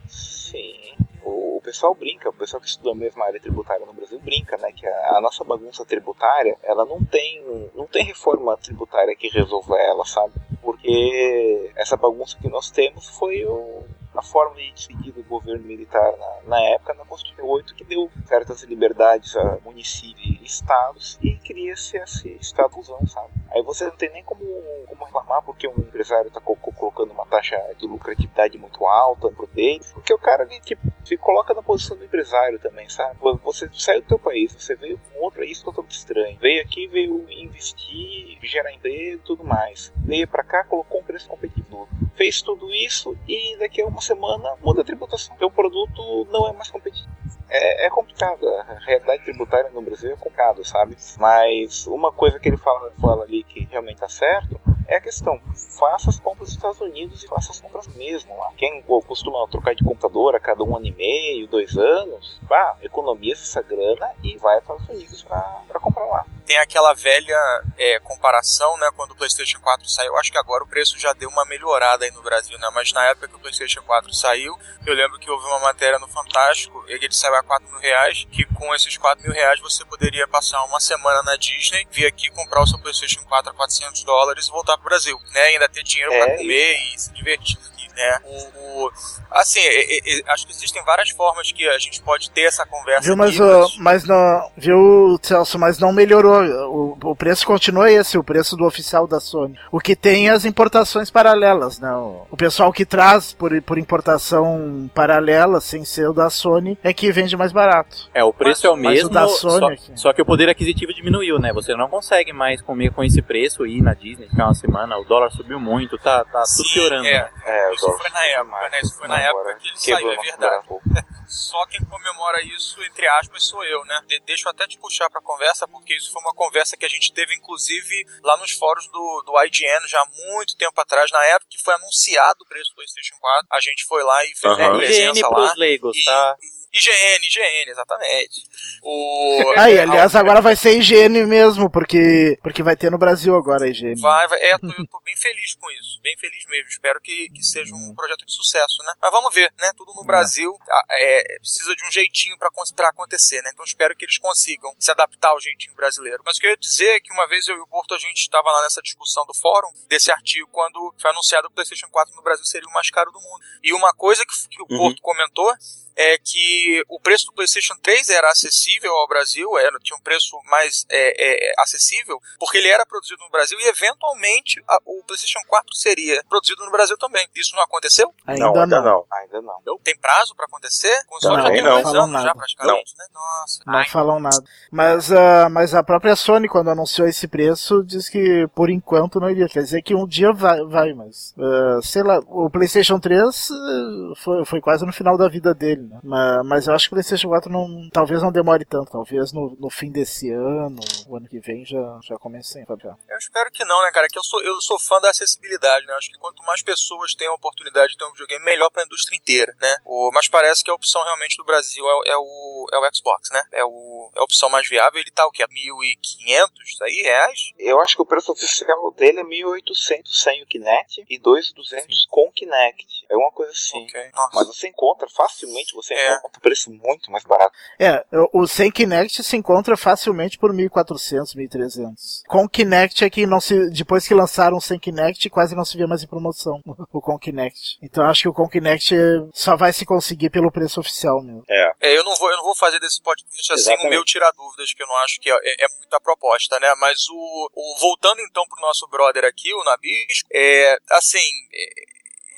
[1.66, 4.70] Pessoal brinca, o pessoal que estuda a mesma área tributária no Brasil brinca, né?
[4.70, 7.42] Que a, a nossa bagunça tributária, ela não tem,
[7.74, 10.34] não tem reforma tributária que resolva ela, sabe?
[10.62, 13.82] Porque essa bagunça que nós temos foi o,
[14.16, 18.10] a forma de decidir do governo militar na, na época, na Constituição 8, que deu
[18.26, 23.30] certas liberdades a municípios e estados e cria-se esse estatuzão, sabe?
[23.52, 24.44] Aí você não tem nem como,
[24.86, 29.80] como reclamar porque um empresário está colocando uma taxa de lucratividade muito alta pro dele,
[29.92, 33.16] porque o cara ali tipo, se coloca na posição do empresário também, sabe?
[33.44, 37.26] Você saiu do teu país, você veio com outro país totalmente estranho, veio aqui, veio
[37.30, 42.72] investir, gerar emprego e tudo mais, veio pra cá, colocou um preço competitivo, fez tudo
[42.74, 47.14] isso e daqui a uma semana muda a tributação, teu produto não é mais competitivo.
[47.48, 50.96] É, é complicado, a realidade tributária no Brasil é complicado, sabe?
[51.18, 55.40] Mas uma coisa que ele fala, fala ali que realmente tá certo é a questão,
[55.78, 58.52] faça as compras nos Estados Unidos e faça as compras mesmo lá.
[58.56, 63.42] Quem costuma trocar de computador a cada um ano e meio, dois anos, vá, economiza
[63.42, 66.26] essa grana e vai para os Estados Unidos para comprar lá.
[66.46, 67.36] Tem aquela velha
[67.76, 70.16] é, comparação, né, quando o PlayStation 4 saiu.
[70.16, 72.70] Acho que agora o preço já deu uma melhorada aí no Brasil, né?
[72.72, 74.56] Mas na época que o PlayStation 4 saiu,
[74.86, 78.44] eu lembro que houve uma matéria no Fantástico, ele saiu a 4 mil reais, que
[78.54, 82.62] com esses 4 mil reais você poderia passar uma semana na Disney, vir aqui comprar
[82.62, 85.40] o seu PlayStation 4 a 400 dólares e voltar pro Brasil, né?
[85.42, 87.56] Ainda ter dinheiro É, pra comer e se divertir
[87.96, 88.18] né?
[88.24, 88.90] O, o-
[89.30, 92.64] assim, é- é- é- acho que existem várias formas que a gente pode ter essa
[92.66, 96.42] conversa Viu, mas, aqui, o- mas não, viu, Celso, mas não melhorou.
[96.70, 99.58] O, o preço continua esse, o preço do oficial da Sony.
[99.72, 101.90] O que tem é as importações paralelas, né?
[101.92, 106.92] O, o pessoal que traz por, por importação paralela, sem ser o da Sony, é
[106.92, 108.08] que vende mais barato.
[108.14, 110.48] É, o preço é o Mas o mesmo, da Sony só, só que o poder
[110.48, 111.52] aquisitivo diminuiu, né?
[111.52, 114.98] Você não consegue mais comer com esse preço e ir na Disney ficar uma semana,
[114.98, 117.06] o dólar subiu muito, tá, tá tudo Sim, piorando.
[117.06, 117.12] é.
[117.22, 117.28] né?
[117.44, 118.80] É, Isso foi na época, né?
[118.80, 120.66] Isso foi na época que ele saiu, é verdade.
[121.28, 124.00] Só quem comemora isso, entre aspas, sou eu, né?
[124.06, 126.88] De deixa eu até te puxar pra conversa, porque isso foi uma conversa que a
[126.88, 131.24] gente teve, inclusive, lá nos fóruns do, do IGN, já há muito tempo atrás, na
[131.24, 133.46] época que foi anunciado o preço do PlayStation 4.
[133.50, 134.54] A gente foi lá e fez Aham.
[134.56, 135.54] uma É, IGN presença pros lá.
[135.56, 136.36] leigos, E- tá?
[136.78, 138.42] IGN, IGN, exatamente.
[138.82, 139.54] O...
[139.58, 143.68] Aí, aliás, agora vai ser higiene mesmo, porque, porque vai ter no Brasil agora a
[143.68, 144.00] higiene.
[144.00, 144.38] Vai, vai.
[144.40, 146.00] É, eu tô, bem feliz com isso.
[146.02, 146.68] Bem feliz mesmo.
[146.68, 148.92] Espero que, que seja um projeto de sucesso, né?
[149.00, 149.72] Mas vamos ver, né?
[149.76, 153.50] Tudo no Brasil ah, é, precisa de um jeitinho pra, pra acontecer, né?
[153.52, 156.22] Então espero que eles consigam se adaptar ao jeitinho brasileiro.
[156.24, 157.98] Mas o que eu ia dizer é que uma vez eu e o Porto, a
[157.98, 161.88] gente estava lá nessa discussão do fórum, desse artigo, quando foi anunciado que o PlayStation
[161.90, 163.40] 4 no Brasil seria o mais caro do mundo.
[163.62, 164.78] E uma coisa que, que o Uhum.
[164.78, 165.52] Porto comentou
[165.96, 170.36] é que o preço do PlayStation 3 era acessível ao Brasil, era, tinha um preço
[170.50, 175.40] mais é, é, acessível, porque ele era produzido no Brasil e eventualmente a- o PlayStation
[175.48, 177.26] 4 seria produzido no Brasil também.
[177.34, 178.12] Isso não aconteceu?
[178.26, 179.06] Ainda não, ainda não.
[179.10, 179.78] Ainda não.
[179.82, 180.94] Tem prazo pra acontecer?
[181.06, 182.34] O console Não, já tem não dois anos já nada.
[182.38, 183.04] praticamente, né?
[183.14, 183.60] Nossa.
[183.66, 184.44] Não Ai, falam nada.
[184.70, 189.30] Mas, ah, mas a própria Sony, quando anunciou esse preço, diz que por enquanto não
[189.30, 189.48] iria.
[189.48, 191.34] Quer dizer que um dia vai, vai mas.
[191.38, 195.85] ah, sei lá, o PlayStation 3 ah, foi, foi quase no final da vida dele.
[195.86, 196.00] Né?
[196.02, 198.90] Mas, mas eu acho que o PlayStation 4 não, talvez não demore tanto.
[198.90, 202.96] Talvez no, no fim desse ano, o ano que vem, já, já comecem a fabricar.
[203.08, 204.06] Eu espero que não, né, cara?
[204.08, 205.94] Que eu sou, eu sou fã da acessibilidade, né?
[205.94, 209.16] Acho que quanto mais pessoas têm a oportunidade de ter um videogame, melhor pra indústria
[209.16, 209.76] inteira, né?
[209.84, 213.30] O, mas parece que a opção realmente do Brasil é, é, o, é o Xbox,
[213.30, 213.42] né?
[213.52, 215.00] É, o, é a opção mais viável.
[215.00, 215.44] Ele tá o quê?
[215.46, 216.48] 1.500
[216.82, 217.52] aí, reais?
[217.58, 222.28] Eu acho que o preço oficial dele é 1.800 sem o Kinect e 2.200 com
[222.28, 223.05] o Kinect.
[223.10, 223.84] É uma coisa assim.
[223.84, 224.10] Ok.
[224.34, 226.14] Mas você encontra facilmente, você É.
[226.16, 227.52] encontra um preço muito mais barato.
[227.78, 232.22] É, o sem Kinect se encontra facilmente por 1.400, 1.300.
[232.28, 235.76] Com Kinect é que não se, depois que lançaram o sem Kinect, quase não se
[235.76, 236.60] vê mais em promoção
[236.92, 237.78] o com Kinect.
[237.82, 238.94] Então acho que o com Kinect
[239.32, 241.42] só vai se conseguir pelo preço oficial mesmo.
[241.48, 241.72] É.
[241.80, 243.86] É, eu não vou, eu não vou fazer desse podcast assim Exatamente.
[243.86, 246.74] o meu tirar dúvidas, que eu não acho que é, é, é muita proposta, né?
[246.78, 251.18] Mas o, o- voltando então pro nosso brother aqui, o Nabisco, é assim.
[251.54, 251.95] é,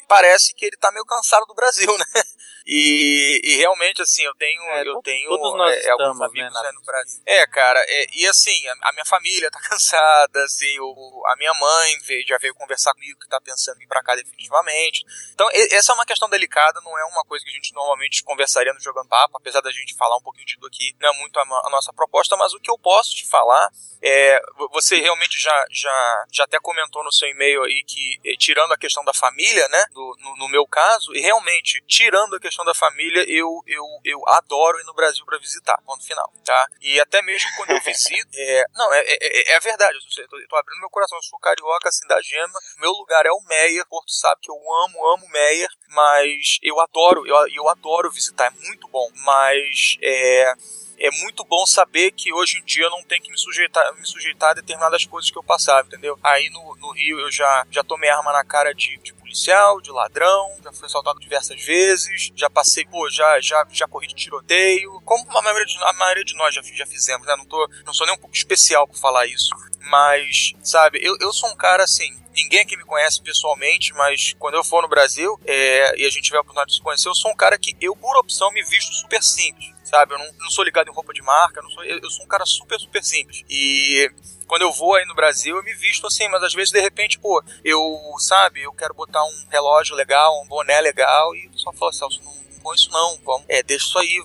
[0.09, 2.23] Parece que ele tá meio cansado do Brasil, né?
[2.71, 4.61] E, e realmente, assim, eu tenho.
[4.63, 7.23] É, eu tenho todos nós é, alguns estamos, né, amigos aí no Brasil.
[7.25, 11.55] É, cara, é, e assim, a, a minha família tá cansada, assim, o, a minha
[11.55, 15.03] mãe veio, já veio conversar comigo que tá pensando em ir pra cá definitivamente.
[15.33, 18.23] Então, e- essa é uma questão delicada, não é uma coisa que a gente normalmente
[18.23, 21.19] conversaria no Jogando Papo, apesar da gente falar um pouquinho de tudo aqui, não é
[21.19, 23.71] muito a, a nossa proposta, mas o que eu posso te falar
[24.03, 28.37] é, vo- você realmente já, já, já até comentou no seu e-mail aí que, eh,
[28.39, 32.41] tirando a questão da família, né, do- no, no meu caso, e realmente, tirando a
[32.41, 36.67] questão da família, eu, eu, eu adoro ir no Brasil para visitar, ponto final, tá?
[36.81, 40.29] E até mesmo quando eu visito, é, não, é, é, é a verdade, eu, eu
[40.29, 43.31] tô, eu tô abrindo meu coração, eu sou carioca, assim, da gema, meu lugar é
[43.31, 48.11] o Meyer, Porto sabe que eu amo, amo Meyer, mas eu adoro, eu, eu adoro
[48.11, 50.53] visitar, é muito bom, mas é
[50.99, 54.07] é muito bom saber que hoje em dia eu não tenho que me sujeitar, me
[54.07, 56.19] sujeitar a determinadas coisas que eu passava, entendeu?
[56.23, 59.91] Aí no, no Rio eu já, já tomei arma na cara de, de policial, de
[59.91, 65.01] ladrão, já fui assaltado diversas vezes, já passei, pô, já, já, já corri de tiroteio,
[65.05, 67.37] como a maioria de, a maioria de nós já, já fizemos, né?
[67.37, 69.51] Não, tô, não sou nem um pouco especial por falar isso,
[69.81, 74.55] mas, sabe, eu, eu sou um cara assim, ninguém aqui me conhece pessoalmente, mas quando
[74.55, 77.15] eu for no Brasil é, e a gente tiver a oportunidade de se conhecer, eu
[77.15, 80.15] sou um cara que eu, por opção, me visto super simples, sabe?
[80.15, 82.45] Eu não, não sou ligado em roupa de marca, não sou, eu, sou um cara
[82.47, 83.45] super, super simples.
[83.49, 84.11] E
[84.47, 87.19] quando eu vou aí no Brasil, eu me visto assim, mas às vezes, de repente,
[87.19, 87.81] pô, eu,
[88.19, 92.39] sabe, eu quero botar um relógio legal, um boné legal, e pessoal fala, Celso, não
[92.63, 94.23] põe isso não, vamos, é, deixa isso aí,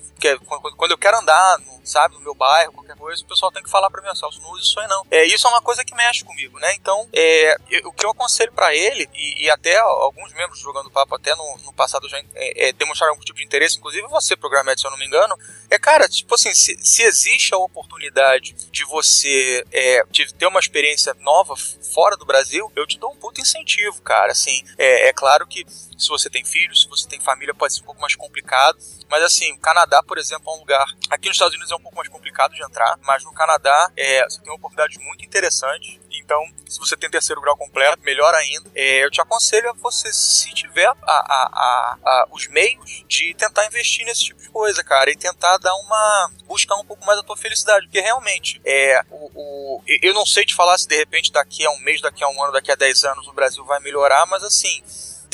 [0.76, 3.70] quando eu quero andar, no, sabe, no meu bairro, qualquer coisa, o pessoal tem que
[3.70, 5.04] falar pra mim, Celso, não use isso aí não.
[5.10, 6.72] É, isso é uma coisa que mexe comigo, né?
[6.74, 10.64] Então, é, eu- o que eu aconselho pra ele, e, e até alguns membros do
[10.64, 14.06] jogando papo, até no, no passado já é, é, demonstraram algum tipo de interesse, inclusive
[14.08, 15.36] você, Programmed, se eu não me engano,
[15.70, 20.60] é, cara, tipo assim, se, se existe a oportunidade de você é, de ter uma
[20.60, 24.32] experiência nova fora do Brasil, eu te dou um puto incentivo, cara.
[24.32, 27.80] Assim, é, é claro que se você tem filhos, se você tem família, pode ser
[27.80, 28.76] um pouco mais complicado.
[29.08, 30.86] Mas assim, o Canadá, por exemplo, é um lugar.
[31.10, 34.24] Aqui nos Estados Unidos é um pouco mais complicado de entrar, mas no Canadá é,
[34.24, 36.00] você tem uma oportunidade muito interessante.
[36.10, 38.70] Então, se você tem terceiro grau completo, melhor ainda.
[38.74, 43.66] É, eu te aconselho a você, se tiver a, a- a- os meios, de tentar
[43.66, 46.30] investir nesse tipo de coisa, cara, e tentar dar uma.
[46.46, 47.86] buscar um pouco mais a tua felicidade.
[47.86, 51.70] Porque realmente, é, o, o- eu não sei te falar se de repente daqui a
[51.70, 54.42] um mês, daqui a um ano, daqui a 10 anos o Brasil vai melhorar, mas
[54.42, 54.82] assim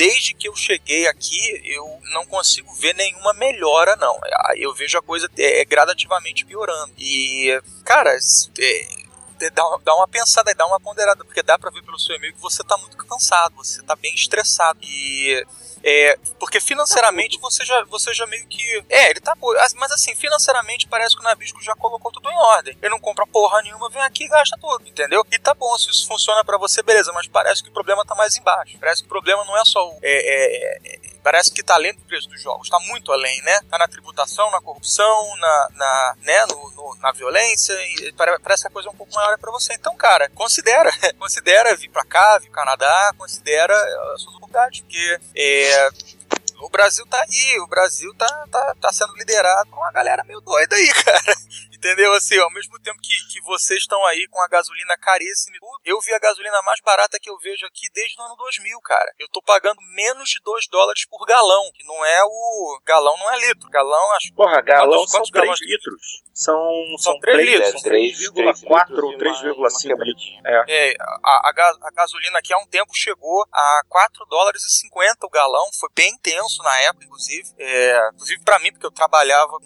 [0.00, 4.18] desde que eu cheguei aqui, eu não consigo ver nenhuma melhora, não.
[4.32, 6.90] Ah, Eu vejo a coisa é, gradativamente piorando.
[6.96, 8.16] E, cara, é,
[8.64, 8.86] é,
[9.48, 12.34] dá, uma- dá uma pensada, dá uma ponderada, porque dá pra ver pelo seu e-mail
[12.34, 14.78] que você tá muito cansado, você tá bem estressado.
[14.82, 15.46] E.
[15.82, 18.84] É, porque financeiramente você já, você já meio que.
[18.88, 19.34] É, ele tá.
[19.76, 22.76] Mas assim, financeiramente parece que o Nabisco já colocou tudo em ordem.
[22.82, 25.24] Ele não compra porra nenhuma, vem aqui e gasta tudo, entendeu?
[25.32, 28.14] E tá bom, se isso funciona pra você, beleza, mas parece que o problema tá
[28.14, 28.76] mais embaixo.
[28.78, 29.98] Parece que o problema não é só o.
[30.02, 33.60] é, é, é, parece que tá além do preço dos jogos, tá muito além, né?
[33.70, 38.62] Tá na tributação, na corrupção, na, na, né, no, no- na violência, e pare- parece
[38.62, 39.74] que a coisa é um pouco maior pra você.
[39.74, 44.80] Então, cara, considera, considera vir pra cá, vir pro Canadá, considera eh, as suas oportunidades,
[44.80, 45.88] porque é,
[46.60, 50.40] o Brasil tá aí, o Brasil tá, tá, tá sendo liderado com uma galera meio
[50.40, 51.34] doida aí, cara.
[51.80, 52.12] Entendeu?
[52.12, 55.80] Assim, ao mesmo tempo que, que vocês estão aí com a gasolina caríssima e tudo,
[55.86, 59.10] eu vi a gasolina mais barata que eu vejo aqui desde o ano 2000, cara.
[59.18, 62.80] Eu tô pagando menos de 2 dólares por galão, que não é o...
[62.84, 64.34] Galão não é litro, galão acho...
[64.34, 65.60] Porra, galão são quantos 3 galões?
[65.62, 66.22] litros.
[66.34, 66.54] São,
[66.98, 70.26] São são três 3 litros, são são 3,4 ou 3,5 litros.
[70.44, 70.64] É.
[70.68, 75.26] É, a, a, a gasolina aqui há um tempo chegou a 4 dólares e 50
[75.26, 77.48] o galão, foi bem intenso na época, inclusive.
[77.58, 79.58] É, inclusive pra mim, porque eu trabalhava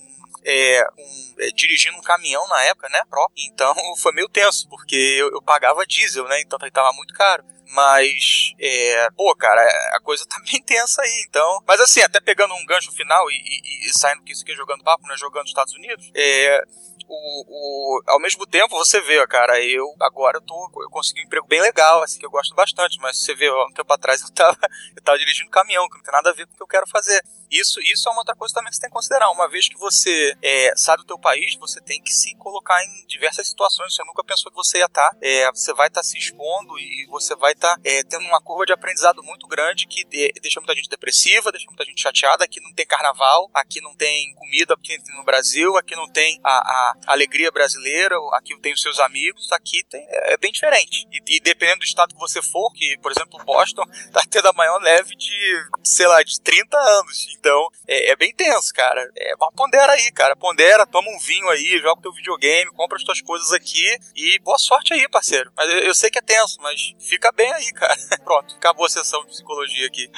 [0.45, 3.45] é, um, é, dirigindo um caminhão na época, né, próprio.
[3.47, 7.45] Então foi meio tenso, porque eu, eu pagava diesel, né, então tava muito caro.
[7.71, 9.63] Mas, é, pô, cara,
[9.95, 11.63] a coisa tá bem tensa aí, então.
[11.67, 14.85] Mas assim, até pegando um gancho final e, e, e saindo que isso aqui jogando
[14.85, 15.17] papo, né?
[15.17, 16.65] Jogando nos Estados Unidos, é
[17.09, 21.25] o, o, ao mesmo tempo você vê, cara, eu agora eu, tô, eu consegui um
[21.25, 24.23] emprego bem legal, assim, que eu gosto bastante, mas você vê, ó, um tempo atrás
[24.23, 24.57] eu tava,
[24.97, 26.87] eu tava dirigindo caminhão, que não tem nada a ver com o que eu quero
[26.89, 27.23] fazer.
[27.51, 29.31] Isso, isso é uma outra coisa também que você tem que considerar.
[29.31, 33.07] Uma vez que você é, sai do teu país, você tem que se colocar em
[33.07, 33.95] diversas situações.
[33.95, 35.09] Você nunca pensou que você ia estar.
[35.11, 38.25] Tá, é, você vai estar tá se expondo e você vai estar tá, é, tendo
[38.27, 42.01] uma curva de aprendizado muito grande que de, deixa muita gente depressiva, deixa muita gente
[42.01, 42.45] chateada.
[42.45, 46.51] Aqui não tem carnaval, aqui não tem comida aqui no Brasil, aqui não tem a,
[46.51, 51.07] a alegria brasileira, aqui tem os seus amigos, aqui tem, é, é bem diferente.
[51.11, 54.53] E, e, dependendo do estado que você for, que, por exemplo, Boston tá tendo a
[54.53, 57.27] maior neve de, sei lá, de 30 anos.
[57.39, 59.11] Então, é, é bem tenso, cara.
[59.17, 60.37] É, pondera aí, cara.
[60.37, 64.39] Pondera, toma um vinho aí, joga o teu videogame, compra as tuas coisas aqui e
[64.41, 65.53] boa sorte aí, parceiro.
[65.57, 67.95] Mas eu, eu sei que é tenso, mas fica bem aí, cara.
[68.25, 70.11] Pronto, acabou a sessão de psicologia aqui.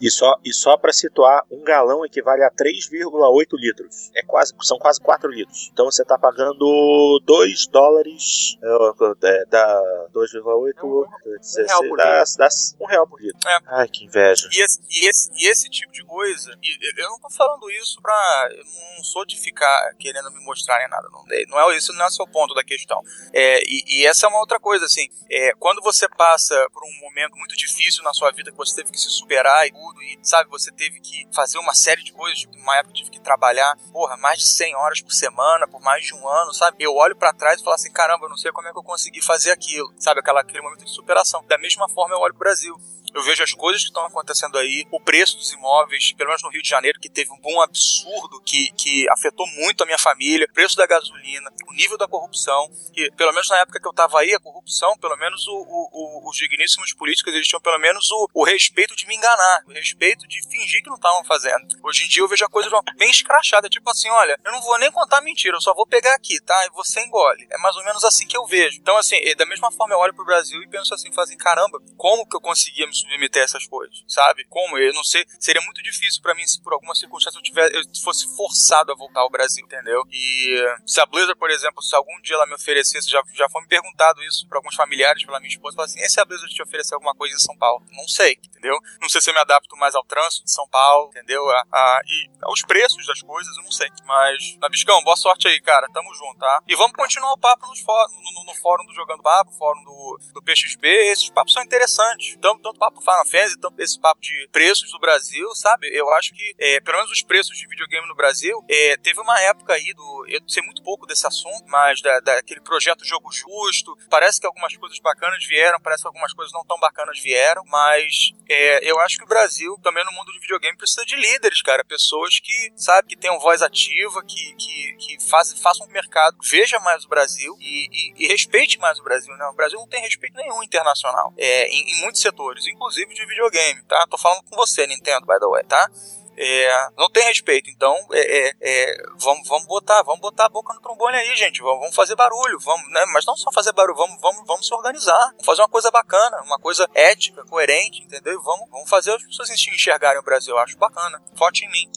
[0.00, 4.10] e só, e só pra situar, um galão equivale a 3,8 litros.
[4.14, 5.70] É quase, são quase 4 litros.
[5.72, 9.82] Então você tá pagando 2 dólares, é, é dá
[10.12, 12.48] 2,8, é um, 16, um dá, dá
[12.80, 13.38] 1 real por litro.
[13.48, 13.58] É.
[13.66, 14.48] Ai, que inveja.
[14.52, 18.00] E esse, e esse, e esse tipo de coisa, e eu não tô falando isso
[18.00, 18.48] pra.
[18.50, 18.64] Eu
[18.96, 21.08] não sou de ficar querendo me mostrar nem nada.
[21.10, 23.02] Não, não é isso, não é o seu ponto da questão.
[23.32, 25.08] É, e, e, essa é uma outra coisa, assim.
[25.30, 28.90] É, quando você passa por um momento muito difícil na sua vida, que você teve
[28.90, 32.38] que se superar e tudo, e sabe, você teve que fazer uma série de coisas,
[32.38, 36.02] tipo, uma época tive que trabalhar, porra, mais de 100 horas por semana, por mais
[36.02, 36.82] de um ano, sabe?
[36.82, 38.82] Eu olho para trás e falo assim, caramba, eu não sei como é que eu
[38.82, 40.20] consegui fazer aquilo, sabe?
[40.20, 41.44] Aquela, aquele momento de superação.
[41.44, 42.74] Da mesma forma, eu olho pro Brasil
[43.14, 46.50] eu vejo as coisas que estão acontecendo aí, o preço dos imóveis, pelo menos no
[46.50, 50.48] Rio de Janeiro, que teve um boom absurdo que, que afetou muito a minha família,
[50.52, 54.18] preço da gasolina, o nível da corrupção, que pelo menos na época que eu estava
[54.18, 58.10] aí, a corrupção, pelo menos o, o, o, os digníssimos políticos, eles tinham pelo menos
[58.10, 61.66] o, respeito de me enganar, o respeito de fingir que não estavam fazendo.
[61.82, 64.78] Hoje em dia eu vejo a coisa bem escrachada, tipo assim, olha, eu não vou
[64.78, 66.66] nem contar mentira, eu só vou pegar aqui, tá?
[66.66, 67.46] E você engole.
[67.50, 68.78] É mais ou menos assim que eu vejo.
[68.78, 72.26] Então, assim, da mesma forma eu olho pro Brasil e penso assim, fazem, caramba, como
[72.26, 74.44] que eu conseguia me submeter a essas coisas, sabe?
[74.48, 74.78] Como?
[74.78, 77.82] Eu não sei, seria muito difícil para mim se por alguma circunstância eu, tiver, eu
[78.02, 80.02] fosse forçado a voltar ao Brasil, entendeu?
[80.10, 83.62] E se a Blizzard, por exemplo, se algum dia ela me oferecesse, já, já foi
[83.62, 86.52] me perguntado isso por alguns familiares, pela minha esposa, fala assim, e se a Blizzard
[86.52, 87.84] te oferecer alguma coisa em São Paulo?
[87.92, 88.78] Não sei, entendeu?
[89.00, 91.48] Não sei se eu me adapto mais ao trânsito de São Paulo, entendeu?
[91.50, 93.88] A, a, e aos preços das coisas, eu não sei.
[94.04, 95.88] Mas, Nabiscão, boa sorte aí, cara.
[95.92, 96.62] Tamo junto, tá?
[96.66, 100.42] E vamos continuar o papo no, no, no fórum do Jogando Papo, fórum do, do
[100.42, 100.86] PXP.
[100.86, 102.36] Esses papos são interessantes.
[102.40, 105.88] Tanto, tanto papo Final Fantasy, tanto esse papo de preços do Brasil, sabe?
[105.92, 109.38] Eu acho que, é, pelo menos os preços de videogame no Brasil, é, teve uma
[109.40, 110.26] época aí do.
[110.28, 113.96] Eu sei muito pouco desse assunto, mas da, daquele projeto Jogo Justo.
[114.08, 118.32] Parece que algumas coisas bacanas vieram, parece que algumas coisas não tão bacanas vieram, mas
[118.48, 121.84] é, eu acho que o Brasil, também no mundo de videogame, precisa de líderes, cara.
[121.84, 126.78] Pessoas que, sabe, que tenham voz ativa, que, que, que faz, façam o mercado, veja
[126.80, 129.46] mais o Brasil e, e, e, respeite mais o Brasil, né?
[129.46, 133.82] O Brasil não tem respeito nenhum internacional, é, em, em muitos setores, inclusive de videogame,
[133.84, 134.06] tá?
[134.10, 135.90] Tô falando com você, Nintendo, by the way, tá?
[136.36, 137.70] É, não tem respeito.
[137.70, 141.62] Então, é, é, é, vamos, vamos botar, vamos botar a boca no trombone aí, gente.
[141.62, 143.04] Vamos, vamos, fazer barulho, vamos, né?
[143.12, 146.42] Mas não só fazer barulho, vamos, vamos, vamos se organizar, vamos fazer uma coisa bacana,
[146.42, 148.32] uma coisa ética, coerente, entendeu?
[148.32, 150.54] E vamos, vamos fazer as pessoas enxergarem o Brasil.
[150.54, 151.22] Eu acho bacana.
[151.34, 151.90] Vote em mim.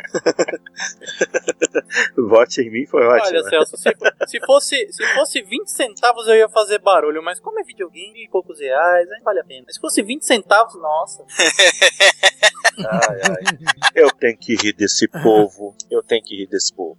[2.16, 3.38] Vote em mim foi ótimo.
[3.38, 3.90] Olha, Celso, se,
[4.26, 8.28] se, fosse, se fosse 20 centavos eu ia fazer barulho, mas como é videogame e
[8.28, 9.64] poucos reais, aí vale a pena.
[9.66, 11.24] Mas se fosse 20 centavos, nossa.
[12.88, 13.44] ai, ai.
[13.94, 15.74] Eu tenho que rir desse povo.
[15.90, 16.96] Eu tenho que rir desse povo.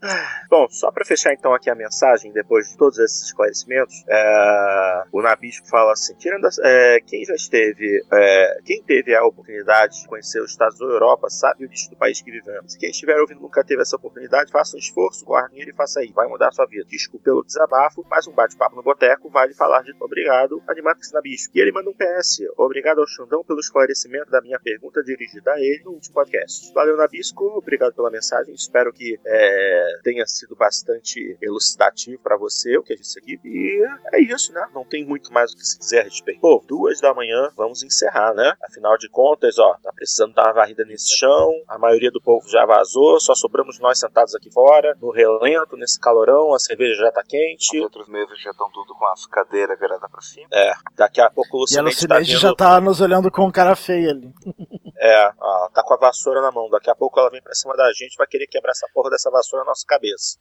[0.50, 5.22] Bom, só para fechar então aqui a mensagem, depois de todos esses esclarecimentos, é, o
[5.22, 10.42] Nabisco fala assim: tirando é, quem já esteve, é, quem teve a oportunidade de conhecer
[10.42, 12.76] os Estados Unidos ou Europa, sabe o lixo do país que vivemos.
[12.76, 16.12] Quem estiver ouvindo nunca teve essa oportunidade, faça um esforço, guarde dinheiro e faça aí.
[16.14, 16.86] Vai mudar a sua vida.
[16.86, 21.58] Desculpe pelo desabafo, mas um bate-papo no boteco vale falar de obrigado, Animatrix Nabisco.
[21.58, 22.42] E ele manda um PS.
[22.58, 26.61] Obrigado ao Xandão pelo esclarecimento da minha pergunta dirigida a ele no último podcast.
[26.74, 27.46] Valeu, Nabisco.
[27.58, 28.54] Obrigado pela mensagem.
[28.54, 33.40] Espero que é, tenha sido bastante elucidativo para você o que a gente aqui.
[33.44, 33.84] E
[34.14, 34.68] é isso, né?
[34.74, 36.42] Não tem muito mais o que se dizer a respeito.
[36.42, 38.54] Pô, duas da manhã, vamos encerrar, né?
[38.64, 41.52] Afinal de contas, ó, tá precisando dar uma varrida nesse chão.
[41.68, 46.00] A maioria do povo já vazou, só sobramos nós sentados aqui fora, no relento, nesse
[46.00, 46.54] calorão.
[46.54, 47.78] A cerveja já tá quente.
[47.78, 50.48] Os outros meses já estão tudo com as cadeiras viradas pra cima.
[50.52, 52.26] É, daqui a pouco o Lucineide tá vendo...
[52.26, 54.34] já tá nos olhando com cara feia ali.
[55.00, 56.70] É, ó, tá com a vassoura na mão.
[56.70, 59.30] Daqui a pouco ela vem pra cima da gente vai querer quebrar essa porra dessa
[59.30, 60.38] vassoura na nossa cabeça.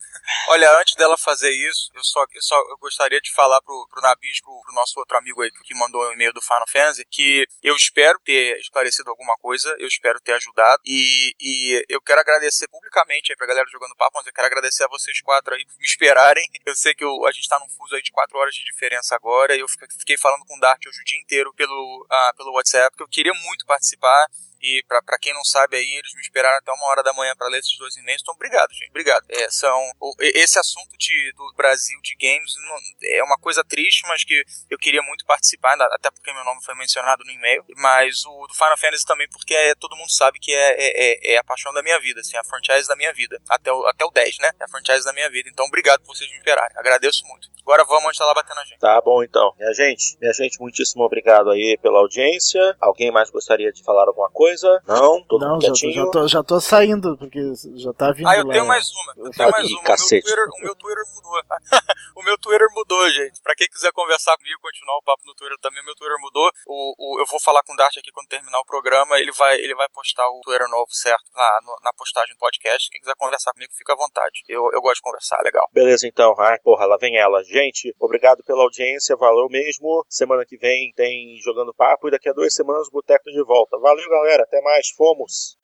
[0.49, 4.03] Olha, antes dela fazer isso, eu só, eu só eu gostaria de falar pro, pro
[4.03, 7.75] Nabis, pro, nosso outro amigo aí que mandou um e-mail do Final Fantasy, que eu
[7.75, 13.33] espero ter esclarecido alguma coisa, eu espero ter ajudado, e, e eu quero agradecer publicamente
[13.33, 15.85] aí pra galera jogando papo, mas eu quero agradecer a vocês quatro aí por me
[15.85, 16.45] esperarem.
[16.71, 19.15] Eu sei que eu, a gente tá num fuso aí de quatro horas de diferença
[19.17, 19.67] agora, e eu
[19.99, 23.09] fiquei falando com o Dart hoje o dia inteiro pelo, ah, pelo WhatsApp, que eu
[23.09, 24.27] queria muito participar,
[24.61, 27.49] e para quem não sabe aí, eles me esperaram até uma hora da manhã para
[27.49, 28.23] ler esses dois e-mails.
[28.23, 28.91] Então, obrigado, gente.
[28.91, 29.25] Obrigado.
[29.29, 34.25] É, são, esse assunto de, do Brasil de games não, é uma coisa triste, mas
[34.25, 37.65] que eu queria muito participar, até porque meu nome foi mencionado no e-mail.
[37.77, 41.35] Mas o do Final Fantasy também, porque é, todo mundo sabe que é, é, é,
[41.35, 43.41] é, a paixão da minha vida, assim, a franchise da minha vida.
[43.49, 44.51] Até o, até o 10, né?
[44.61, 45.49] É a franchise da minha vida.
[45.49, 46.77] Então, obrigado por vocês me esperarem.
[46.77, 47.49] Agradeço muito.
[47.63, 48.79] Agora vamos onde tá lá batendo a gente.
[48.79, 49.55] Tá bom, então.
[49.59, 52.61] Minha gente, minha gente, muitíssimo obrigado aí pela audiência.
[52.81, 54.50] Alguém mais gostaria de falar alguma coisa?
[54.87, 55.23] Não?
[55.25, 57.41] Todo não, já, já, tô, já tô saindo, porque
[57.77, 58.53] já tá vindo Ah, eu lá.
[58.53, 59.15] tenho mais uma.
[59.27, 59.81] Eu tenho mais uma.
[59.81, 61.31] O meu, Twitter, o meu Twitter mudou.
[62.17, 63.41] o meu Twitter mudou, gente.
[63.43, 66.51] Pra quem quiser conversar comigo, continuar o papo no Twitter também, o meu Twitter mudou.
[66.67, 69.19] O, o, eu vou falar com o Dart aqui quando terminar o programa.
[69.19, 71.25] Ele vai, ele vai postar o Twitter novo, certo?
[71.35, 72.91] Na, no, na postagem do podcast.
[72.91, 74.43] Quem quiser conversar comigo, fica à vontade.
[74.49, 75.69] Eu, eu gosto de conversar, legal.
[75.73, 76.35] Beleza, então.
[76.39, 77.43] Ai, porra, lá vem ela.
[77.45, 79.17] Gente, obrigado pela audiência.
[79.17, 80.05] Valeu mesmo.
[80.09, 83.79] Semana que vem tem Jogando Papo e daqui a duas semanas o Boteco de volta.
[83.79, 84.05] Valeu,
[84.41, 84.43] galera.
[84.43, 84.89] Até mais.
[84.97, 85.59] Fomos.